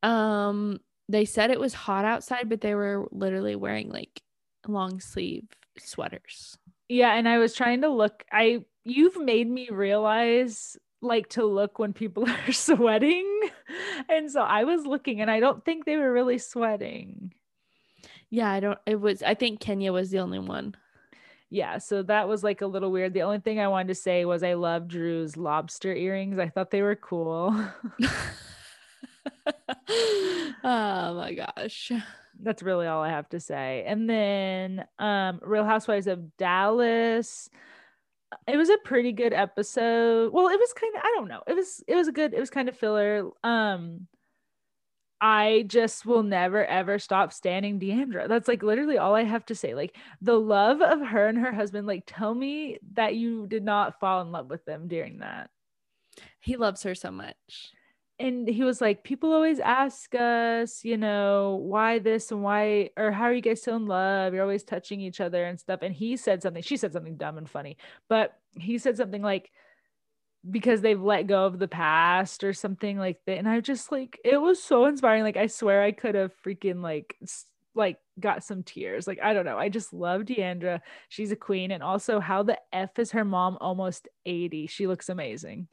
um, 0.02 0.80
they 1.08 1.24
said 1.24 1.50
it 1.50 1.60
was 1.60 1.72
hot 1.72 2.04
outside, 2.04 2.48
but 2.50 2.60
they 2.60 2.74
were 2.74 3.08
literally 3.10 3.56
wearing 3.56 3.88
like 3.88 4.20
long 4.68 5.00
sleeve 5.00 5.44
sweaters. 5.78 6.58
Yeah. 6.88 7.14
And 7.14 7.26
I 7.26 7.38
was 7.38 7.54
trying 7.54 7.80
to 7.80 7.88
look. 7.88 8.24
I, 8.30 8.64
you've 8.84 9.18
made 9.18 9.48
me 9.48 9.70
realize 9.70 10.76
like 11.02 11.28
to 11.30 11.44
look 11.44 11.78
when 11.78 11.92
people 11.92 12.28
are 12.48 12.52
sweating. 12.52 13.26
And 14.08 14.30
so 14.30 14.40
I 14.40 14.64
was 14.64 14.86
looking 14.86 15.20
and 15.20 15.30
I 15.30 15.40
don't 15.40 15.64
think 15.64 15.84
they 15.84 15.96
were 15.96 16.12
really 16.12 16.38
sweating. 16.38 17.32
Yeah, 18.30 18.50
I 18.50 18.60
don't 18.60 18.78
it 18.86 19.00
was 19.00 19.22
I 19.22 19.34
think 19.34 19.60
Kenya 19.60 19.92
was 19.92 20.10
the 20.10 20.18
only 20.20 20.38
one. 20.40 20.74
yeah 21.48 21.78
so 21.78 22.02
that 22.02 22.26
was 22.28 22.42
like 22.42 22.60
a 22.60 22.66
little 22.66 22.90
weird 22.90 23.14
the 23.14 23.22
only 23.22 23.38
thing 23.38 23.60
i 23.60 23.68
wanted 23.68 23.86
to 23.86 23.94
say 23.94 24.24
was 24.24 24.42
i 24.42 24.54
love 24.54 24.88
drew's 24.88 25.36
lobster 25.36 25.94
earrings 25.94 26.40
i 26.40 26.48
thought 26.48 26.72
they 26.72 26.82
were 26.82 26.96
cool 26.96 27.54
oh 30.64 31.14
my 31.14 31.34
gosh. 31.34 31.92
that's 32.42 32.62
really 32.62 32.86
all 32.86 33.02
i 33.02 33.08
have 33.08 33.28
to 33.28 33.40
say 33.40 33.84
and 33.86 34.10
then 34.10 34.84
um 34.98 35.38
real 35.42 35.64
housewives 35.64 36.06
of 36.06 36.36
dallas 36.36 37.48
it 38.48 38.56
was 38.56 38.70
a 38.70 38.78
pretty 38.84 39.12
good 39.12 39.32
episode 39.32 40.32
well 40.32 40.48
it 40.48 40.58
was 40.58 40.72
kind 40.72 40.94
of 40.96 41.02
i 41.04 41.12
don't 41.16 41.28
know 41.28 41.42
it 41.46 41.54
was 41.54 41.82
it 41.86 41.94
was 41.94 42.08
a 42.08 42.12
good 42.12 42.34
it 42.34 42.40
was 42.40 42.50
kind 42.50 42.68
of 42.68 42.76
filler 42.76 43.30
um 43.44 44.06
I 45.20 45.64
just 45.66 46.04
will 46.04 46.22
never 46.22 46.64
ever 46.64 46.98
stop 46.98 47.32
standing 47.32 47.78
D'Andra. 47.78 48.28
That's 48.28 48.48
like 48.48 48.62
literally 48.62 48.98
all 48.98 49.14
I 49.14 49.24
have 49.24 49.46
to 49.46 49.54
say. 49.54 49.74
Like 49.74 49.96
the 50.20 50.38
love 50.38 50.82
of 50.82 51.00
her 51.00 51.26
and 51.26 51.38
her 51.38 51.52
husband, 51.52 51.86
like 51.86 52.02
tell 52.06 52.34
me 52.34 52.78
that 52.92 53.14
you 53.14 53.46
did 53.46 53.64
not 53.64 53.98
fall 53.98 54.20
in 54.20 54.30
love 54.30 54.50
with 54.50 54.64
them 54.66 54.88
during 54.88 55.18
that. 55.18 55.48
He 56.40 56.56
loves 56.56 56.82
her 56.82 56.94
so 56.94 57.10
much. 57.10 57.72
And 58.18 58.48
he 58.48 58.64
was 58.64 58.80
like, 58.80 59.04
people 59.04 59.32
always 59.32 59.60
ask 59.60 60.14
us, 60.14 60.84
you 60.84 60.96
know, 60.96 61.60
why 61.62 61.98
this 61.98 62.32
and 62.32 62.42
why, 62.42 62.90
or 62.96 63.12
how 63.12 63.24
are 63.24 63.32
you 63.34 63.42
guys 63.42 63.60
still 63.60 63.76
in 63.76 63.86
love? 63.86 64.32
You're 64.32 64.42
always 64.42 64.64
touching 64.64 65.02
each 65.02 65.20
other 65.20 65.44
and 65.44 65.60
stuff. 65.60 65.80
And 65.82 65.94
he 65.94 66.16
said 66.16 66.42
something, 66.42 66.62
she 66.62 66.78
said 66.78 66.94
something 66.94 67.16
dumb 67.16 67.36
and 67.36 67.48
funny, 67.48 67.76
but 68.08 68.38
he 68.54 68.78
said 68.78 68.96
something 68.96 69.20
like, 69.20 69.50
because 70.48 70.80
they've 70.80 71.00
let 71.00 71.26
go 71.26 71.44
of 71.44 71.58
the 71.58 71.68
past 71.68 72.44
or 72.44 72.52
something 72.52 72.98
like 72.98 73.20
that. 73.26 73.38
And 73.38 73.48
I 73.48 73.60
just 73.60 73.90
like 73.90 74.18
it 74.24 74.40
was 74.40 74.62
so 74.62 74.84
inspiring. 74.86 75.22
Like 75.22 75.36
I 75.36 75.46
swear 75.46 75.82
I 75.82 75.92
could 75.92 76.14
have 76.14 76.32
freaking 76.44 76.82
like 76.82 77.16
like 77.74 77.98
got 78.18 78.44
some 78.44 78.62
tears. 78.62 79.06
Like 79.06 79.20
I 79.22 79.34
don't 79.34 79.44
know. 79.44 79.58
I 79.58 79.68
just 79.68 79.92
love 79.92 80.26
D'Andra. 80.26 80.82
She's 81.08 81.32
a 81.32 81.36
queen. 81.36 81.70
And 81.70 81.82
also 81.82 82.20
how 82.20 82.42
the 82.42 82.58
F 82.72 82.98
is 82.98 83.12
her 83.12 83.24
mom 83.24 83.58
almost 83.60 84.08
80. 84.24 84.68
She 84.68 84.86
looks 84.86 85.08
amazing. 85.08 85.68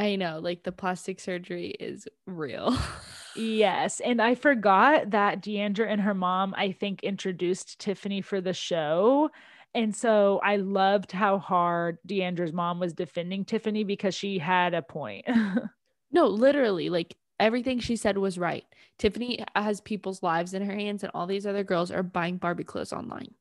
I 0.00 0.16
know, 0.16 0.40
like 0.42 0.62
the 0.62 0.72
plastic 0.72 1.20
surgery 1.20 1.76
is 1.78 2.08
real. 2.26 2.76
Yes. 3.36 4.00
And 4.00 4.20
I 4.20 4.34
forgot 4.34 5.10
that 5.12 5.40
D'Andra 5.40 5.88
and 5.88 6.00
her 6.00 6.14
mom, 6.14 6.52
I 6.58 6.72
think, 6.72 7.04
introduced 7.04 7.78
Tiffany 7.78 8.22
for 8.22 8.40
the 8.40 8.52
show. 8.52 9.30
And 9.72 9.94
so 9.94 10.40
I 10.42 10.56
loved 10.56 11.12
how 11.12 11.38
hard 11.38 11.98
D'Andra's 12.04 12.52
mom 12.52 12.80
was 12.80 12.92
defending 12.92 13.44
Tiffany 13.44 13.84
because 13.84 14.16
she 14.16 14.38
had 14.38 14.74
a 14.74 14.82
point. 14.82 15.26
no, 16.10 16.26
literally, 16.26 16.90
like 16.90 17.16
everything 17.38 17.78
she 17.78 17.94
said 17.94 18.18
was 18.18 18.36
right. 18.36 18.64
Tiffany 18.98 19.44
has 19.54 19.80
people's 19.80 20.24
lives 20.24 20.52
in 20.52 20.64
her 20.64 20.74
hands, 20.74 21.04
and 21.04 21.12
all 21.14 21.28
these 21.28 21.46
other 21.46 21.62
girls 21.62 21.92
are 21.92 22.02
buying 22.02 22.36
Barbie 22.36 22.64
clothes 22.64 22.92
online. 22.92 23.32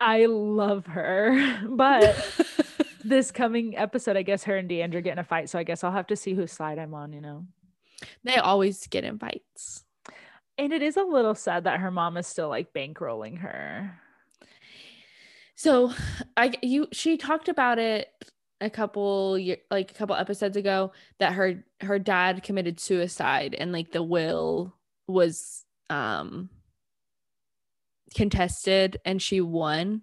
I 0.00 0.26
love 0.26 0.84
her, 0.86 1.60
but 1.68 2.14
this 3.08 3.30
coming 3.30 3.76
episode, 3.76 4.16
I 4.16 4.22
guess 4.22 4.44
her 4.44 4.56
and 4.56 4.68
D'Andra 4.68 5.02
get 5.02 5.12
in 5.12 5.18
a 5.18 5.24
fight. 5.24 5.48
So 5.48 5.58
I 5.58 5.64
guess 5.64 5.84
I'll 5.84 5.92
have 5.92 6.06
to 6.08 6.16
see 6.16 6.34
whose 6.34 6.52
side 6.52 6.78
I'm 6.78 6.94
on. 6.94 7.12
You 7.12 7.20
know, 7.20 7.46
they 8.24 8.36
always 8.36 8.86
get 8.86 9.04
in 9.04 9.18
fights, 9.18 9.84
and 10.58 10.72
it 10.72 10.82
is 10.82 10.96
a 10.96 11.02
little 11.02 11.34
sad 11.34 11.64
that 11.64 11.80
her 11.80 11.90
mom 11.90 12.16
is 12.16 12.26
still 12.26 12.48
like 12.48 12.72
bankrolling 12.72 13.38
her. 13.38 13.98
So, 15.54 15.92
I 16.36 16.52
you 16.62 16.88
she 16.92 17.16
talked 17.16 17.48
about 17.48 17.78
it 17.78 18.08
a 18.60 18.70
couple 18.70 19.38
year, 19.38 19.58
like 19.70 19.90
a 19.90 19.94
couple 19.94 20.16
episodes 20.16 20.56
ago 20.56 20.92
that 21.18 21.32
her 21.34 21.64
her 21.80 21.98
dad 21.98 22.42
committed 22.42 22.80
suicide 22.80 23.54
and 23.54 23.72
like 23.72 23.92
the 23.92 24.02
will 24.02 24.74
was 25.06 25.64
um 25.90 26.48
contested 28.14 28.98
and 29.04 29.20
she 29.20 29.40
won 29.40 30.02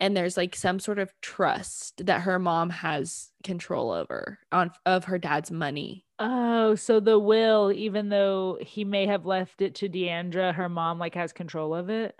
and 0.00 0.16
there's 0.16 0.36
like 0.36 0.54
some 0.54 0.78
sort 0.78 0.98
of 0.98 1.12
trust 1.20 2.04
that 2.06 2.22
her 2.22 2.38
mom 2.38 2.70
has 2.70 3.30
control 3.44 3.90
over 3.90 4.38
on 4.52 4.70
of 4.84 5.04
her 5.04 5.18
dad's 5.18 5.50
money 5.50 6.04
oh 6.18 6.74
so 6.74 7.00
the 7.00 7.18
will 7.18 7.72
even 7.72 8.08
though 8.08 8.58
he 8.60 8.84
may 8.84 9.06
have 9.06 9.26
left 9.26 9.62
it 9.62 9.74
to 9.74 9.88
D'Andra 9.88 10.52
her 10.52 10.68
mom 10.68 10.98
like 10.98 11.14
has 11.14 11.32
control 11.32 11.74
of 11.74 11.90
it 11.90 12.16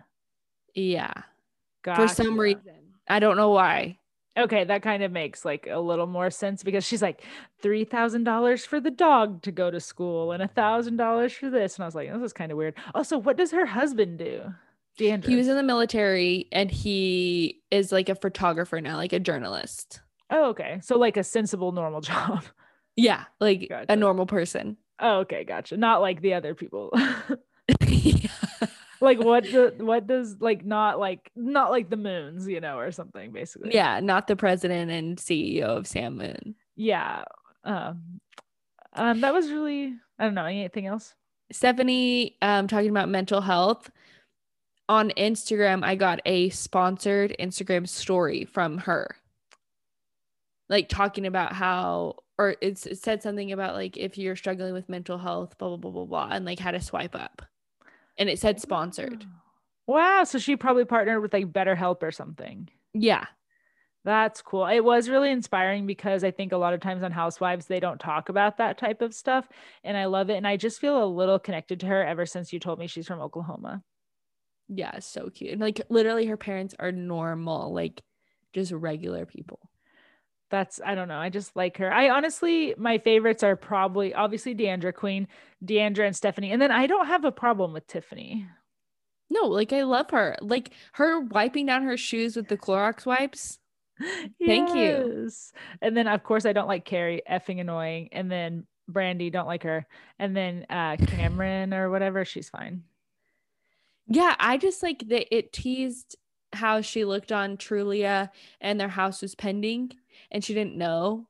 yeah 0.75 1.13
gotcha. 1.83 2.03
for 2.03 2.09
some 2.09 2.39
reason 2.39 2.63
i 3.09 3.19
don't 3.19 3.37
know 3.37 3.51
why 3.51 3.99
okay, 4.37 4.65
that 4.65 4.83
kind 4.83 5.03
of 5.03 5.11
makes 5.13 5.45
like 5.45 5.67
a 5.71 5.81
little 5.81 6.07
more 6.07 6.31
sense 6.31 6.63
because 6.63 6.85
she's 6.85 7.03
like 7.03 7.23
three 7.61 7.85
thousand 7.85 8.25
dollars 8.25 8.65
for 8.65 8.81
the 8.81 8.91
dog 8.91 9.43
to 9.43 9.53
go 9.53 9.71
to 9.71 9.81
school 9.81 10.33
and 10.33 10.43
a 10.43 10.49
thousand 10.49 10.97
dollars 10.97 11.33
for 11.33 11.51
this, 11.51 11.77
and 11.77 11.85
I 11.85 11.87
was 11.87 11.95
like, 11.95 12.13
this 12.13 12.23
is 12.23 12.33
kind 12.33 12.53
of 12.53 12.59
weird. 12.59 12.75
Also, 12.95 13.19
what 13.19 13.37
does 13.37 13.51
her 13.53 13.67
husband 13.67 14.19
do? 14.19 14.43
He 14.99 15.37
was 15.37 15.49
in 15.49 15.57
the 15.57 15.63
military 15.63 16.49
and 16.53 16.71
he 16.71 17.63
is 17.71 17.93
like 17.93 18.09
a 18.09 18.15
photographer 18.15 18.81
now, 18.81 18.97
like 18.97 19.13
a 19.13 19.21
journalist. 19.21 20.01
Oh, 20.31 20.51
okay. 20.51 20.81
So 20.83 20.99
like 20.99 21.17
a 21.17 21.25
sensible, 21.25 21.73
normal 21.73 22.01
job. 22.03 22.45
Yeah, 22.97 23.25
like 23.41 23.67
gotcha. 23.69 23.93
a 23.93 23.97
normal 23.97 24.27
person. 24.27 24.77
Oh, 24.99 25.19
okay, 25.19 25.45
gotcha. 25.45 25.77
Not 25.77 26.01
like 26.01 26.23
the 26.23 26.35
other 26.35 26.55
people. 26.55 26.91
yeah 27.81 28.29
like 29.01 29.19
what 29.23 29.45
the, 29.45 29.75
what 29.79 30.07
does 30.07 30.37
like 30.41 30.65
not 30.65 30.99
like 30.99 31.31
not 31.37 31.71
like 31.71 31.91
the 31.91 31.97
moons 31.97 32.49
you 32.49 32.61
know 32.61 32.79
or 32.79 32.91
something 32.91 33.33
basically 33.33 33.75
yeah 33.75 34.01
not 34.01 34.27
the 34.27 34.37
president 34.37 34.91
and 34.91 35.19
ceo 35.19 35.65
of 35.65 35.87
sam 35.87 36.17
moon 36.17 36.55
yeah 36.77 37.25
um, 37.65 38.21
um 38.95 39.21
that 39.21 39.35
was 39.35 39.51
really 39.51 39.93
i 40.19 40.25
don't 40.25 40.35
know 40.35 40.45
anything 40.45 40.87
else 40.87 41.15
stephanie 41.53 42.37
um 42.41 42.67
talking 42.67 42.91
about 42.91 43.09
mental 43.09 43.41
health 43.41 43.91
on 44.89 45.11
instagram 45.17 45.85
i 45.85 45.95
got 45.95 46.21
a 46.27 46.49
sponsored 46.51 47.35
instagram 47.41 47.89
story 47.89 48.45
from 48.45 48.79
her 48.79 49.17
like 50.69 50.89
talking 50.89 51.27
about 51.27 51.53
how 51.53 52.15
or 52.39 52.57
it's 52.61 52.87
it 52.87 52.99
said 52.99 53.23
something 53.23 53.53
about 53.53 53.75
like 53.75 53.97
if 53.97 54.19
you're 54.19 54.37
struggling 54.37 54.73
with 54.73 54.89
mental 54.89 55.19
health 55.19 55.57
blah 55.59 55.69
blah 55.69 55.77
blah 55.77 55.91
blah 55.91 56.05
blah 56.05 56.29
and 56.31 56.45
like 56.45 56.59
how 56.59 56.71
to 56.71 56.81
swipe 56.81 57.15
up 57.15 57.43
and 58.19 58.29
it 58.29 58.39
said 58.39 58.61
sponsored. 58.61 59.25
Wow. 59.87 60.25
So 60.25 60.39
she 60.39 60.57
probably 60.57 60.85
partnered 60.85 61.23
with 61.23 61.33
like 61.33 61.53
BetterHelp 61.53 62.03
or 62.03 62.11
something. 62.11 62.69
Yeah. 62.93 63.27
That's 64.05 64.41
cool. 64.41 64.67
It 64.67 64.85
was 64.85 65.09
really 65.09 65.31
inspiring 65.31 65.87
because 65.87 66.23
I 66.23 66.31
think 66.31 66.53
a 66.53 66.57
lot 66.57 66.75
of 66.75 66.81
times 66.81 67.03
on 67.03 67.11
Housewives, 67.11 67.67
they 67.67 67.81
don't 67.81 67.99
talk 67.99 68.29
about 68.29 68.59
that 68.59 68.79
type 68.79 69.03
of 69.03 69.15
stuff. 69.15 69.49
And 69.83 69.97
I 69.97 70.05
love 70.05 70.31
it. 70.31 70.37
And 70.37 70.47
I 70.47 70.57
just 70.57 70.81
feel 70.81 71.03
a 71.03 71.07
little 71.07 71.41
connected 71.41 71.81
to 71.81 71.87
her 71.87 72.05
ever 72.05 72.25
since 72.25 72.53
you 72.53 72.61
told 72.61 72.79
me 72.79 72.87
she's 72.87 73.07
from 73.07 73.21
Oklahoma. 73.21 73.83
Yeah, 74.69 74.99
so 74.99 75.31
cute. 75.31 75.53
And 75.53 75.61
like 75.61 75.81
literally 75.89 76.27
her 76.27 76.37
parents 76.37 76.75
are 76.79 76.93
normal, 76.93 77.73
like 77.73 78.03
just 78.53 78.73
regular 78.73 79.27
people 79.27 79.61
that's 80.51 80.81
I 80.85 80.95
don't 80.95 81.09
know. 81.09 81.19
I 81.19 81.29
just 81.29 81.57
like 81.57 81.79
her. 81.79 81.93
I 81.93 82.11
honestly 82.11 82.75
my 82.79 82.99
favorites 82.99 83.43
are 83.43 83.57
probably 83.57 84.15
obviously 84.15 84.55
D'Andra 84.55 84.93
Queen, 84.93 85.29
D'Andra 85.65 86.07
and 86.07 86.17
Stephanie. 86.17 86.53
And 86.53 86.63
then 86.63 86.71
I 86.71 86.87
don't 86.87 87.07
have 87.07 87.25
a 87.25 87.33
problem 87.33 87.73
with 87.73 87.87
Tiffany. 87.87 88.47
No, 89.29 89.43
like 89.47 89.73
I 89.73 89.83
love 89.83 90.11
her. 90.11 90.37
Like 90.41 90.71
her 90.93 91.21
wiping 91.21 91.67
down 91.67 91.83
her 91.83 91.97
shoes 91.97 92.37
with 92.37 92.49
the 92.49 92.57
Clorox 92.57 93.05
wipes. 93.05 93.59
Thank 93.99 94.75
yes. 94.75 94.77
you. 94.77 95.31
And 95.83 95.97
then 95.97 96.07
of 96.07 96.23
course 96.23 96.47
I 96.47 96.53
don't 96.53 96.69
like 96.69 96.85
Kary, 96.85 97.23
effing 97.29 97.61
annoying. 97.61 98.11
And 98.13 98.31
then 98.31 98.67
Brandi, 98.91 99.33
don't 99.33 99.49
like 99.49 99.65
her. 99.65 99.87
And 100.19 100.37
then 100.37 100.67
uh 100.71 100.97
Kameron 100.97 101.75
or 101.75 101.91
whatever, 101.91 102.25
she's 102.25 102.49
fine. 102.49 102.85
Yeah, 104.09 104.35
I 104.39 104.57
just 104.57 104.83
like 104.83 105.09
that 105.09 105.35
it 105.35 105.53
teased 105.53 106.17
how 106.53 106.81
she 106.81 107.05
looked 107.05 107.33
on 107.33 107.57
Trulia 107.57 108.31
and 108.61 108.81
their 108.81 108.89
house 108.89 109.23
was 109.23 109.35
pending 109.35 109.93
and 110.31 110.45
she 110.45 110.55
didn't 110.55 110.77
know. 110.77 111.29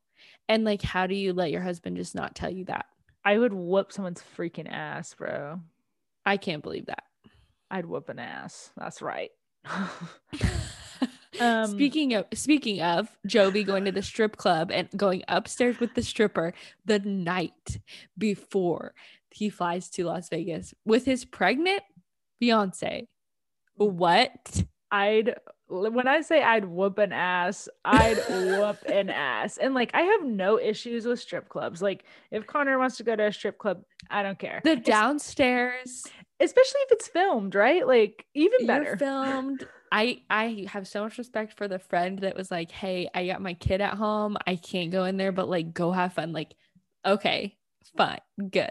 And 0.49 0.65
like, 0.65 0.83
how 0.83 1.07
do 1.07 1.15
you 1.15 1.33
let 1.33 1.51
your 1.51 1.63
husband 1.63 1.97
just 1.97 2.15
not 2.15 2.35
tell 2.35 2.51
you 2.51 2.65
that? 2.67 2.87
I 3.25 3.39
would 3.39 3.53
whoop 3.53 3.93
someone's 3.93 4.23
freaking 4.37 4.71
ass, 4.71 5.15
bro. 5.15 5.61
I 6.25 6.37
can't 6.37 6.63
believe 6.63 6.87
that. 6.87 7.03
I'd 7.71 7.87
whoop 7.87 8.09
an 8.09 8.21
ass. 8.21 8.71
That's 8.77 9.03
right. 9.03 9.31
um, 11.41 11.67
speaking 11.67 12.15
of 12.15 12.27
speaking 12.35 12.81
of 12.81 13.09
Jovi 13.27 13.67
going 13.67 13.85
to 13.87 13.93
the 13.93 14.03
strip 14.03 14.37
club 14.37 14.71
and 14.71 14.89
going 14.97 15.25
upstairs 15.27 15.81
with 15.81 15.95
the 15.95 16.03
stripper 16.03 16.55
the 16.85 17.01
night 17.01 17.79
before 18.17 18.95
he 19.31 19.51
flies 19.51 19.91
to 19.91 20.05
Las 20.05 20.29
Vegas 20.29 20.73
with 20.85 21.05
his 21.05 21.25
pregnant 21.25 21.83
fiance. 22.39 23.07
Mm. 23.81 23.93
What? 23.93 24.65
I'd 24.91 25.35
when 25.69 26.07
I 26.07 26.21
say 26.21 26.43
I'd 26.43 26.65
whoop 26.65 26.99
an 26.99 27.13
ass, 27.13 27.69
I'd 27.85 28.19
whoop 28.29 28.79
an 28.87 29.11
ass. 29.11 29.59
And 29.59 29.75
like 29.75 29.91
I 29.95 30.03
have 30.03 30.25
no 30.25 30.59
issues 30.59 31.07
with 31.07 31.21
strip 31.21 31.49
clubs. 31.49 31.83
Like 31.83 32.05
if 32.31 32.47
Connor 32.47 32.79
wants 32.79 32.97
to 32.99 33.03
go 33.03 33.17
to 33.17 33.27
a 33.27 33.33
strip 33.33 33.59
club, 33.59 33.83
I 34.11 34.23
don't 34.23 34.39
care. 34.39 34.61
The 34.65 34.77
downstairs, 34.77 36.05
especially 36.41 36.81
if 36.83 36.93
it's 36.93 37.09
filmed, 37.09 37.55
right? 37.55 37.87
Like 37.87 38.27
even 38.35 38.67
better. 38.67 38.85
You're 38.85 38.97
filmed. 38.97 39.67
I 39.93 40.23
I 40.31 40.67
have 40.69 40.87
so 40.87 41.03
much 41.03 41.19
respect 41.19 41.57
for 41.57 41.69
the 41.69 41.79
friend 41.79 42.19
that 42.21 42.37
was 42.37 42.51
like, 42.51 42.71
"Hey, 42.71 43.09
I 43.15 43.27
got 43.27 43.41
my 43.41 43.55
kid 43.55 43.81
at 43.81 43.95
home. 43.95 44.37
I 44.47 44.57
can't 44.57 44.91
go 44.91 45.05
in 45.05 45.17
there, 45.17 45.33
but 45.33 45.49
like 45.49 45.73
go 45.73 45.93
have 45.93 46.13
fun." 46.13 46.33
Like, 46.33 46.55
okay, 47.05 47.57
fine, 47.97 48.21
good. 48.51 48.71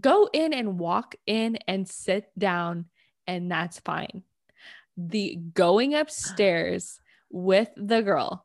Go 0.00 0.28
in 0.32 0.52
and 0.52 0.78
walk 0.78 1.14
in 1.26 1.58
and 1.66 1.88
sit 1.88 2.30
down 2.38 2.86
and 3.26 3.50
that's 3.50 3.78
fine 3.80 4.22
the 4.98 5.36
going 5.54 5.94
upstairs 5.94 7.00
with 7.30 7.70
the 7.76 8.02
girl. 8.02 8.44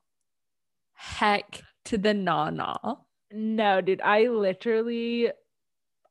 Heck 0.93 1.61
to 1.85 1.97
the 1.97 2.13
na 2.13 2.51
na. 2.51 2.77
No, 3.31 3.81
dude, 3.81 4.01
I 4.01 4.27
literally, 4.27 5.29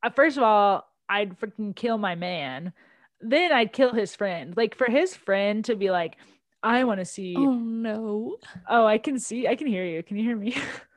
uh, 0.02 0.10
first 0.10 0.36
of 0.36 0.42
all, 0.42 0.84
I'd 1.08 1.38
freaking 1.38 1.76
kill 1.76 1.96
my 1.96 2.16
man. 2.16 2.72
Then 3.20 3.52
I'd 3.52 3.72
kill 3.72 3.92
his 3.92 4.16
friend. 4.16 4.56
Like 4.56 4.74
for 4.74 4.90
his 4.90 5.14
friend 5.14 5.64
to 5.66 5.76
be 5.76 5.92
like, 5.92 6.16
I 6.64 6.82
want 6.84 6.98
to 6.98 7.04
see. 7.04 7.36
Oh 7.38 7.54
no. 7.54 8.36
Oh, 8.68 8.84
I 8.84 8.98
can 8.98 9.20
see. 9.20 9.46
I 9.46 9.54
can 9.54 9.68
hear 9.68 9.84
you. 9.84 10.02
Can 10.02 10.16
you 10.16 10.24
hear 10.24 10.36
me? 10.36 10.56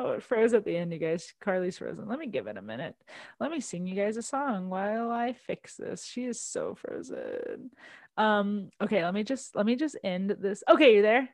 Oh, 0.00 0.12
it 0.12 0.22
froze 0.22 0.54
at 0.54 0.64
the 0.64 0.76
end, 0.76 0.92
you 0.92 0.98
guys. 1.00 1.34
Carly's 1.40 1.78
frozen. 1.78 2.08
Let 2.08 2.20
me 2.20 2.28
give 2.28 2.46
it 2.46 2.56
a 2.56 2.62
minute. 2.62 2.94
Let 3.40 3.50
me 3.50 3.58
sing 3.60 3.84
you 3.84 3.96
guys 3.96 4.16
a 4.16 4.22
song 4.22 4.68
while 4.68 5.10
I 5.10 5.32
fix 5.32 5.74
this. 5.74 6.04
She 6.04 6.24
is 6.24 6.40
so 6.40 6.76
frozen. 6.76 7.72
Um, 8.16 8.70
okay, 8.80 9.04
let 9.04 9.12
me 9.12 9.24
just 9.24 9.56
let 9.56 9.66
me 9.66 9.74
just 9.74 9.96
end 10.04 10.36
this. 10.38 10.62
Okay, 10.70 10.94
you 10.94 11.02
there? 11.02 11.28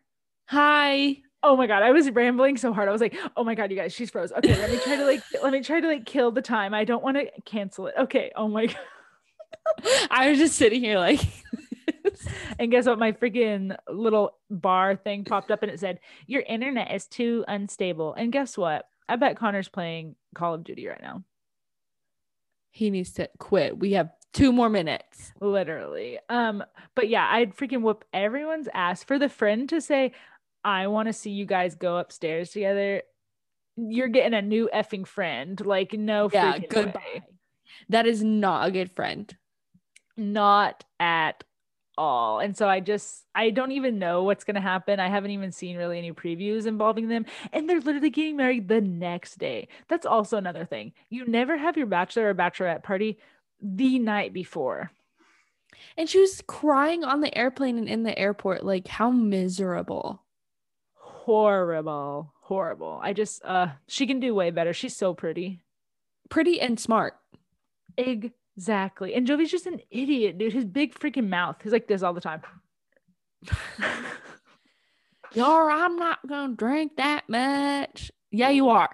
Hi. 0.46 1.18
Oh 1.42 1.58
my 1.58 1.66
god, 1.66 1.82
I 1.82 1.90
was 1.90 2.10
rambling 2.10 2.56
so 2.56 2.72
hard. 2.72 2.88
I 2.88 2.92
was 2.92 3.02
like, 3.02 3.14
"Oh 3.36 3.44
my 3.44 3.54
god, 3.54 3.70
you 3.70 3.76
guys, 3.76 3.92
she's 3.92 4.08
froze." 4.08 4.32
Okay, 4.32 4.58
let 4.58 4.70
me 4.70 4.78
try 4.78 4.96
to 4.96 5.04
like 5.04 5.22
let 5.42 5.52
me 5.52 5.60
try 5.60 5.80
to 5.80 5.86
like 5.86 6.06
kill 6.06 6.30
the 6.30 6.40
time. 6.40 6.72
I 6.72 6.84
don't 6.84 7.04
want 7.04 7.18
to 7.18 7.30
cancel 7.44 7.88
it. 7.88 7.94
Okay. 7.98 8.32
Oh 8.34 8.48
my 8.48 8.64
god. 8.64 8.78
I 10.10 10.30
was 10.30 10.38
just 10.38 10.56
sitting 10.56 10.80
here 10.80 10.98
like 10.98 11.20
and 12.58 12.70
guess 12.70 12.86
what? 12.86 12.98
My 12.98 13.12
freaking 13.12 13.76
little 13.88 14.36
bar 14.50 14.96
thing 14.96 15.24
popped 15.24 15.50
up 15.50 15.62
and 15.62 15.70
it 15.70 15.80
said, 15.80 16.00
Your 16.26 16.42
internet 16.42 16.94
is 16.94 17.06
too 17.06 17.44
unstable. 17.48 18.14
And 18.14 18.32
guess 18.32 18.56
what? 18.56 18.86
I 19.08 19.16
bet 19.16 19.36
Connor's 19.36 19.68
playing 19.68 20.16
Call 20.34 20.54
of 20.54 20.64
Duty 20.64 20.86
right 20.86 21.02
now. 21.02 21.24
He 22.70 22.90
needs 22.90 23.12
to 23.14 23.28
quit. 23.38 23.78
We 23.78 23.92
have 23.92 24.10
two 24.32 24.52
more 24.52 24.68
minutes. 24.68 25.32
Literally. 25.40 26.18
Um, 26.28 26.64
but 26.94 27.08
yeah, 27.08 27.28
I'd 27.30 27.56
freaking 27.56 27.82
whoop 27.82 28.04
everyone's 28.12 28.68
ass 28.74 29.04
for 29.04 29.18
the 29.18 29.28
friend 29.28 29.68
to 29.68 29.80
say, 29.80 30.12
I 30.64 30.86
want 30.88 31.08
to 31.08 31.12
see 31.12 31.30
you 31.30 31.46
guys 31.46 31.74
go 31.74 31.98
upstairs 31.98 32.50
together. 32.50 33.02
You're 33.76 34.08
getting 34.08 34.34
a 34.34 34.42
new 34.42 34.68
effing 34.74 35.06
friend. 35.06 35.64
Like, 35.64 35.92
no 35.92 36.28
yeah, 36.32 36.58
goodbye. 36.58 37.02
Way. 37.14 37.22
That 37.90 38.06
is 38.06 38.24
not 38.24 38.68
a 38.68 38.70
good 38.70 38.90
friend. 38.92 39.34
Not 40.16 40.84
at 40.98 41.44
all. 41.96 42.40
And 42.40 42.56
so 42.56 42.68
I 42.68 42.80
just, 42.80 43.24
I 43.34 43.50
don't 43.50 43.72
even 43.72 43.98
know 43.98 44.22
what's 44.22 44.44
going 44.44 44.54
to 44.54 44.60
happen. 44.60 45.00
I 45.00 45.08
haven't 45.08 45.30
even 45.30 45.52
seen 45.52 45.76
really 45.76 45.98
any 45.98 46.12
previews 46.12 46.66
involving 46.66 47.08
them. 47.08 47.26
And 47.52 47.68
they're 47.68 47.80
literally 47.80 48.10
getting 48.10 48.36
married 48.36 48.68
the 48.68 48.80
next 48.80 49.38
day. 49.38 49.68
That's 49.88 50.06
also 50.06 50.36
another 50.36 50.64
thing. 50.64 50.92
You 51.10 51.26
never 51.26 51.56
have 51.56 51.76
your 51.76 51.86
bachelor 51.86 52.28
or 52.28 52.34
bachelorette 52.34 52.82
party 52.82 53.18
the 53.60 53.98
night 53.98 54.32
before. 54.32 54.90
And 55.96 56.08
she 56.08 56.20
was 56.20 56.42
crying 56.46 57.04
on 57.04 57.20
the 57.20 57.36
airplane 57.36 57.78
and 57.78 57.88
in 57.88 58.02
the 58.02 58.18
airport. 58.18 58.64
Like, 58.64 58.88
how 58.88 59.10
miserable. 59.10 60.22
Horrible. 60.94 62.32
Horrible. 62.40 63.00
I 63.02 63.12
just, 63.12 63.44
uh, 63.44 63.68
she 63.86 64.06
can 64.06 64.20
do 64.20 64.34
way 64.34 64.50
better. 64.50 64.72
She's 64.72 64.96
so 64.96 65.14
pretty. 65.14 65.60
Pretty 66.28 66.60
and 66.60 66.78
smart. 66.78 67.16
Exactly. 68.56 69.14
And 69.14 69.26
Jovi's 69.26 69.50
just 69.50 69.66
an 69.66 69.80
idiot, 69.90 70.38
dude. 70.38 70.52
His 70.52 70.64
big 70.64 70.94
freaking 70.94 71.28
mouth. 71.28 71.56
He's 71.62 71.72
like 71.72 71.88
this 71.88 72.02
all 72.02 72.14
the 72.14 72.20
time. 72.20 72.42
Y'all, 75.34 75.68
I'm 75.68 75.96
not 75.96 76.24
gonna 76.26 76.54
drink 76.54 76.92
that 76.96 77.28
much. 77.28 78.12
Yeah, 78.30 78.50
you 78.50 78.68
are. 78.68 78.90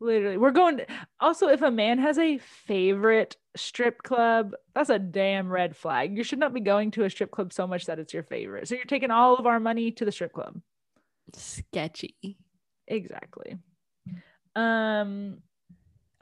Literally. 0.00 0.38
We're 0.38 0.50
going 0.50 0.78
to, 0.78 0.86
also 1.20 1.48
if 1.48 1.60
a 1.60 1.70
man 1.70 1.98
has 1.98 2.18
a 2.18 2.38
favorite 2.38 3.36
strip 3.56 4.02
club, 4.02 4.54
that's 4.74 4.88
a 4.88 4.98
damn 4.98 5.48
red 5.48 5.76
flag. 5.76 6.16
You 6.16 6.24
should 6.24 6.38
not 6.38 6.54
be 6.54 6.60
going 6.60 6.90
to 6.92 7.04
a 7.04 7.10
strip 7.10 7.30
club 7.30 7.52
so 7.52 7.66
much 7.66 7.86
that 7.86 7.98
it's 7.98 8.14
your 8.14 8.22
favorite. 8.22 8.66
So 8.66 8.74
you're 8.74 8.84
taking 8.84 9.10
all 9.10 9.36
of 9.36 9.46
our 9.46 9.60
money 9.60 9.90
to 9.92 10.04
the 10.04 10.12
strip 10.12 10.32
club. 10.32 10.58
Sketchy. 11.34 12.38
Exactly. 12.88 13.58
Um 14.56 15.42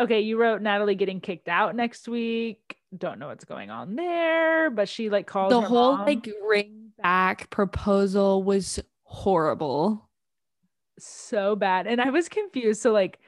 okay, 0.00 0.20
you 0.20 0.40
wrote 0.40 0.62
Natalie 0.62 0.94
getting 0.94 1.20
kicked 1.20 1.48
out 1.48 1.74
next 1.74 2.08
week. 2.08 2.76
Don't 2.96 3.18
know 3.18 3.28
what's 3.28 3.44
going 3.44 3.70
on 3.70 3.96
there, 3.96 4.70
but 4.70 4.88
she 4.88 5.10
like 5.10 5.26
called 5.26 5.52
the 5.52 5.60
whole 5.60 5.96
mom. 5.96 6.06
like 6.06 6.28
ring 6.48 6.92
back 7.02 7.50
proposal 7.50 8.42
was 8.42 8.80
horrible. 9.02 10.08
So 10.98 11.54
bad. 11.54 11.86
And 11.86 12.00
I 12.00 12.10
was 12.10 12.28
confused. 12.28 12.80
So 12.80 12.92
like 12.92 13.18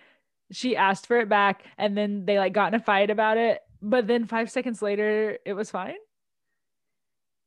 she 0.50 0.76
asked 0.76 1.06
for 1.06 1.18
it 1.18 1.28
back 1.28 1.64
and 1.78 1.96
then 1.96 2.24
they 2.24 2.38
like 2.38 2.52
got 2.52 2.72
in 2.72 2.80
a 2.80 2.82
fight 2.82 3.10
about 3.10 3.36
it. 3.36 3.60
But 3.82 4.06
then 4.06 4.26
five 4.26 4.50
seconds 4.50 4.82
later, 4.82 5.38
it 5.44 5.54
was 5.54 5.70
fine. 5.70 5.96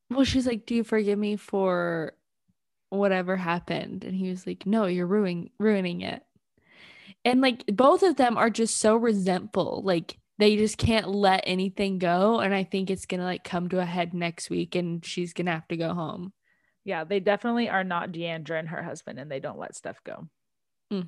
Well, 0.10 0.26
she's 0.26 0.48
like, 0.48 0.66
Do 0.66 0.76
you 0.76 0.84
forgive 0.84 1.18
me 1.18 1.36
for 1.36 2.14
whatever 2.90 3.36
happened? 3.36 4.04
And 4.04 4.16
he 4.16 4.30
was 4.30 4.46
like, 4.46 4.66
No, 4.66 4.86
you're 4.86 5.08
ruining 5.08 5.50
ruining 5.60 6.02
it 6.02 6.24
and 7.26 7.42
like 7.42 7.66
both 7.68 8.04
of 8.04 8.16
them 8.16 8.38
are 8.38 8.50
just 8.50 8.78
so 8.78 8.96
resentful 8.96 9.82
like 9.84 10.18
they 10.40 10.56
just 10.56 10.78
can't 10.78 11.08
let 11.08 11.44
anything 11.46 12.00
go 12.00 12.40
and 12.40 12.54
i 12.54 12.64
think 12.64 12.90
it's 12.90 13.06
gonna 13.06 13.24
like 13.24 13.44
come 13.44 13.70
to 13.70 13.80
a 13.80 13.86
head 13.86 14.14
next 14.14 14.50
week 14.50 14.76
and 14.76 15.06
she's 15.06 15.34
gonna 15.34 15.52
have 15.52 15.68
to 15.68 15.78
go 15.78 15.94
home. 15.94 16.34
Yeah 16.86 17.06
they 17.06 17.22
definitely 17.22 17.70
are 17.70 17.86
not 17.86 18.12
D'Andra 18.12 18.60
and 18.60 18.68
her 18.68 18.84
husband 18.84 19.18
and 19.18 19.32
they 19.32 19.40
don't 19.40 19.60
let 19.60 19.74
stuff 19.74 19.98
go. 20.04 20.28
Mm. 20.92 21.08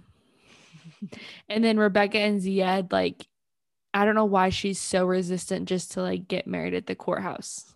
and 1.50 1.64
then 1.64 1.78
rebecca 1.78 2.18
and 2.18 2.42
zied 2.42 2.94
like 2.94 3.28
i 3.94 4.06
don't 4.06 4.16
know 4.16 4.26
why 4.26 4.50
she's 4.50 4.80
so 4.80 5.06
resistant 5.06 5.68
just 5.68 5.92
to 5.92 6.02
like 6.02 6.28
get 6.28 6.48
married 6.48 6.74
at 6.74 6.86
the 6.86 6.96
courthouse 6.96 7.75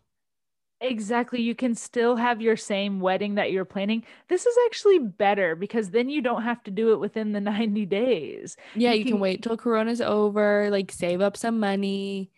Exactly. 0.82 1.42
You 1.42 1.56
can 1.56 1.76
still 1.76 2.16
have 2.16 2.42
your 2.42 2.56
same 2.56 3.02
wedding 3.02 3.36
that 3.36 3.52
you're 3.52 3.66
planning. 3.66 4.04
This 4.30 4.46
is 4.46 4.56
actually 4.66 5.00
better 5.00 5.56
because 5.56 5.90
then 5.90 6.10
you 6.10 6.22
don't 6.22 6.44
have 6.44 6.64
to 6.64 6.72
do 6.72 6.94
it 6.94 7.00
within 7.00 7.34
the 7.34 7.42
90 7.42 7.86
days. 7.86 8.56
Yeah, 8.76 8.94
you, 8.94 9.00
you 9.00 9.04
can, 9.06 9.14
can, 9.14 9.20
wait 9.20 9.44
till 9.44 9.58
Corona's 9.58 10.02
over, 10.02 10.70
like 10.72 10.92
save 10.92 11.22
up 11.22 11.36
some 11.36 11.60
money. 11.60 12.32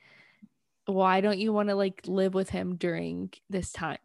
Why 0.86 1.22
don't 1.22 1.38
you 1.38 1.54
want 1.54 1.70
to 1.70 1.76
like 1.76 2.02
live 2.08 2.34
with 2.34 2.50
him 2.50 2.76
during 2.76 3.32
this 3.50 3.72
time? 3.72 4.00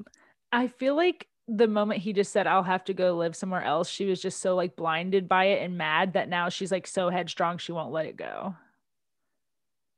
I 0.53 0.69
feel 0.69 0.95
like 0.95 1.29
the 1.49 1.69
moment 1.69 2.01
he 2.01 2.13
just 2.13 2.33
said, 2.33 2.47
I'll 2.47 2.63
have 2.63 2.85
to 2.85 2.95
go 2.95 3.17
live 3.17 3.37
somewhere 3.37 3.63
else, 3.63 3.89
she 3.89 4.05
was 4.05 4.21
just 4.21 4.41
so 4.41 4.55
like 4.55 4.77
blinded 4.77 5.29
by 5.29 5.47
it 5.47 5.63
and 5.63 5.79
mad 5.79 6.13
that 6.13 6.29
now 6.29 6.49
she's 6.49 6.73
like 6.73 6.87
so 6.87 7.09
headstrong, 7.09 7.59
she 7.59 7.73
won't 7.73 7.93
let 7.93 8.07
it 8.07 8.17
go. 8.17 8.55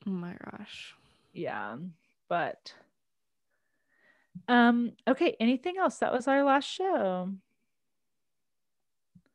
Oh 0.07 0.11
my 0.11 0.35
gosh. 0.51 0.95
Yeah. 1.33 1.77
But 2.29 2.75
um, 4.47 4.93
okay, 5.07 5.37
anything 5.41 5.77
else? 5.79 5.99
That 5.99 6.13
was 6.13 6.29
our 6.29 6.45
last 6.45 6.69
show. 6.69 7.31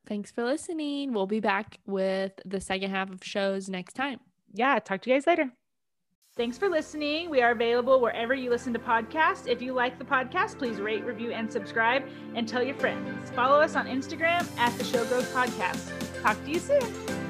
Thanks 0.06 0.30
for 0.30 0.44
listening. 0.44 1.12
We'll 1.12 1.26
be 1.26 1.40
back 1.40 1.78
with 1.86 2.32
the 2.44 2.60
second 2.60 2.90
half 2.90 3.10
of 3.10 3.20
shows 3.22 3.68
next 3.68 3.94
time. 3.94 4.20
Yeah, 4.52 4.78
talk 4.78 5.00
to 5.02 5.10
you 5.10 5.16
guys 5.16 5.26
later. 5.26 5.50
Thanks 6.36 6.58
for 6.58 6.68
listening. 6.68 7.30
We 7.30 7.42
are 7.42 7.52
available 7.52 8.00
wherever 8.00 8.34
you 8.34 8.50
listen 8.50 8.72
to 8.72 8.78
podcasts. 8.80 9.46
If 9.46 9.62
you 9.62 9.72
like 9.72 9.98
the 9.98 10.04
podcast, 10.04 10.58
please 10.58 10.80
rate, 10.80 11.04
review, 11.04 11.30
and 11.30 11.50
subscribe 11.50 12.08
and 12.34 12.48
tell 12.48 12.62
your 12.62 12.74
friends. 12.74 13.30
Follow 13.30 13.60
us 13.60 13.76
on 13.76 13.86
Instagram 13.86 14.44
at 14.58 14.76
the 14.76 14.84
Showgirls 14.84 15.32
Podcast. 15.32 16.22
Talk 16.22 16.42
to 16.44 16.50
you 16.50 16.58
soon. 16.58 17.23